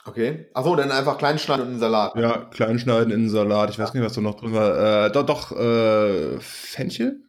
Okay. 0.05 0.47
Achso, 0.53 0.75
dann 0.75 0.91
einfach 0.91 1.17
klein 1.17 1.37
schneiden 1.39 1.61
und 1.65 1.69
einen 1.71 1.79
Salat. 1.79 2.15
Ja, 2.15 2.45
kleinschneiden 2.51 3.11
in 3.13 3.21
den 3.21 3.29
Salat. 3.29 3.69
Ich 3.69 3.77
weiß 3.79 3.93
nicht, 3.93 4.03
was 4.03 4.13
da 4.13 4.21
noch 4.21 4.35
drin 4.35 4.53
war. 4.53 5.05
Äh, 5.05 5.11
doch, 5.11 5.25
doch, 5.25 5.51
äh, 5.57 6.39
Fenchel? 6.39 7.21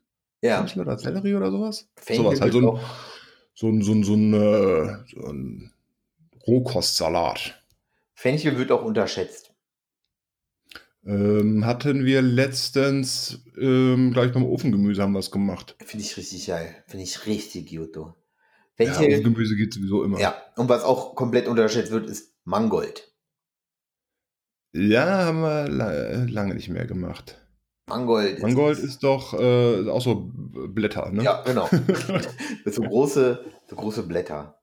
Ja. 0.44 0.59
Fenchel 0.59 0.83
oder 0.83 0.98
Sellerie 0.98 1.35
oder 1.37 1.50
sowas? 1.50 1.88
Fenchel 1.96 2.24
sowas, 2.24 2.40
halt 2.42 2.52
so 2.52 2.59
ein, 2.61 2.80
so 3.54 3.68
ein, 3.68 3.83
so 3.83 3.92
ein, 3.92 4.04
so 4.04 4.14
ein, 4.14 4.35
äh, 4.35 4.96
so 5.11 5.26
ein 5.26 5.72
Rohkostsalat. 6.46 7.64
Fenchel 8.12 8.59
wird 8.59 8.70
auch 8.70 8.85
unterschätzt. 8.85 9.54
Ähm, 11.07 11.64
hatten 11.64 12.04
wir 12.04 12.20
letztens, 12.20 13.42
ähm, 13.59 14.12
gleich 14.12 14.33
beim 14.33 14.44
Ofengemüse 14.44 15.02
haben 15.02 15.12
wir 15.14 15.20
es 15.20 15.30
gemacht. 15.30 15.76
Finde 15.83 16.04
ich 16.04 16.14
richtig 16.18 16.46
geil. 16.46 16.76
Finde 16.88 17.04
ich 17.04 17.24
richtig 17.24 17.74
gut. 17.74 17.96
du. 17.96 18.00
Ja, 18.02 18.14
Fenchel. 18.74 19.20
Ofengemüse 19.20 19.57
geht 19.57 19.72
sowieso 19.72 20.04
immer. 20.04 20.20
Ja, 20.20 20.37
und 20.57 20.68
was 20.68 20.85
auch 20.85 21.14
komplett 21.14 21.48
unterschätzt 21.48 21.90
wird, 21.90 22.11
ist 22.11 22.35
Mangold. 22.44 23.14
Ja, 24.72 25.24
haben 25.24 25.40
wir 25.40 25.68
la 25.68 26.24
lange 26.24 26.54
nicht 26.54 26.68
mehr 26.68 26.85
gemacht. 26.85 27.40
Mangold. 27.88 28.40
Mangold 28.40 28.79
ist 28.79 29.03
doch 29.05 29.35
äh, 29.38 29.88
auch 29.88 30.01
so 30.01 30.31
Blätter, 30.33 31.11
ne? 31.11 31.23
Ja, 31.23 31.42
genau. 31.42 31.68
So 32.66 32.83
große, 32.83 33.44
so 33.68 33.77
große 33.77 34.05
Blätter. 34.05 34.59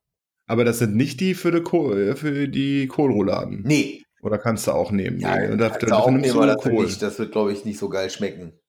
Aber 0.48 0.66
das 0.66 0.80
sind 0.80 0.96
nicht 0.96 1.20
die 1.20 1.36
für 1.36 1.52
die, 1.52 1.62
Kohl, 1.62 2.16
für 2.16 2.48
die 2.48 2.88
Kohlrouladen. 2.88 3.62
Nee, 3.64 4.04
Oder 4.22 4.38
kannst 4.40 4.68
du 4.68 4.72
auch 4.72 4.92
nehmen? 4.92 5.20
ja, 5.20 5.38
Nee, 5.38 5.58
kannst 5.58 5.84
du 5.84 5.96
auch 5.96 6.10
nehmen, 6.10 6.32
aber 6.32 6.48
das, 6.48 6.66
wird 6.66 6.74
nicht, 6.80 7.02
das 7.02 7.20
wird, 7.20 7.32
glaube 7.32 7.54
ich, 7.54 7.64
nicht 7.64 7.78
so 7.78 7.90
geil 7.90 8.10
schmecken. 8.10 8.60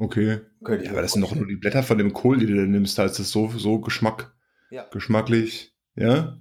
Okay. 0.00 0.40
Könnte 0.64 0.84
Ja, 0.86 0.90
aber 0.92 1.02
das 1.02 1.12
sind 1.12 1.22
doch 1.22 1.34
nur 1.34 1.46
die 1.46 1.56
Blätter 1.56 1.82
von 1.82 1.98
dem 1.98 2.12
Kohl, 2.12 2.38
die 2.38 2.46
du 2.46 2.56
da 2.56 2.62
nimmst. 2.62 2.98
Da 2.98 3.04
ist 3.04 3.18
es 3.18 3.30
so, 3.30 3.48
so 3.56 3.80
Geschmack, 3.80 4.32
Ja. 4.70 4.84
geschmacklich. 4.90 5.74
Ja? 5.94 6.38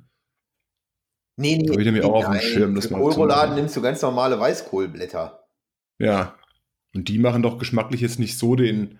Nee, 1.37 1.57
nee. 1.57 1.69
Hab 1.69 1.77
ich 1.79 1.85
nämlich 1.85 2.03
auch 2.03 2.13
auf 2.13 2.25
dem 2.25 2.39
Schirm, 2.39 2.75
das 2.75 2.87
Für 2.87 2.95
Kohlrouladen 2.95 3.55
nimmst 3.55 3.75
du 3.75 3.81
ganz 3.81 4.01
normale 4.01 4.39
Weißkohlblätter. 4.39 5.43
Ja. 5.99 6.35
Und 6.93 7.09
die 7.09 7.19
machen 7.19 7.43
doch 7.43 7.57
geschmacklich 7.57 8.01
jetzt 8.01 8.19
nicht 8.19 8.37
so 8.37 8.55
den. 8.55 8.99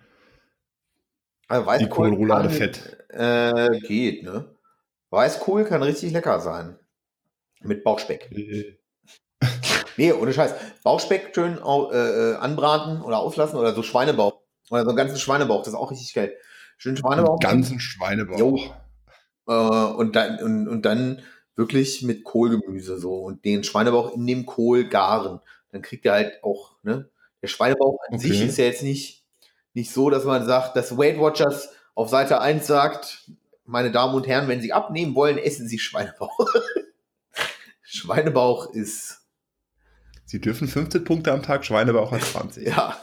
Also 1.48 1.70
Die 1.78 1.88
Kohlroulade 1.88 2.50
fett. 2.50 2.98
Äh, 3.08 3.80
geht, 3.80 4.22
ne? 4.22 4.54
Weißkohl 5.10 5.64
kann 5.64 5.82
richtig 5.82 6.12
lecker 6.12 6.40
sein. 6.40 6.78
Mit 7.62 7.82
Bauchspeck. 7.84 8.30
Äh, 8.32 8.78
Nee, 9.98 10.12
ohne 10.12 10.32
Scheiß. 10.32 10.54
Bauchspeck 10.84 11.34
schön 11.34 11.58
au, 11.58 11.90
äh, 11.90 11.96
äh, 11.96 12.36
anbraten 12.36 13.02
oder 13.02 13.18
auslassen 13.18 13.58
oder 13.58 13.74
so 13.74 13.82
Schweinebauch. 13.82 14.40
Oder 14.70 14.84
so 14.84 14.90
einen 14.90 14.96
ganzen 14.96 15.18
Schweinebauch, 15.18 15.58
das 15.60 15.68
ist 15.68 15.74
auch 15.74 15.90
richtig 15.90 16.14
geil. 16.14 16.36
Schön 16.76 16.96
Schweinebauch. 16.96 17.40
Den 17.40 17.50
ganzen 17.50 17.80
Schweinebauch. 17.80 18.38
Jo. 18.38 18.58
Äh, 19.48 19.52
und, 19.52 20.14
dann, 20.14 20.38
und, 20.40 20.68
und 20.68 20.82
dann 20.82 21.22
wirklich 21.56 22.02
mit 22.02 22.22
Kohlgemüse 22.22 22.98
so 22.98 23.16
und 23.16 23.44
den 23.44 23.64
Schweinebauch 23.64 24.14
in 24.14 24.24
dem 24.26 24.46
Kohl 24.46 24.88
garen. 24.88 25.40
Dann 25.72 25.82
kriegt 25.82 26.06
er 26.06 26.12
halt 26.12 26.44
auch, 26.44 26.76
ne? 26.84 27.10
Der 27.42 27.48
Schweinebauch 27.48 27.98
an 28.08 28.16
Okay. 28.16 28.28
sich 28.28 28.42
ist 28.42 28.58
ja 28.58 28.64
jetzt 28.64 28.82
nicht, 28.82 29.24
nicht 29.74 29.92
so, 29.92 30.10
dass 30.10 30.24
man 30.24 30.46
sagt, 30.46 30.76
dass 30.76 30.96
Weight 30.96 31.18
Watchers 31.18 31.70
auf 31.94 32.08
Seite 32.08 32.40
1 32.40 32.66
sagt, 32.66 33.30
meine 33.64 33.90
Damen 33.90 34.14
und 34.14 34.26
Herren, 34.26 34.48
wenn 34.48 34.60
Sie 34.60 34.72
abnehmen 34.72 35.14
wollen, 35.14 35.38
essen 35.38 35.68
Sie 35.68 35.78
Schweinebauch. 35.78 36.38
Schweinebauch 37.82 38.72
ist, 38.72 39.18
Sie 40.24 40.40
dürfen 40.42 40.68
15 40.68 41.04
Punkte 41.04 41.32
am 41.32 41.42
Tag, 41.42 41.64
Schweinebauch 41.64 42.12
hat 42.12 42.22
20. 42.22 42.66
ja, 42.66 42.96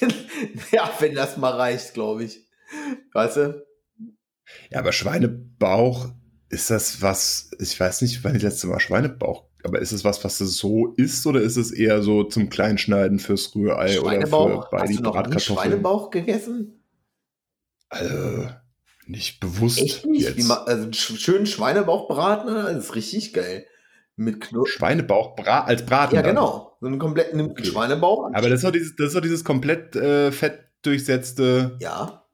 ja, 0.70 0.88
wenn 1.00 1.14
das 1.14 1.36
mal 1.36 1.52
reicht, 1.52 1.94
glaube 1.94 2.24
ich. 2.24 2.46
Weißt 3.12 3.38
du? 3.38 3.66
Ja, 4.70 4.78
aber 4.78 4.92
Schweinebauch, 4.92 6.10
ist 6.50 6.70
das 6.70 7.02
was, 7.02 7.50
ich 7.58 7.78
weiß 7.78 8.02
nicht, 8.02 8.22
wann 8.22 8.36
ich 8.36 8.42
das 8.42 8.52
letzte 8.54 8.66
Mal 8.68 8.78
Schweinebauch, 8.78 9.48
aber 9.64 9.80
ist 9.80 9.92
es 9.92 10.04
was, 10.04 10.22
was 10.24 10.40
es 10.40 10.56
so 10.58 10.94
ist 10.96 11.26
oder 11.26 11.40
ist 11.40 11.56
es 11.56 11.70
eher 11.70 12.02
so 12.02 12.24
zum 12.24 12.50
Kleinschneiden 12.50 13.18
fürs 13.18 13.54
Rührei 13.54 14.00
oder 14.00 14.26
für 14.26 14.66
bei 14.70 14.80
Hast 14.80 14.90
die 14.90 14.96
du 14.96 15.02
noch 15.02 15.12
nie 15.14 15.22
Bratkartoffeln? 15.22 15.40
Schweinebauch 15.40 16.10
gegessen? 16.10 16.82
Also, 17.88 18.48
nicht 19.06 19.40
bewusst 19.40 19.80
Echt 19.80 20.06
nicht? 20.06 20.22
jetzt. 20.22 20.36
Wie 20.36 20.42
also 20.50 20.82
einen 20.84 20.92
sch- 20.92 21.18
schönen 21.18 21.46
Schweinebauchbraten, 21.46 22.54
das 22.54 22.84
ist 22.86 22.94
richtig 22.94 23.32
geil. 23.32 23.66
Mit 24.16 24.40
Knur 24.40 24.66
Schweinebauch 24.68 25.34
bra 25.34 25.64
als 25.64 25.84
Braten. 25.84 26.14
Ja, 26.14 26.22
dann. 26.22 26.34
genau. 26.34 26.76
So 26.80 26.86
einen 26.86 26.98
kompletten 26.98 27.40
Okay. 27.40 27.64
Schweinebauch. 27.64 28.30
Aber 28.32 28.48
das 28.48 28.58
ist 28.60 28.64
doch 28.64 28.70
dieses, 28.70 28.94
das 28.96 29.08
ist 29.08 29.16
doch 29.16 29.20
dieses 29.20 29.44
komplett 29.44 29.96
äh, 29.96 30.30
fettdurchsetzte 30.30 31.76
ja, 31.80 32.24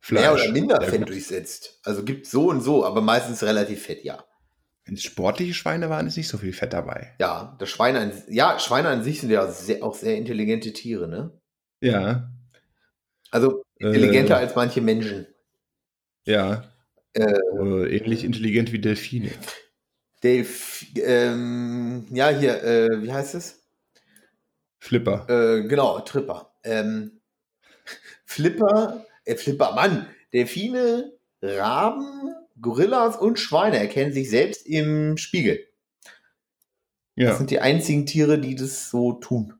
Fleisch. 0.00 0.22
mehr 0.22 0.32
oder 0.34 0.48
minder 0.52 0.82
Ja, 0.82 0.88
Fett 0.88 1.00
gut. 1.00 1.10
durchsetzt. 1.10 1.80
Also 1.84 2.02
gibt 2.04 2.26
so 2.26 2.48
und 2.48 2.60
so, 2.62 2.84
aber 2.84 3.00
meistens 3.00 3.42
relativ 3.42 3.82
fett, 3.82 4.04
ja. 4.04 4.24
Wenn 4.84 4.94
es 4.94 5.02
sportliche 5.04 5.54
Schweine 5.54 5.90
waren, 5.90 6.06
ist 6.08 6.16
nicht 6.16 6.28
so 6.28 6.38
viel 6.38 6.52
Fett 6.52 6.72
dabei. 6.72 7.14
Ja, 7.20 7.56
das 7.60 7.68
Schweine 7.70 8.00
an, 8.00 8.12
ja, 8.28 8.58
Schweine 8.58 8.88
an 8.88 9.02
sich 9.04 9.20
sind 9.20 9.30
ja 9.30 9.46
sehr, 9.46 9.82
auch 9.84 9.94
sehr 9.94 10.16
intelligente 10.16 10.72
Tiere, 10.72 11.06
ne? 11.08 11.30
Ja, 11.80 12.30
Also 13.30 13.64
intelligenter 13.78 14.34
Äh. 14.36 14.38
als 14.40 14.54
manche 14.56 14.80
Menschen. 14.80 15.26
ja. 16.26 16.64
Äh, 17.14 17.22
Äh, 17.24 17.96
ähnlich 17.98 18.24
intelligent 18.24 18.72
wie 18.72 18.78
Delfine. 18.80 19.30
Delf, 20.22 20.86
ähm, 20.96 22.06
ja, 22.10 22.28
hier, 22.30 22.62
äh, 22.64 23.02
wie 23.02 23.12
heißt 23.12 23.34
es? 23.34 23.68
Flipper. 24.78 25.26
Äh, 25.28 25.68
genau, 25.68 26.00
Tripper. 26.00 26.54
Ähm, 26.64 27.20
Flipper, 28.24 29.04
äh, 29.26 29.36
Flipper, 29.36 29.74
Mann, 29.74 30.06
Delfine, 30.32 31.12
Raben, 31.42 32.34
Gorillas 32.62 33.16
und 33.16 33.38
Schweine 33.38 33.78
erkennen 33.78 34.12
sich 34.12 34.30
selbst 34.30 34.66
im 34.66 35.16
Spiegel. 35.18 35.66
Das 37.16 37.24
Ja. 37.24 37.34
sind 37.36 37.50
die 37.50 37.60
einzigen 37.60 38.06
Tiere, 38.06 38.38
die 38.38 38.54
das 38.54 38.90
so 38.90 39.12
tun. 39.14 39.54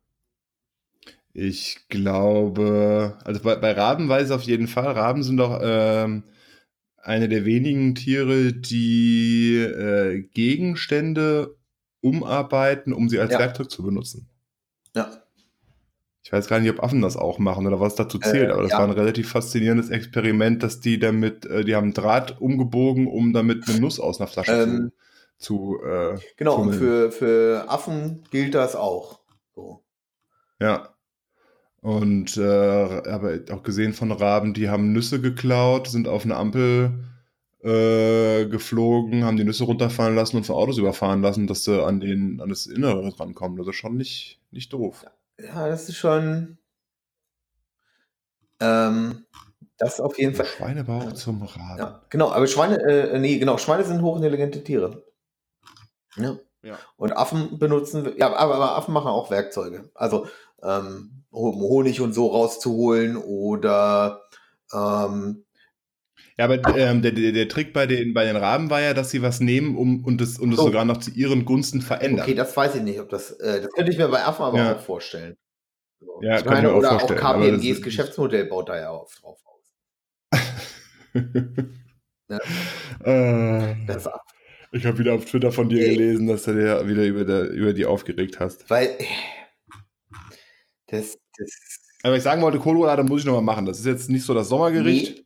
Ich 1.35 1.89
glaube, 1.89 3.19
also 3.25 3.41
bei, 3.43 3.57
bei 3.57 3.73
Raben 3.73 4.09
weiß 4.09 4.29
ich 4.29 4.33
auf 4.35 4.43
jeden 4.43 4.69
Fall, 4.69 4.93
Raben 4.93 5.23
sind 5.23 5.39
doch 5.39 5.61
ähm, 5.63 6.25
eine 6.99 7.29
der 7.29 7.45
wenigen 7.45 7.95
Tiere, 7.95 8.53
die 8.53 9.57
äh, 9.57 10.23
Gegenstände 10.35 11.57
umarbeiten, 12.03 12.93
um 12.93 13.09
sie 13.09 13.19
als 13.19 13.33
Ja. 13.33 13.39
Werkzeug 13.39 13.71
zu 13.71 13.83
benutzen. 13.83 14.29
Ja. 14.95 15.22
Ich 16.25 16.33
weiß 16.33 16.47
gar 16.49 16.61
nicht, 16.61 16.71
ob 16.71 16.83
Affen 16.83 17.03
das 17.03 17.17
auch 17.17 17.39
machen 17.39 17.67
oder 17.67 17.81
was 17.81 17.95
dazu 17.97 18.19
zählt, 18.19 18.49
Äh, 18.51 18.53
aber 18.53 18.63
das 18.63 18.73
ja. 18.73 18.79
war 18.79 18.85
ein 18.87 18.93
relativ 18.93 19.31
faszinierendes 19.31 19.91
Experiment, 19.91 20.63
dass 20.63 20.81
die 20.81 20.99
damit, 20.99 21.45
äh, 21.47 21.65
die 21.65 21.75
haben 21.75 21.93
Draht 21.95 22.41
umgebogen, 22.41 23.07
um 23.09 23.33
damit 23.33 23.69
eine 23.69 23.81
Nuss 23.81 23.99
aus 23.99 24.21
einer 24.21 24.29
Flasche 24.29 24.53
Ähm, 24.53 24.93
zu, 25.39 25.81
äh, 25.85 26.19
Genau, 26.37 26.57
und 26.61 26.75
fummeln. 26.75 26.79
für, 26.79 27.13
für 27.13 27.65
Affen 27.69 28.23
gilt 28.31 28.55
das 28.55 28.77
auch. 28.77 29.21
So. 29.55 29.83
Ja. 30.61 30.91
Und 31.81 32.37
äh, 32.37 32.43
aber 32.45 33.41
auch 33.51 33.65
gesehen 33.65 33.93
von 33.93 34.13
Raben, 34.13 34.55
die 34.55 34.69
haben 34.71 34.93
Nüsse 34.93 35.21
geklaut, 35.21 35.89
sind 35.89 36.07
auf 36.07 36.25
eine 36.25 36.37
Ampel 36.37 37.05
äh, 37.65 38.47
geflogen, 38.47 39.25
haben 39.25 39.37
die 39.37 39.45
Nüsse 39.45 39.65
runterfallen 39.65 40.15
lassen 40.15 40.37
und 40.37 40.45
von 40.47 40.55
Autos 40.57 40.79
überfahren 40.79 41.23
lassen, 41.23 41.47
dass 41.49 41.65
sie 41.65 41.85
an, 41.85 41.99
den, 42.01 42.41
an 42.41 42.49
das 42.51 42.67
Innere 42.67 43.19
rankommen. 43.19 43.57
Das 43.59 43.67
ist 43.69 43.75
schon 43.77 43.97
nicht, 43.97 44.41
nicht 44.53 44.73
doof. 44.73 45.03
Ja, 45.05 45.11
das 45.37 45.89
ist 45.89 45.97
schon. 45.97 46.59
Ähm, 48.61 49.27
das 49.79 49.95
ist 49.95 50.01
auf 50.01 50.19
jeden 50.19 50.35
Fall. 50.35 50.47
Schweinebauch 50.47 51.13
zum 51.13 51.43
Raben. 51.43 51.79
Ja, 51.79 52.03
genau, 52.09 52.31
aber 52.31 52.47
Schweine, 52.47 52.81
äh, 52.83 53.19
nee, 53.19 53.39
genau, 53.39 53.59
Schweine 53.59 53.85
sind 53.85 54.03
hochintelligente 54.03 54.63
Tiere. 54.63 55.05
Ja. 56.17 56.37
Ja. 56.63 56.79
Und 56.97 57.13
Affen 57.17 57.59
benutzen, 57.59 58.13
ja, 58.17 58.33
aber, 58.33 58.55
aber 58.55 58.77
Affen 58.77 58.95
machen 58.95 59.09
auch 59.09 59.31
Werkzeuge. 59.33 59.91
Also, 59.95 60.29
ähm, 60.63 61.25
um 61.31 61.61
Honig 61.61 62.01
und 62.01 62.13
so 62.13 62.29
rauszuholen 62.29 63.17
oder, 63.17 64.23
ähm, 64.73 65.45
Ja, 66.39 66.47
aber 66.47 66.77
ähm, 66.77 67.03
der, 67.03 67.13
der, 67.13 67.33
der 67.33 67.49
Trick 67.49 67.73
bei 67.73 67.87
den, 67.87 68.15
bei 68.15 68.25
den 68.25 68.37
Raben 68.37 68.71
war 68.71 68.81
ja, 68.81 68.95
dass 68.95 69.11
sie 69.11 69.21
was 69.23 69.41
nehmen 69.41 69.77
um, 69.77 70.05
und 70.05 70.21
es 70.21 70.39
und 70.39 70.51
es 70.53 70.57
So. 70.59 70.65
sogar 70.67 70.85
noch 70.85 70.97
zu 70.97 71.11
ihren 71.11 71.45
Gunsten 71.45 71.83
verändern. 71.83 72.25
okay, 72.25 72.35
das 72.35 72.57
weiß 72.57 72.77
ich 72.77 72.83
nicht, 72.83 73.01
ob 73.01 73.11
das, 73.11 73.33
äh, 73.33 73.61
das 73.61 73.71
könnte 73.73 73.93
ich 73.93 73.99
mir 73.99 74.09
bei 74.09 74.25
Affen 74.25 74.43
aber 74.45 74.59
Ja. 74.59 74.77
auch 74.77 74.81
vorstellen. 74.81 75.37
So. 76.01 76.21
Ja, 76.23 76.39
ich 76.39 76.45
kann 76.45 76.59
ich 76.59 76.63
meine, 76.63 76.69
mir 76.69 76.75
auch 76.75 76.79
oder 76.79 76.93
auch 76.97 77.07
das 77.07 77.19
KPMGs 77.21 77.83
Geschäftsmodell 77.83 78.47
baut 78.47 78.69
da 78.71 78.79
ja 78.79 78.91
auf, 78.91 79.15
drauf 79.21 79.39
aus. 79.45 80.41
Ja. 82.29 82.39
äh, 83.71 83.77
Das, 83.87 84.09
ich 84.73 84.87
habe 84.87 84.99
wieder 84.99 85.13
auf 85.13 85.27
Twitter 85.27 85.53
von 85.53 85.69
dir 85.69 85.83
Ey. 85.85 85.91
gelesen, 85.97 86.27
dass 86.29 86.45
du 86.45 86.55
dir 86.55 86.89
wieder 86.89 87.05
über, 87.05 87.25
der, 87.25 87.51
über 87.51 87.75
die 87.75 87.85
aufgeregt 87.85 88.41
hast. 88.41 88.69
weil, 88.71 88.97
das, 90.87 91.19
das, 91.37 91.51
Aber 92.03 92.17
ich 92.17 92.23
sagen 92.23 92.41
wollte, 92.41 92.59
Kohlroulade 92.59 93.05
muss 93.05 93.21
ich 93.21 93.27
noch 93.27 93.35
mal 93.35 93.43
machen. 93.43 93.67
Das 93.67 93.79
ist 93.79 93.85
jetzt 93.87 94.09
nicht 94.09 94.25
so 94.25 94.33
das 94.33 94.49
Sommergericht, 94.49 95.25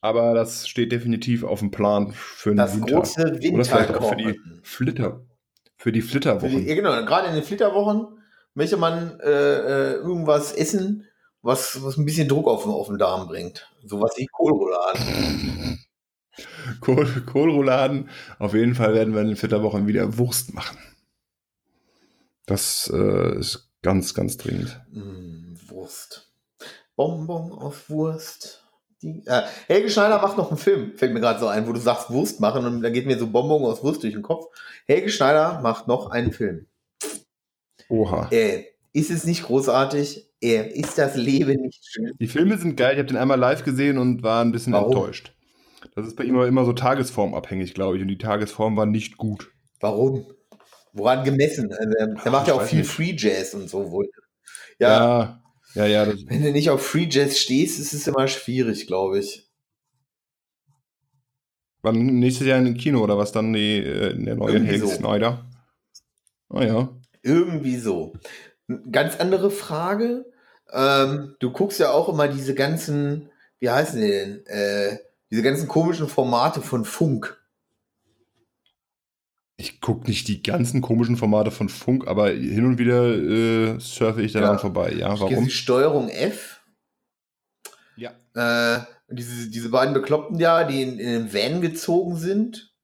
aber 0.00 0.34
das 0.34 0.68
steht 0.68 0.92
definitiv 0.92 1.42
auf 1.44 1.60
dem 1.60 1.70
Plan 1.70 2.12
für 2.12 2.50
den 2.50 2.56
das 2.58 2.76
Winter. 2.76 2.96
große 2.96 3.22
Oder 3.52 3.64
vielleicht 3.64 3.94
auch 3.94 4.08
für 4.10 4.16
die. 4.16 4.40
Flitter. 4.62 5.20
Für 5.76 5.92
die 5.92 6.00
Für 6.02 6.08
Flitterwochen. 6.08 6.50
die, 6.64 6.68
ja, 6.68 6.74
genau, 6.74 6.90
gerade 7.04 7.28
in 7.28 7.34
den 7.34 7.44
Flitterwochen 7.44 8.18
möchte 8.54 8.76
man 8.76 9.20
äh, 9.20 9.30
äh, 9.30 9.92
irgendwas 9.94 10.52
essen, 10.52 11.06
was, 11.42 11.82
was 11.82 11.96
ein 11.98 12.04
bisschen 12.06 12.28
Druck 12.28 12.46
auf, 12.48 12.62
den- 12.62 12.72
auf 12.72 12.88
den 12.88 12.98
Darm 12.98 13.28
bringt. 13.28 13.70
Sowas 13.84 14.12
wie 14.16 14.26
Kohlrouladen. 14.26 15.84
Kohl, 16.80 17.06
Kohlrouladen. 17.26 18.08
Auf 18.38 18.54
jeden 18.54 18.74
Fall 18.74 18.94
werden 18.94 19.14
wir 19.14 19.20
in 19.20 19.28
den 19.28 19.36
Flitterwochen 19.36 19.86
wieder 19.86 20.18
Wurst 20.18 20.54
machen. 20.54 20.78
Das 22.46 22.90
äh, 22.92 23.38
ist 23.38 23.70
ganz, 23.82 24.14
ganz 24.14 24.36
dringend. 24.36 24.80
Mm, 24.92 25.54
Wurst. 25.68 26.32
Bonbon 26.96 27.52
auf 27.52 27.88
Wurst. 27.90 28.65
Die, 29.06 29.22
äh, 29.26 29.42
Helge 29.68 29.88
Schneider 29.88 30.20
macht 30.20 30.36
noch 30.36 30.48
einen 30.50 30.58
Film, 30.58 30.92
fällt 30.96 31.12
mir 31.12 31.20
gerade 31.20 31.38
so 31.38 31.46
ein, 31.46 31.66
wo 31.68 31.72
du 31.72 31.78
sagst 31.80 32.10
Wurst 32.10 32.40
machen 32.40 32.66
und 32.66 32.82
da 32.82 32.90
geht 32.90 33.06
mir 33.06 33.16
so 33.18 33.28
Bonbon 33.28 33.64
aus 33.64 33.84
Wurst 33.84 34.02
durch 34.02 34.14
den 34.14 34.22
Kopf. 34.22 34.46
Helge 34.86 35.10
Schneider 35.10 35.60
macht 35.62 35.86
noch 35.86 36.10
einen 36.10 36.32
Film. 36.32 36.66
Oha. 37.88 38.28
Äh, 38.32 38.64
ist 38.92 39.10
es 39.10 39.24
nicht 39.24 39.44
großartig? 39.44 40.28
Äh, 40.42 40.68
ist 40.70 40.98
das 40.98 41.16
Leben 41.16 41.62
nicht 41.62 41.84
schön? 41.86 42.12
Die 42.18 42.26
Filme 42.26 42.58
sind 42.58 42.76
geil. 42.76 42.94
Ich 42.94 42.98
habe 42.98 43.06
den 43.08 43.16
einmal 43.16 43.38
live 43.38 43.62
gesehen 43.62 43.98
und 43.98 44.22
war 44.22 44.44
ein 44.44 44.52
bisschen 44.52 44.72
Warum? 44.72 44.92
enttäuscht. 44.92 45.32
Das 45.94 46.06
ist 46.06 46.16
bei 46.16 46.24
ihm 46.24 46.34
aber 46.34 46.48
immer 46.48 46.64
so 46.64 46.72
tagesformabhängig, 46.72 47.74
glaube 47.74 47.96
ich. 47.96 48.02
Und 48.02 48.08
die 48.08 48.18
Tagesform 48.18 48.76
war 48.76 48.86
nicht 48.86 49.18
gut. 49.18 49.52
Warum? 49.80 50.26
Woran 50.92 51.24
gemessen? 51.24 51.72
Also, 51.72 51.92
er, 51.98 52.08
er 52.08 52.26
Ah, 52.26 52.30
macht 52.30 52.48
ja 52.48 52.54
auch 52.54 52.62
viel 52.62 52.80
nicht. 52.80 52.90
Free 52.90 53.14
Jazz 53.16 53.54
und 53.54 53.70
so 53.70 53.90
wohl. 53.90 54.08
Ja, 54.78 54.88
ja, 54.88 55.42
ja. 55.76 55.86
ja 55.86 56.12
wenn 56.26 56.42
du 56.42 56.52
nicht 56.52 56.70
auf 56.70 56.84
Free 56.84 57.06
Jazz 57.10 57.38
stehst, 57.38 57.78
ist 57.78 57.92
es 57.92 58.06
immer 58.06 58.28
schwierig, 58.28 58.86
glaube 58.86 59.18
ich. 59.20 59.48
Wann 61.82 62.18
nächstes 62.18 62.46
Jahr 62.46 62.58
in 62.58 62.64
den 62.64 62.76
Kino 62.76 63.00
oder 63.00 63.16
was 63.16 63.30
dann 63.30 63.52
die, 63.52 63.78
äh, 63.78 64.10
in 64.10 64.24
der 64.24 64.34
neuen 64.34 64.64
Helge 64.64 64.88
so. 64.88 64.94
Snyder? 64.94 65.46
Ah 66.48 66.64
ja. 66.64 66.88
Irgendwie 67.22 67.76
so. 67.76 68.14
Ganz 68.90 69.16
andere 69.16 69.50
Frage. 69.50 70.26
Ähm, 70.72 71.36
du 71.38 71.52
guckst 71.52 71.78
ja 71.78 71.92
auch 71.92 72.08
immer 72.08 72.26
diese 72.26 72.54
ganzen, 72.54 73.30
wie 73.60 73.70
heißen 73.70 74.00
die 74.00 74.08
denn? 74.08 74.46
Äh, 74.46 74.98
diese 75.30 75.42
ganzen 75.42 75.68
komischen 75.68 76.08
Formate 76.08 76.60
von 76.60 76.84
Funk. 76.84 77.40
Ich 79.58 79.80
gucke 79.80 80.06
nicht 80.08 80.28
die 80.28 80.42
ganzen 80.42 80.82
komischen 80.82 81.16
Formate 81.16 81.50
von 81.50 81.68
Funk, 81.70 82.06
aber 82.06 82.28
hin 82.30 82.66
und 82.66 82.78
wieder 82.78 83.06
äh, 83.16 83.80
surfe 83.80 84.22
ich 84.22 84.32
daran 84.32 84.56
Ja. 84.56 84.58
vorbei. 84.58 84.92
Ja, 84.92 85.18
warum? 85.18 85.44
die 85.44 85.50
Steuerung 85.50 86.08
F. 86.10 86.62
Ja. 87.96 88.10
Äh, 88.34 88.84
diese, 89.08 89.48
diese 89.48 89.70
beiden 89.70 89.94
Bekloppten 89.94 90.38
da, 90.38 90.64
die 90.64 90.82
in, 90.82 90.98
in 90.98 91.06
den 91.08 91.32
Van 91.32 91.62
gezogen 91.62 92.16
sind. 92.16 92.74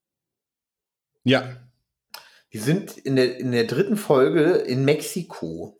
Ja. 1.25 1.57
Die 2.55 2.59
sind 2.59 2.97
in 2.97 3.17
der, 3.17 3.39
in 3.39 3.53
der 3.53 3.65
dritten 3.65 3.97
Folge 3.97 4.43
in 4.53 4.85
Mexiko. 4.87 5.79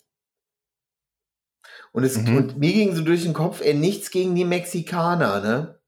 Und, 1.93 2.05
es, 2.05 2.17
Mhm. 2.19 2.37
und 2.37 2.59
mir 2.59 2.73
ging 2.73 2.95
so 2.95 3.03
durch 3.03 3.23
den 3.23 3.35
Kopf, 3.35 3.61
ey, 3.63 3.75
nichts 3.75 4.11
gegen 4.11 4.35
die 4.35 4.45
Mexikaner, 4.45 5.41
ne? 5.41 5.81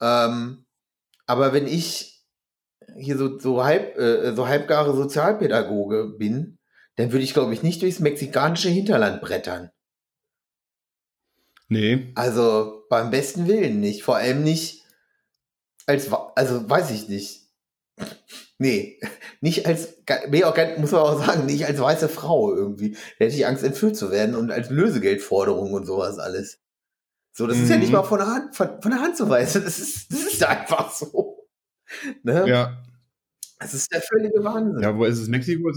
Ähm, 0.00 0.64
aber 1.26 1.52
wenn 1.52 1.66
ich 1.66 2.11
hier 2.96 3.16
so, 3.18 3.38
so, 3.38 3.64
halb, 3.64 3.96
äh, 3.98 4.34
so 4.34 4.46
halbgare 4.48 4.94
Sozialpädagoge 4.96 6.14
bin, 6.18 6.58
dann 6.96 7.12
würde 7.12 7.24
ich, 7.24 7.32
glaube 7.34 7.54
ich, 7.54 7.62
nicht 7.62 7.82
durchs 7.82 8.00
mexikanische 8.00 8.68
Hinterland 8.68 9.20
brettern. 9.22 9.70
Nee. 11.68 12.12
Also 12.14 12.84
beim 12.90 13.10
besten 13.10 13.46
Willen 13.48 13.80
nicht. 13.80 14.02
Vor 14.02 14.16
allem 14.16 14.42
nicht 14.42 14.84
als, 15.86 16.10
also 16.36 16.68
weiß 16.68 16.90
ich 16.90 17.08
nicht. 17.08 17.40
Nee, 18.58 19.00
nicht 19.40 19.66
als, 19.66 19.96
nee, 20.28 20.44
auch, 20.44 20.54
gar- 20.54 20.78
muss 20.78 20.92
man 20.92 21.00
auch 21.00 21.24
sagen, 21.24 21.46
nicht 21.46 21.66
als 21.66 21.80
weiße 21.80 22.08
Frau 22.08 22.54
irgendwie. 22.54 22.92
Da 23.18 23.24
hätte 23.24 23.34
ich 23.36 23.46
Angst, 23.46 23.64
entführt 23.64 23.96
zu 23.96 24.10
werden 24.10 24.34
und 24.36 24.50
als 24.52 24.70
Lösegeldforderung 24.70 25.72
und 25.72 25.86
sowas 25.86 26.18
alles. 26.18 26.58
So, 27.34 27.46
das 27.46 27.58
ist 27.58 27.70
ja 27.70 27.76
nicht 27.78 27.88
Mhm. 27.88 27.94
mal 27.94 28.02
von 28.04 28.18
der 28.18 28.28
Hand, 28.28 28.54
von, 28.54 28.80
von 28.82 28.90
der 28.90 29.00
Hand 29.00 29.16
zu 29.16 29.28
weisen. 29.28 29.64
Das 29.64 29.78
ist, 29.78 30.12
das 30.12 30.20
ist 30.24 30.44
einfach 30.44 30.92
so. 30.92 31.31
Ne? 32.22 32.44
Ja. 32.48 32.82
Das 33.58 33.74
ist 33.74 33.92
der 33.92 34.00
völlige 34.02 34.42
Wahnsinn. 34.42 34.82
Ja, 34.82 34.96
wo 34.96 35.04
ist 35.04 35.18
es? 35.18 35.28
Mexiko? 35.28 35.70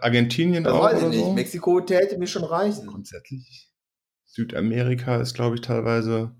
Argentinien 0.00 0.64
das 0.64 0.72
auch 0.72 0.84
weiß 0.84 1.02
ich 1.02 1.08
nicht. 1.08 1.18
so? 1.20 1.32
Mexiko 1.34 1.80
täte 1.82 2.16
mir 2.16 2.26
schon 2.26 2.44
reichen. 2.44 2.86
Grundsätzlich. 2.86 3.70
Südamerika 4.24 5.16
ist, 5.20 5.34
glaube 5.34 5.56
ich, 5.56 5.60
teilweise 5.60 6.34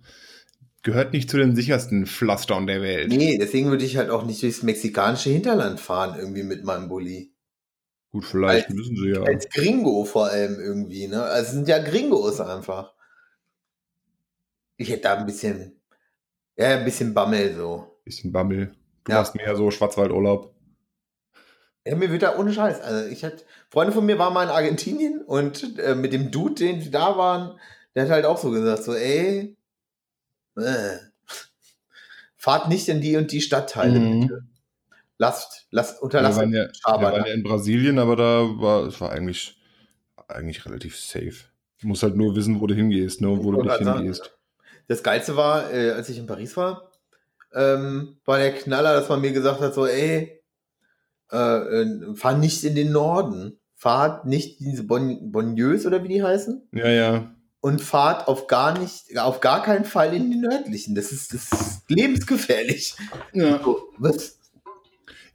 gehört 0.83 1.12
nicht 1.12 1.29
zu 1.29 1.37
den 1.37 1.55
sichersten 1.57 2.07
Pflastern 2.07 2.66
der 2.66 2.81
Welt. 2.81 3.09
Nee, 3.09 3.37
deswegen 3.39 3.70
würde 3.70 3.85
ich 3.85 3.97
halt 3.97 4.09
auch 4.09 4.24
nicht 4.24 4.43
durchs 4.43 4.62
mexikanische 4.62 5.31
Hinterland 5.31 5.81
fahren, 5.81 6.18
irgendwie 6.18 6.45
mit 6.45 6.64
meinem 6.64 6.89
Bulli. 6.89 7.33
Gut, 8.12 8.24
vielleicht 8.24 8.68
Als- 8.68 8.74
müssen 8.74 8.97
sie 8.97 9.09
ja. 9.11 9.22
Als 9.22 9.49
Gringo 9.51 10.05
vor 10.05 10.27
allem 10.29 10.61
irgendwie, 10.61 11.09
ne? 11.09 11.22
Also 11.24 11.49
es 11.49 11.53
sind 11.55 11.68
ja 11.68 11.79
Gringos 11.79 12.41
einfach. 12.41 12.95
Ich 14.77 14.89
hätte 14.91 15.03
da 15.03 15.14
ein 15.16 15.27
bisschen, 15.27 15.81
ja, 16.57 16.79
ein 16.79 16.85
bisschen 16.85 17.12
Bammel 17.12 17.55
so. 17.57 17.99
Bisschen 18.05 18.31
Bammel. 18.33 18.76
Du 19.07 19.12
Ja. 19.12 19.18
machst 19.18 19.34
mehr 19.36 19.57
so 19.57 19.70
Schwarzwaldurlaub. 19.70 20.52
Ja, 21.86 21.94
mir 21.94 22.11
wird 22.11 22.22
da 22.22 22.36
ohne 22.36 22.52
Scheiß. 22.52 22.80
Also 22.80 23.09
ich 23.09 23.24
hatte, 23.24 23.44
Freunde 23.70 23.92
von 23.92 24.04
mir 24.04 24.18
waren 24.18 24.34
mal 24.34 24.42
in 24.44 24.50
Argentinien 24.50 25.22
und 25.22 25.78
äh, 25.78 25.94
mit 25.94 26.12
dem 26.12 26.32
Dude, 26.32 26.57
den 26.57 26.80
die 26.80 26.90
da 26.90 27.16
waren, 27.16 27.59
der 27.94 28.04
hat 28.04 28.11
halt 28.11 28.24
auch 28.26 28.38
so 28.38 28.50
gesagt, 28.50 28.82
so, 28.82 28.92
ey, 28.94 29.57
äh, 30.57 30.96
fahrt 32.36 32.68
nicht 32.68 32.88
in 32.88 33.00
die 33.00 33.16
und 33.16 33.30
die 33.30 33.40
Stadtteile, 33.40 34.00
Mhm. 34.00 34.20
bitte. 34.22 34.42
Lasst, 35.18 35.66
lasst, 35.70 35.98
Wir 35.98 36.02
unterlasst 36.02 36.38
waren, 36.38 36.52
ja, 36.52 36.64
wir 36.64 37.00
waren 37.00 37.24
ja 37.24 37.32
in 37.32 37.42
Brasilien, 37.44 37.98
aber 38.00 38.16
da 38.16 38.24
war 38.61 38.86
es 38.86 39.00
war 39.00 39.12
eigentlich, 39.12 39.59
eigentlich 40.28 40.66
relativ 40.66 40.98
safe. 40.98 41.36
Du 41.80 41.86
musst 41.88 42.02
halt 42.02 42.16
nur 42.16 42.34
wissen, 42.34 42.61
wo 42.61 42.66
du 42.66 42.74
hingehst, 42.74 43.20
ne, 43.20 43.28
wo 43.28 43.52
du 43.52 43.66
sagen, 43.68 43.94
hingehst. 43.98 44.36
Das 44.88 45.02
Geilste 45.02 45.36
war, 45.36 45.72
äh, 45.72 45.92
als 45.92 46.09
ich 46.09 46.18
in 46.18 46.26
Paris 46.26 46.57
war, 46.57 46.86
ähm, 47.57 48.18
war 48.24 48.38
der 48.38 48.52
Knaller, 48.54 48.92
dass 48.92 49.09
man 49.09 49.20
mir 49.20 49.32
gesagt 49.32 49.61
hat, 49.61 49.74
so, 49.74 49.86
ey, 49.86 50.42
äh, 51.32 51.36
äh, 51.36 52.14
fahr 52.14 52.36
nicht 52.36 52.62
in 52.64 52.74
den 52.74 52.92
Norden. 52.92 53.59
Fahrt 53.74 54.24
nicht 54.24 54.61
in 54.61 54.70
diese 54.70 54.84
bon 54.84 55.32
Bonnieus 55.32 55.84
oder 55.84 56.02
wie 56.02 56.09
die 56.09 56.22
heißen. 56.22 56.68
Ja, 56.72 56.88
ja. 56.88 57.34
Und 57.61 57.82
fahrt 57.82 58.28
auf 58.28 58.46
gar 58.46 58.78
nicht, 58.78 59.18
auf 59.18 59.40
gar 59.40 59.62
keinen 59.62 59.84
Fall 59.84 60.14
in 60.14 60.30
die 60.30 60.38
nördlichen. 60.38 60.94
Das 60.94 61.12
ist, 61.12 61.34
das 61.34 61.52
ist 61.52 61.82
lebensgefährlich. 61.88 62.94
Ja. 63.32 63.62
So, 63.62 63.92
was? 63.98 64.38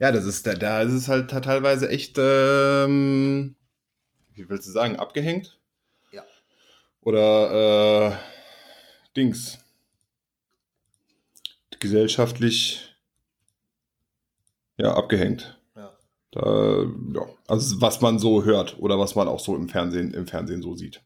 Ja, 0.00 0.10
das 0.10 0.24
ist, 0.24 0.46
da, 0.46 0.54
da 0.54 0.82
ist 0.82 0.92
es 0.92 1.08
halt 1.08 1.30
teilweise 1.30 1.88
echt, 1.88 2.16
ähm, 2.18 3.54
wie 4.34 4.48
willst 4.48 4.66
du 4.66 4.72
sagen, 4.72 4.96
abgehängt? 4.96 5.60
Ja. 6.10 6.24
Oder, 7.02 8.10
äh, 8.10 8.16
Dings. 9.16 9.61
Gesellschaftlich, 11.82 12.96
ja, 14.78 14.94
abgehängt. 14.94 15.60
Ja. 15.76 15.92
Da, 16.30 16.84
ja, 17.14 17.26
also 17.46 17.80
was 17.80 18.00
man 18.00 18.18
so 18.18 18.44
hört 18.44 18.78
oder 18.78 18.98
was 18.98 19.14
man 19.14 19.28
auch 19.28 19.40
so 19.40 19.54
im 19.56 19.68
Fernsehen, 19.68 20.14
im 20.14 20.26
Fernsehen 20.26 20.62
so 20.62 20.74
sieht. 20.74 21.02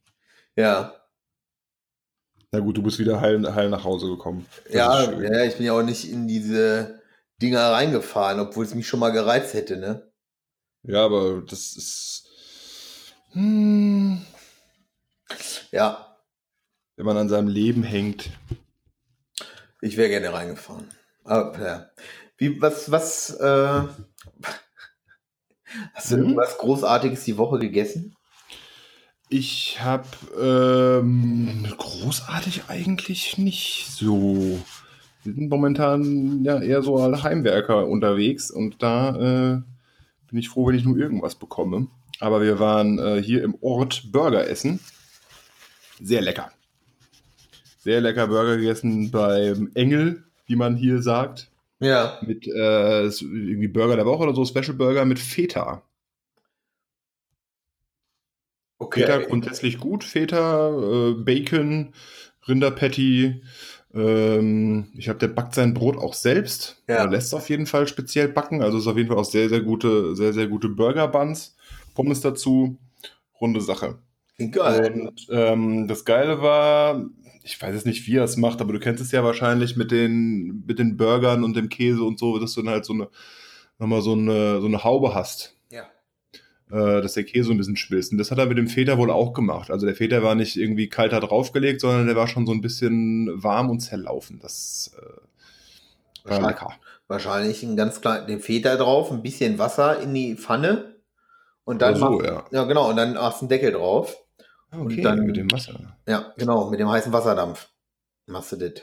Ja, 0.55 0.95
Na 2.53 2.61
gut, 2.61 2.77
du 2.77 2.83
bist 2.83 2.99
wieder 2.99 3.21
heil, 3.21 3.55
heil 3.55 3.69
nach 3.71 3.85
Hause 3.85 4.07
gekommen. 4.07 4.47
Ja, 4.71 5.13
ja, 5.21 5.45
ich 5.45 5.57
bin 5.57 5.67
ja 5.67 5.73
auch 5.73 5.83
nicht 5.83 6.11
in 6.11 6.29
diese 6.29 7.01
Dinger 7.43 7.73
reingefahren, 7.73 8.41
obwohl 8.41 8.65
es 8.65 8.75
mich 8.75 8.87
schon 8.87 9.01
mal 9.01 9.11
gereizt 9.11 9.55
hätte, 9.55 9.77
ne? 9.77 10.11
Ja, 10.83 11.05
aber 11.05 11.43
das 11.43 11.77
ist, 11.77 12.29
hm, 13.33 14.25
Ja, 15.73 16.17
wenn 16.97 17.07
man 17.07 17.17
an 17.17 17.29
seinem 17.29 17.49
Leben 17.49 17.83
hängt. 17.83 18.31
Ich 19.81 19.97
wäre 19.97 20.09
gerne 20.09 20.33
reingefahren. 20.33 20.89
Aber, 21.25 21.59
ja. 21.65 21.87
Wie, 22.39 22.61
was, 22.61 22.91
was, 22.91 23.31
äh, 23.31 23.83
hast 25.95 26.11
du 26.11 26.17
Mhm. 26.17 26.23
irgendwas 26.23 26.59
Großartiges 26.59 27.25
die 27.25 27.37
Woche 27.39 27.59
gegessen? 27.59 28.15
Ich 29.29 29.79
habe 29.81 30.07
ähm, 30.41 31.67
großartig 31.77 32.65
eigentlich 32.69 33.39
nicht 33.39 33.87
so. 33.91 34.61
Wir 35.25 35.35
sind 35.35 35.49
momentan 35.49 36.45
ja 36.45 36.61
eher 36.63 36.83
so 36.83 36.97
als 36.99 37.25
Heimwerker 37.25 37.89
unterwegs 37.89 38.53
und 38.53 38.81
da 38.83 39.11
äh, 39.17 39.63
bin 40.29 40.39
ich 40.39 40.49
froh, 40.49 40.69
wenn 40.69 40.77
ich 40.77 40.85
nur 40.85 40.97
irgendwas 40.97 41.35
bekomme. 41.35 41.89
Aber 42.21 42.41
wir 42.41 42.61
waren 42.61 42.99
äh, 43.01 43.21
hier 43.21 43.43
im 43.43 43.57
Ort 43.61 44.13
Burger 44.13 44.49
essen. 44.49 44.79
Sehr 46.01 46.21
lecker. 46.23 46.53
Sehr 47.87 48.01
lecker 48.01 48.27
Burger 48.27 48.57
gegessen 48.57 49.13
beim 49.13 49.71
Engel, 49.75 50.25
wie 50.47 50.57
man 50.57 50.75
hier 50.75 51.01
sagt. 51.03 51.53
Ja. 51.79 52.19
Mit 52.21 52.45
äh, 52.49 53.05
irgendwie 53.05 53.69
Burger 53.69 53.95
der 53.95 54.07
Woche 54.07 54.25
oder 54.25 54.35
so, 54.35 54.45
Special 54.45 54.73
Burger 54.73 55.05
mit 55.05 55.21
Feta. 55.21 55.85
Feta 58.91 59.19
grundsätzlich 59.19 59.79
gut. 59.79 60.03
Feta, 60.03 60.71
äh, 60.71 61.13
Bacon, 61.13 61.93
Rinderpatty. 62.49 63.41
Ähm, 63.95 64.89
ich 64.97 65.09
habe, 65.09 65.21
der 65.21 65.29
backt 65.29 65.55
sein 65.55 65.73
Brot 65.73 65.97
auch 65.97 66.15
selbst. 66.15 66.83
Ja. 66.89 66.97
Er 66.97 67.09
lässt 67.09 67.29
es 67.29 67.35
auf 67.35 67.49
jeden 67.49 67.67
Fall 67.67 67.87
speziell 67.87 68.27
backen. 68.27 68.65
Also 68.65 68.79
ist 68.79 68.89
auf 68.89 68.97
jeden 68.97 69.11
Fall 69.11 69.19
auch 69.19 69.25
sehr, 69.25 69.49
sehr 69.49 69.61
gute, 69.61 70.17
sehr, 70.17 70.33
sehr 70.33 70.49
gute 70.49 70.69
Burger-Buns. 70.69 71.55
Pommes 71.95 72.21
dazu. 72.21 72.81
Runde 73.41 73.61
Sache. 73.61 74.01
Geil. 74.51 75.01
Und 75.09 75.27
ähm, 75.31 75.89
das 75.89 76.05
Geile 76.05 76.43
war, 76.43 77.05
ich 77.43 77.61
weiß 77.61 77.75
jetzt 77.75 77.87
nicht, 77.87 78.07
wie 78.07 78.17
er 78.17 78.25
es 78.25 78.37
macht, 78.37 78.61
aber 78.61 78.73
du 78.75 78.79
kennst 78.79 79.03
es 79.03 79.13
ja 79.13 79.25
wahrscheinlich 79.25 79.77
mit 79.77 79.91
den, 79.91 80.65
mit 80.67 80.79
den 80.79 80.97
Burgern 80.97 81.43
und 81.43 81.57
dem 81.57 81.69
Käse 81.71 82.03
und 82.03 82.19
so, 82.19 82.39
dass 82.39 82.53
du 82.55 82.63
dann 82.63 82.73
halt 82.73 82.85
so 82.85 82.93
eine, 82.93 83.09
nochmal 83.79 84.03
so 84.03 84.13
eine, 84.13 84.61
so 84.61 84.67
eine 84.67 84.85
Haube 84.85 85.15
hast 85.15 85.57
Ja. 85.71 85.85
äh, 86.71 87.01
dass 87.01 87.15
der 87.15 87.25
Käse 87.25 87.51
ein 87.51 87.57
bisschen 87.57 87.77
schmilzt. 87.77 88.13
Und 88.13 88.19
das 88.19 88.31
hat 88.31 88.39
er 88.39 88.47
mit 88.47 88.59
dem 88.59 88.69
Feta 88.69 88.99
wohl 88.99 89.11
auch 89.11 89.33
gemacht. 89.33 89.71
Also 89.71 89.87
der 89.87 89.95
Feta 89.95 90.23
war 90.23 90.35
nicht 90.35 90.57
irgendwie 90.57 90.89
kalter 90.89 91.21
draufgelegt, 91.21 91.81
sondern 91.81 92.07
der 92.07 92.17
war 92.17 92.29
schon 92.29 92.45
so 92.47 92.53
ein 92.53 92.61
bisschen 92.61 93.43
warm 93.43 93.71
und 93.71 93.81
zerlaufen. 93.81 94.39
Das 94.43 94.95
äh, 94.99 95.01
war 95.03 95.13
Wahrscheinlich. 96.43 96.51
lecker. 96.61 96.75
Wahrscheinlich 97.09 97.63
einen 97.65 97.77
ganz 97.77 98.01
kleinen, 98.03 98.27
den 98.27 98.41
Feta 98.41 98.77
drauf, 98.77 99.11
ein 99.13 99.23
bisschen 99.23 99.59
Wasser 99.59 100.01
in 100.01 100.13
die 100.13 100.35
Pfanne. 100.37 100.97
Und 101.65 101.81
dann 101.83 101.95
Oder 101.95 102.01
so, 102.01 102.11
mach- 102.19 102.25
ja. 102.25 102.45
ja, 102.51 102.65
genau, 102.65 102.91
und 102.91 102.97
dann 102.97 103.15
machst 103.15 103.41
du 103.41 103.45
einen 103.45 103.49
Deckel 103.49 103.73
drauf. 103.73 104.17
Ah, 104.71 104.79
Und 104.79 104.93
Okay, 104.93 105.03
dann- 105.03 105.21
mit 105.25 105.37
dem 105.37 105.51
Wasser. 105.53 105.97
Ja, 106.07 106.33
genau, 106.37 106.71
mit 106.71 106.81
dem 106.81 106.89
heißen 106.89 107.13
Wasserdampf 107.13 107.69
machst 108.27 108.53
du 108.53 108.57
das. 108.57 108.83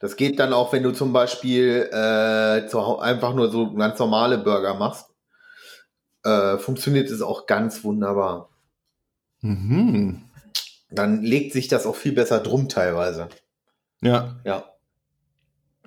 Das 0.00 0.16
geht 0.16 0.38
dann 0.38 0.52
auch, 0.52 0.72
wenn 0.72 0.82
du 0.84 0.92
zum 0.92 1.12
Beispiel 1.12 1.88
äh, 1.92 2.66
zu, 2.68 2.98
einfach 2.98 3.34
nur 3.34 3.50
so 3.50 3.72
ganz 3.74 3.98
normale 3.98 4.38
Burger 4.38 4.74
machst. 4.74 5.06
Äh, 6.22 6.58
funktioniert 6.58 7.10
es 7.10 7.22
auch 7.22 7.46
ganz 7.46 7.82
wunderbar. 7.84 8.50
Mhm. 9.40 10.22
Dann 10.90 11.22
legt 11.22 11.52
sich 11.52 11.66
das 11.68 11.86
auch 11.86 11.96
viel 11.96 12.12
besser 12.12 12.40
drum 12.40 12.68
teilweise. 12.68 13.28
Ja. 14.00 14.36
Ja. 14.44 14.64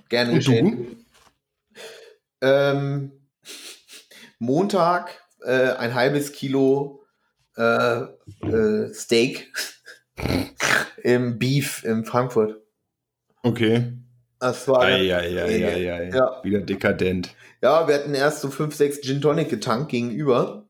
Gerne 0.10 0.32
Und 0.32 0.38
geschehen. 0.38 1.06
Ähm, 2.42 3.12
Montag 4.40 5.22
äh, 5.44 5.72
ein 5.72 5.96
halbes 5.96 6.34
Kilo 6.34 7.04
äh, 7.58 8.02
äh, 8.46 8.94
Steak 8.94 9.52
im 11.04 11.40
Beef 11.40 11.84
in 11.84 12.06
Frankfurt. 12.06 12.62
Okay. 13.44 13.94
Das 14.40 14.68
war 14.68 14.82
Eieieiei. 14.82 16.10
Ja. 16.10 16.44
Wieder 16.44 16.62
dekadent. 16.62 17.36
Ja, 17.62 17.88
wir 17.88 17.96
hatten 17.96 18.14
erst 18.14 18.42
so 18.42 18.50
5, 18.50 18.76
6 18.76 19.02
Gin 19.02 19.22
Tonic 19.22 19.50
getankt 19.50 19.90
gegenüber 19.90 20.68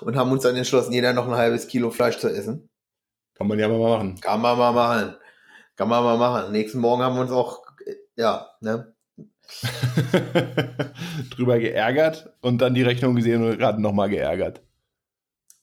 und 0.00 0.16
haben 0.16 0.30
uns 0.30 0.42
dann 0.42 0.56
entschlossen, 0.56 0.92
jeder 0.92 1.14
noch 1.14 1.26
ein 1.26 1.34
halbes 1.34 1.68
Kilo 1.68 1.90
Fleisch 1.90 2.18
zu 2.18 2.28
essen. 2.28 2.68
Kann 3.34 3.48
man 3.48 3.58
ja 3.58 3.68
mal 3.68 3.78
machen. 3.78 4.20
Kann 4.20 4.40
man 4.40 4.58
mal 4.58 4.72
machen. 4.72 5.16
Kann 5.76 5.88
man 5.88 6.04
mal 6.04 6.18
machen. 6.18 6.52
Nächsten 6.52 6.78
Morgen 6.78 7.02
haben 7.02 7.16
wir 7.16 7.22
uns 7.22 7.32
auch, 7.32 7.62
ja, 8.16 8.48
ne? 8.60 8.94
Drüber 11.30 11.58
geärgert 11.58 12.32
und 12.40 12.58
dann 12.58 12.74
die 12.74 12.82
Rechnung 12.82 13.14
gesehen 13.14 13.44
und 13.44 13.58
gerade 13.58 13.80
nochmal 13.80 14.08
geärgert. 14.08 14.62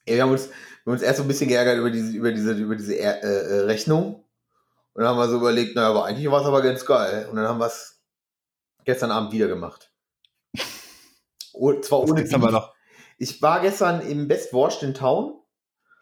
Ja, 0.07 0.15
wir 0.15 0.23
haben 0.23 0.31
uns, 0.31 0.47
wir 0.47 0.55
haben 0.85 0.93
uns 0.93 1.01
erst 1.01 1.17
so 1.17 1.23
ein 1.23 1.27
bisschen 1.27 1.47
geärgert 1.47 1.77
über 1.77 1.91
diese, 1.91 2.15
über 2.15 2.31
diese, 2.31 2.53
über 2.53 2.75
diese 2.75 2.97
äh, 2.97 3.19
äh, 3.19 3.59
Rechnung. 3.61 4.25
Und 4.93 5.03
dann 5.03 5.07
haben 5.07 5.17
wir 5.17 5.29
so 5.29 5.37
überlegt, 5.37 5.75
naja, 5.75 5.89
aber 5.89 6.05
eigentlich 6.05 6.29
war 6.29 6.41
es 6.41 6.47
aber 6.47 6.61
ganz 6.61 6.85
geil. 6.85 7.27
Und 7.29 7.37
dann 7.37 7.47
haben 7.47 7.59
wir 7.59 7.67
es 7.67 8.01
gestern 8.83 9.11
Abend 9.11 9.31
wieder 9.31 9.47
gemacht. 9.47 9.91
Oh, 11.53 11.73
zwar 11.81 11.99
ohne 11.99 12.23
haben 12.29 12.41
wir 12.41 12.51
noch. 12.51 12.73
Ich 13.17 13.41
war 13.41 13.61
gestern 13.61 14.01
im 14.01 14.27
Best 14.27 14.53
Wurst 14.53 14.83
in 14.83 14.93
Town 14.93 15.39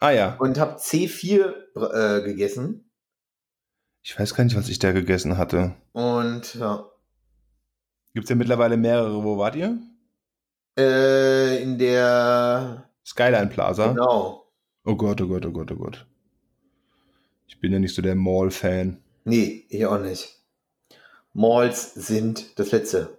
Ah 0.00 0.10
ja. 0.10 0.36
und 0.38 0.58
habe 0.58 0.76
C4 0.76 1.54
äh, 1.76 2.22
gegessen. 2.22 2.90
Ich 4.02 4.18
weiß 4.18 4.34
gar 4.34 4.44
nicht, 4.44 4.56
was 4.56 4.68
ich 4.68 4.78
da 4.78 4.92
gegessen 4.92 5.36
hatte. 5.36 5.74
Und 5.92 6.54
ja, 6.54 6.88
Gibt 8.14 8.24
es 8.24 8.30
ja 8.30 8.36
mittlerweile 8.36 8.76
mehrere. 8.76 9.22
Wo 9.22 9.36
wart 9.38 9.56
ihr? 9.56 9.78
äh, 10.78 11.62
in 11.62 11.78
der, 11.78 12.89
Skyline 13.10 13.48
Plaza. 13.48 13.88
genau, 13.88 14.46
Oh 14.84 14.94
Gott, 14.94 15.20
oh 15.20 15.26
Gott, 15.26 15.44
oh 15.44 15.50
Gott, 15.50 15.72
oh 15.72 15.76
Gott. 15.76 16.06
Ich 17.48 17.58
bin 17.60 17.72
ja 17.72 17.78
nicht 17.80 17.94
so 17.94 18.02
der 18.02 18.14
Mall-Fan. 18.14 19.02
Nee, 19.24 19.64
ich 19.68 19.84
auch 19.84 19.98
nicht. 19.98 20.36
Malls 21.32 21.94
sind 21.94 22.58
das 22.58 22.70
Letzte. 22.70 23.18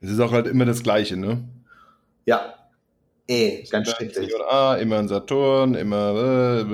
Es 0.00 0.10
ist 0.10 0.20
auch 0.20 0.32
halt 0.32 0.46
immer 0.46 0.64
das 0.64 0.82
Gleiche, 0.82 1.16
ne? 1.16 1.46
Ja. 2.24 2.54
Eh, 3.28 3.62
ganz 3.70 3.90
schrecklich. 3.90 4.32
Ah, 4.50 4.74
immer 4.76 4.98
ein 4.98 5.08
Saturn, 5.08 5.74
immer. 5.74 6.64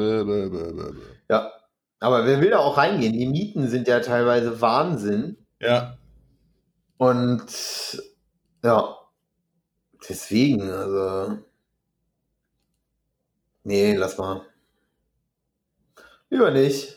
Ja. 1.28 1.52
Aber 2.00 2.24
wer 2.24 2.40
will 2.40 2.50
da 2.50 2.60
auch 2.60 2.76
reingehen? 2.76 3.12
Die 3.12 3.26
Mieten 3.26 3.68
sind 3.68 3.88
ja 3.88 3.98
teilweise 4.00 4.60
Wahnsinn. 4.60 5.36
Ja, 5.60 5.98
Und 6.96 7.44
ja, 8.62 8.96
deswegen, 10.08 10.62
also. 10.70 11.38
Nee, 13.68 13.92
lass 13.96 14.16
mal. 14.16 14.46
Lieber 16.30 16.50
nicht. 16.50 16.96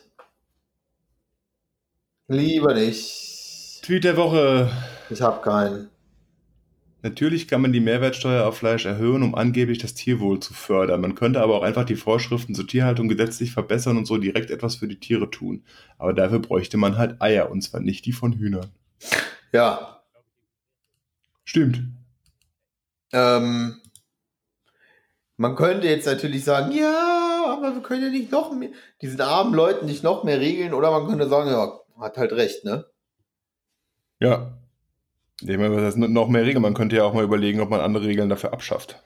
Lieber 2.30 2.74
nicht. 2.74 3.82
Tweet 3.84 4.06
der 4.06 4.16
Woche. 4.16 4.72
Ich 5.10 5.22
hab 5.22 5.44
keinen. 5.44 5.90
Natürlich 7.02 7.50
kann 7.50 7.62
man 7.62 7.74
die 7.74 7.82
Mehrwertsteuer 7.82 8.48
auf 8.48 8.60
Fleisch 8.60 8.86
erhöhen, 8.86 9.22
um 9.22 9.36
angeblich 9.36 9.80
das 9.80 9.96
Tierwohl 9.96 10.40
zu 10.40 10.54
fördern. 10.54 11.02
Man 11.02 11.16
könnte 11.16 11.42
aber 11.42 11.58
auch 11.58 11.64
einfach 11.64 11.84
die 11.84 11.98
Vorschriften 11.98 12.56
zur 12.56 12.68
Tierhaltung 12.68 13.10
gesetzlich 13.10 13.52
verbessern 13.52 13.98
und 13.98 14.06
so 14.06 14.18
direkt 14.18 14.50
etwas 14.50 14.78
für 14.78 14.88
die 14.88 15.02
Tiere 15.02 15.30
tun. 15.30 15.66
Aber 15.98 16.14
dafür 16.14 16.40
bräuchte 16.40 16.78
man 16.78 16.98
halt 16.98 17.22
Eier, 17.22 17.52
und 17.52 17.62
zwar 17.62 17.82
nicht 17.82 18.06
die 18.06 18.14
von 18.14 18.32
Hühnern. 18.32 18.72
Ja. 19.52 20.04
Stimmt. 21.44 21.84
Ähm, 23.12 23.81
man 25.42 25.56
könnte 25.56 25.88
jetzt 25.88 26.06
natürlich 26.06 26.44
sagen, 26.44 26.72
ja, 26.72 27.46
aber 27.48 27.74
wir 27.74 27.82
können 27.82 28.04
ja 28.04 28.10
nicht 28.10 28.32
noch 28.32 28.52
mehr, 28.54 28.70
diesen 29.02 29.20
armen 29.22 29.56
Leuten 29.56 29.88
nicht 29.88 30.04
noch 30.04 30.24
mehr 30.24 30.40
regeln, 30.40 30.76
oder 30.76 30.92
man 30.92 31.08
könnte 31.08 31.28
sagen, 31.28 31.50
ja, 31.50 31.80
hat 32.00 32.18
halt 32.18 32.32
recht, 32.34 32.64
ne? 32.64 32.86
Ja. 34.20 34.58
Ich 35.42 35.58
meine, 35.58 35.76
was 35.76 35.82
heißt 35.82 35.98
noch 35.98 36.28
mehr 36.28 36.46
Regeln? 36.46 36.62
Man 36.62 36.76
könnte 36.76 36.96
ja 36.96 37.04
auch 37.04 37.16
mal 37.16 37.24
überlegen, 37.24 37.60
ob 37.60 37.72
man 37.72 37.82
andere 37.82 38.06
Regeln 38.06 38.30
dafür 38.30 38.54
abschafft. 38.54 39.02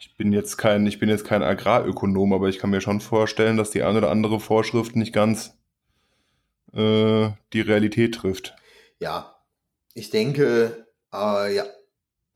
Ich 0.00 0.16
bin 0.16 0.32
jetzt 0.32 0.56
kein, 0.56 0.86
ich 0.86 0.98
bin 0.98 1.10
jetzt 1.10 1.26
kein 1.26 1.42
Agrarökonom, 1.42 2.32
aber 2.32 2.48
ich 2.48 2.58
kann 2.58 2.70
mir 2.70 2.80
schon 2.80 3.02
vorstellen, 3.02 3.58
dass 3.58 3.70
die 3.70 3.82
eine 3.82 3.98
oder 3.98 4.10
andere 4.10 4.40
Vorschrift 4.40 4.96
nicht 4.96 5.12
ganz 5.12 5.58
äh, 6.72 7.28
die 7.52 7.60
Realität 7.60 8.14
trifft. 8.14 8.56
Ja. 8.98 9.38
Ich 9.92 10.08
denke, 10.08 10.86
äh, 11.12 11.54
ja. 11.54 11.64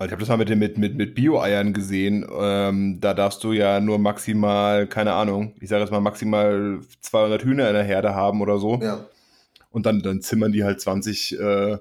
Also 0.03 0.09
ich 0.09 0.13
habe 0.15 0.21
das 0.21 0.29
mal 0.31 0.37
mit, 0.37 0.49
mit, 0.59 0.79
mit, 0.79 0.97
mit 0.97 1.15
Bio-Eiern 1.15 1.73
gesehen. 1.73 2.27
Ähm, 2.37 2.99
da 3.01 3.15
darfst 3.15 3.45
du 3.45 3.53
ja 3.53 3.79
nur 3.79 4.01
maximal, 4.01 4.89
keine 4.89 5.13
Ahnung, 5.13 5.55
ich 5.61 5.69
sage 5.69 5.83
jetzt 5.83 5.93
mal 5.93 6.01
maximal 6.01 6.81
200 7.03 7.45
Hühner 7.45 7.69
in 7.69 7.75
der 7.75 7.85
Herde 7.85 8.13
haben 8.13 8.41
oder 8.41 8.59
so. 8.59 8.81
Ja. 8.83 9.07
Und 9.71 9.87
dann, 9.87 10.03
dann 10.03 10.21
zimmern 10.21 10.51
die 10.51 10.65
halt 10.65 10.81
20 10.81 11.39
äh, 11.39 11.79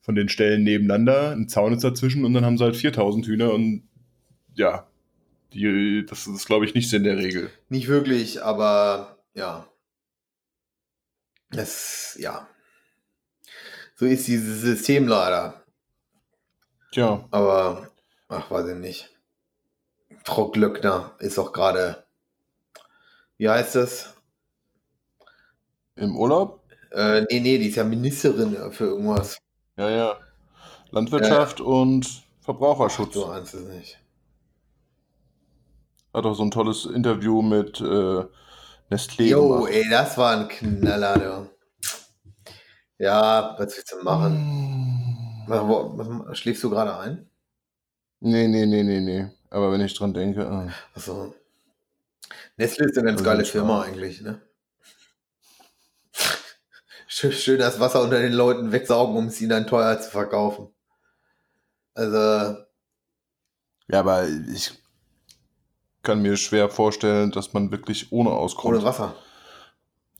von 0.00 0.14
den 0.14 0.30
Stellen 0.30 0.64
nebeneinander, 0.64 1.32
ein 1.32 1.50
Zaun 1.50 1.74
ist 1.74 1.84
dazwischen 1.84 2.24
und 2.24 2.32
dann 2.32 2.46
haben 2.46 2.56
sie 2.56 2.64
halt 2.64 2.74
4000 2.74 3.26
Hühner 3.26 3.52
und 3.52 3.82
ja, 4.54 4.86
die, 5.52 6.06
das 6.08 6.26
ist, 6.26 6.46
glaube 6.46 6.64
ich, 6.64 6.72
nicht 6.72 6.88
Sinn 6.88 7.04
der 7.04 7.18
Regel. 7.18 7.50
Nicht 7.68 7.88
wirklich, 7.88 8.42
aber 8.42 9.18
ja. 9.34 9.68
Das, 11.50 12.16
ja. 12.18 12.48
So 13.94 14.06
ist 14.06 14.26
dieses 14.26 14.62
System 14.62 15.06
leider. 15.06 15.57
Tja, 16.92 17.24
Aber, 17.30 17.90
ach, 18.28 18.50
weiß 18.50 18.68
ich 18.68 18.76
nicht. 18.76 19.10
Frau 20.24 20.50
Glöckner 20.50 21.16
ist 21.18 21.38
auch 21.38 21.52
gerade, 21.52 22.06
wie 23.36 23.48
heißt 23.48 23.74
das? 23.74 24.14
im 25.98 26.16
Urlaub? 26.16 26.60
Äh, 26.92 27.22
nee, 27.30 27.40
nee, 27.40 27.58
die 27.58 27.68
ist 27.68 27.76
ja 27.76 27.84
Ministerin 27.84 28.72
für 28.72 28.84
irgendwas. 28.84 29.38
Ja, 29.76 29.90
ja. 29.90 30.16
Landwirtschaft 30.90 31.60
und 31.60 32.22
Verbraucherschutz. 32.40 33.12
Du 33.12 33.26
ahnst 33.26 33.54
es 33.54 33.68
nicht. 33.68 33.98
Hat 36.14 36.24
auch 36.24 36.34
so 36.34 36.42
ein 36.44 36.50
tolles 36.50 36.86
Interview 36.86 37.42
mit 37.42 37.80
äh, 37.80 38.24
Nestlé 38.90 39.24
Jo, 39.24 39.66
ey, 39.66 39.86
das 39.90 40.16
war 40.16 40.36
ein 40.36 40.48
Knaller, 40.48 41.18
du. 41.18 41.50
Ja, 42.98 43.54
was 43.58 43.76
willst 43.76 43.92
du 43.92 44.02
machen? 44.02 44.87
Schläfst 46.34 46.62
du 46.64 46.70
gerade 46.70 46.96
ein? 46.98 47.28
Nee, 48.20 48.48
nee, 48.48 48.66
nee, 48.66 48.82
nee, 48.82 49.00
nee. 49.00 49.26
Aber 49.50 49.72
wenn 49.72 49.80
ich 49.80 49.94
dran 49.94 50.12
denke. 50.14 50.42
äh. 50.42 50.70
Achso. 50.96 51.34
Nestle 52.56 52.86
ist 52.86 52.98
eine 52.98 53.06
ganz 53.06 53.20
Also 53.20 53.24
geile 53.30 53.44
Firma 53.44 53.82
eigentlich, 53.82 54.20
ne? 54.20 54.40
Schön, 57.08 57.32
schön 57.32 57.58
das 57.58 57.80
Wasser 57.80 58.02
unter 58.02 58.20
den 58.20 58.32
Leuten 58.32 58.70
wegsaugen, 58.72 59.16
um 59.16 59.26
es 59.26 59.40
ihnen 59.40 59.50
dann 59.50 59.66
teuer 59.66 60.00
zu 60.00 60.10
verkaufen. 60.10 60.68
Also, 61.94 62.64
Ja, 63.88 64.00
aber 64.00 64.26
ich 64.26 64.72
kann 66.02 66.22
mir 66.22 66.36
schwer 66.36 66.68
vorstellen, 66.70 67.30
dass 67.30 67.52
man 67.52 67.70
wirklich 67.70 68.10
ohne 68.10 68.30
auskommt. 68.30 68.74
ohne 68.74 68.84
Wasser. 68.84 69.14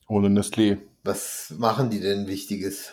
Ohne 0.09 0.29
Nestlé. 0.29 0.79
Was 1.05 1.51
machen 1.57 1.89
die 1.91 2.01
denn 2.01 2.27
Wichtiges? 2.27 2.93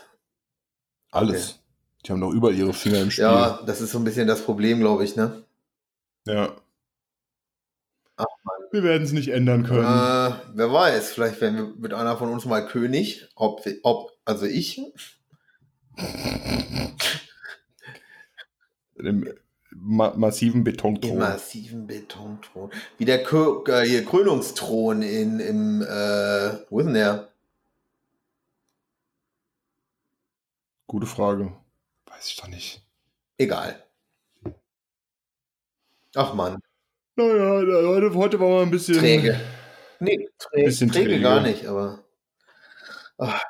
Alles. 1.11 1.59
Die 2.05 2.11
haben 2.11 2.21
doch 2.21 2.31
überall 2.31 2.53
ihre 2.53 2.73
Finger 2.73 3.01
im 3.01 3.09
Spiel. 3.09 3.23
Ja, 3.23 3.59
das 3.65 3.81
ist 3.81 3.91
so 3.91 3.97
ein 3.97 4.03
bisschen 4.03 4.27
das 4.27 4.43
Problem, 4.43 4.79
glaube 4.79 5.03
ich, 5.03 5.15
ne? 5.15 5.43
Ja. 6.27 6.55
Ach, 8.17 8.25
Wir 8.71 8.83
werden 8.83 9.03
es 9.03 9.11
nicht 9.11 9.29
ändern 9.29 9.63
können. 9.63 9.83
Äh, 9.83 10.35
wer 10.53 10.71
weiß, 10.71 11.13
vielleicht 11.13 11.41
werden 11.41 11.57
wir 11.57 11.73
mit 11.77 11.93
einer 11.93 12.15
von 12.17 12.31
uns 12.31 12.45
mal 12.45 12.65
König. 12.67 13.27
Ob, 13.35 13.65
ob 13.83 14.11
also 14.23 14.45
ich. 14.45 14.79
Im 18.95 19.27
ma 19.71 20.13
massiven 20.15 20.59
Im 20.59 20.63
Betonthron. 20.63 21.17
massiven 21.17 21.87
Betonthron. 21.87 22.71
Wie 22.97 23.05
der 23.05 23.23
Kö 23.23 23.63
äh, 23.67 23.81
hier 23.87 24.05
Krönungsthron 24.05 25.01
in, 25.01 25.39
im, 25.39 25.81
äh, 25.81 26.59
wo 26.69 26.79
ist 26.79 26.85
denn 26.85 26.93
der? 26.93 27.29
Gute 30.87 31.07
Frage. 31.07 31.51
Weiß 32.15 32.27
ich 32.27 32.35
doch 32.37 32.47
nicht. 32.47 32.81
Egal. 33.37 33.81
Ach 36.15 36.33
man, 36.33 36.59
Naja, 37.17 37.61
na, 37.61 37.87
heute, 37.89 38.13
heute 38.13 38.39
war 38.39 38.49
mal 38.49 38.61
ein 38.63 38.71
bisschen 38.71 38.97
träge. 38.97 39.37
Nee, 39.99 40.29
träge, 40.37 40.65
Bisschen 40.65 40.89
träge 40.91 41.09
träge. 41.09 41.21
gar 41.21 41.41
nicht, 41.41 41.65
aber 41.67 42.05
ach, 43.17 43.41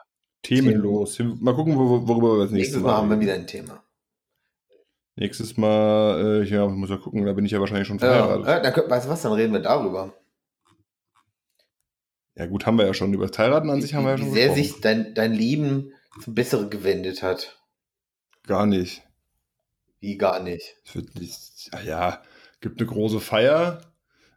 themenlos. 0.41 1.19
Mal 1.19 1.53
gucken, 1.53 1.77
wo, 1.77 2.07
worüber 2.07 2.37
wir 2.37 2.43
das 2.45 2.51
nächste 2.51 2.55
nächstes 2.77 2.81
Mal 2.81 2.87
Mal 2.91 2.97
haben 2.97 3.09
wir 3.11 3.19
wieder 3.19 3.33
ein 3.35 3.45
Thema. 3.45 3.83
Nächstes 5.15 5.57
Mal, 5.57 6.41
äh, 6.43 6.49
ja, 6.49 6.65
ich 6.65 6.71
muss 6.73 6.89
ja 6.89 6.97
gucken, 6.97 7.23
da 7.25 7.33
bin 7.33 7.45
ich 7.45 7.51
ja 7.51 7.59
wahrscheinlich 7.59 7.87
schon 7.87 7.99
Ja, 7.99 8.07
verheiratet. 8.07 8.47
äh, 8.47 8.61
dann, 8.63 8.73
könnt- 8.73 8.89
weißt 8.89 9.05
du 9.05 9.09
was, 9.11 9.21
dann 9.21 9.31
reden 9.33 9.53
wir 9.53 9.61
darüber. 9.61 10.13
Ja, 12.35 12.47
gut, 12.47 12.65
haben 12.65 12.77
wir 12.79 12.85
ja 12.87 12.93
schon. 12.95 13.13
Über 13.13 13.27
das 13.27 13.37
Heiraten 13.37 13.69
an 13.69 13.81
sich 13.81 13.93
haben 13.93 14.05
wir 14.05 14.11
ja 14.11 14.17
wie 14.17 14.23
schon 14.23 14.33
sehr 14.33 14.47
gesprochen. 14.49 14.63
sich 14.71 14.81
dein, 14.81 15.13
dein 15.13 15.33
Leben 15.33 15.93
zum 16.23 16.33
Besseren 16.35 16.69
gewendet 16.71 17.21
hat. 17.23 17.61
Gar 18.47 18.65
nicht. 18.65 19.03
Wie 19.99 20.17
gar 20.17 20.39
nicht. 20.39 20.75
Es 20.85 20.95
wird 20.95 21.15
nicht. 21.15 21.71
Ja, 21.73 21.81
ja, 21.81 22.23
gibt 22.61 22.79
eine 22.79 22.89
große 22.89 23.19
Feier. 23.19 23.81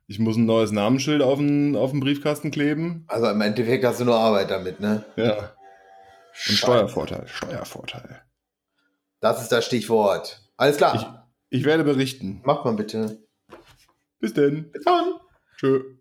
Ich 0.07 0.19
muss 0.19 0.37
ein 0.37 0.47
neues 0.47 0.71
Namensschild 0.71 1.21
auf 1.21 1.39
den, 1.39 1.77
auf 1.77 1.91
den 1.91 2.01
Briefkasten 2.01 2.51
kleben. 2.51 3.05
Also 3.09 3.29
im 3.29 3.41
Endeffekt 3.43 3.85
hast 3.85 4.01
du 4.01 4.07
nur 4.07 4.19
Arbeit 4.19 4.51
damit, 4.51 4.81
ne? 4.81 5.05
Ja. 5.17 5.39
Und. 5.39 6.57
Steuervorteil. 6.57 7.29
Steuervorteil. 7.29 8.23
Das 9.21 9.43
ist 9.43 9.53
das 9.53 9.67
Stichwort. 9.67 10.41
Alles 10.57 10.79
klar. 10.79 11.29
Ich 11.51 11.65
werde 11.65 11.85
berichten. 11.85 12.41
Mach 12.45 12.65
mal 12.65 12.75
bitte. 12.75 13.23
Bis 14.21 14.33
denn. 14.33 14.71
Bis 14.71 14.85
dann. 14.85 15.15
Tschö. 15.57 15.98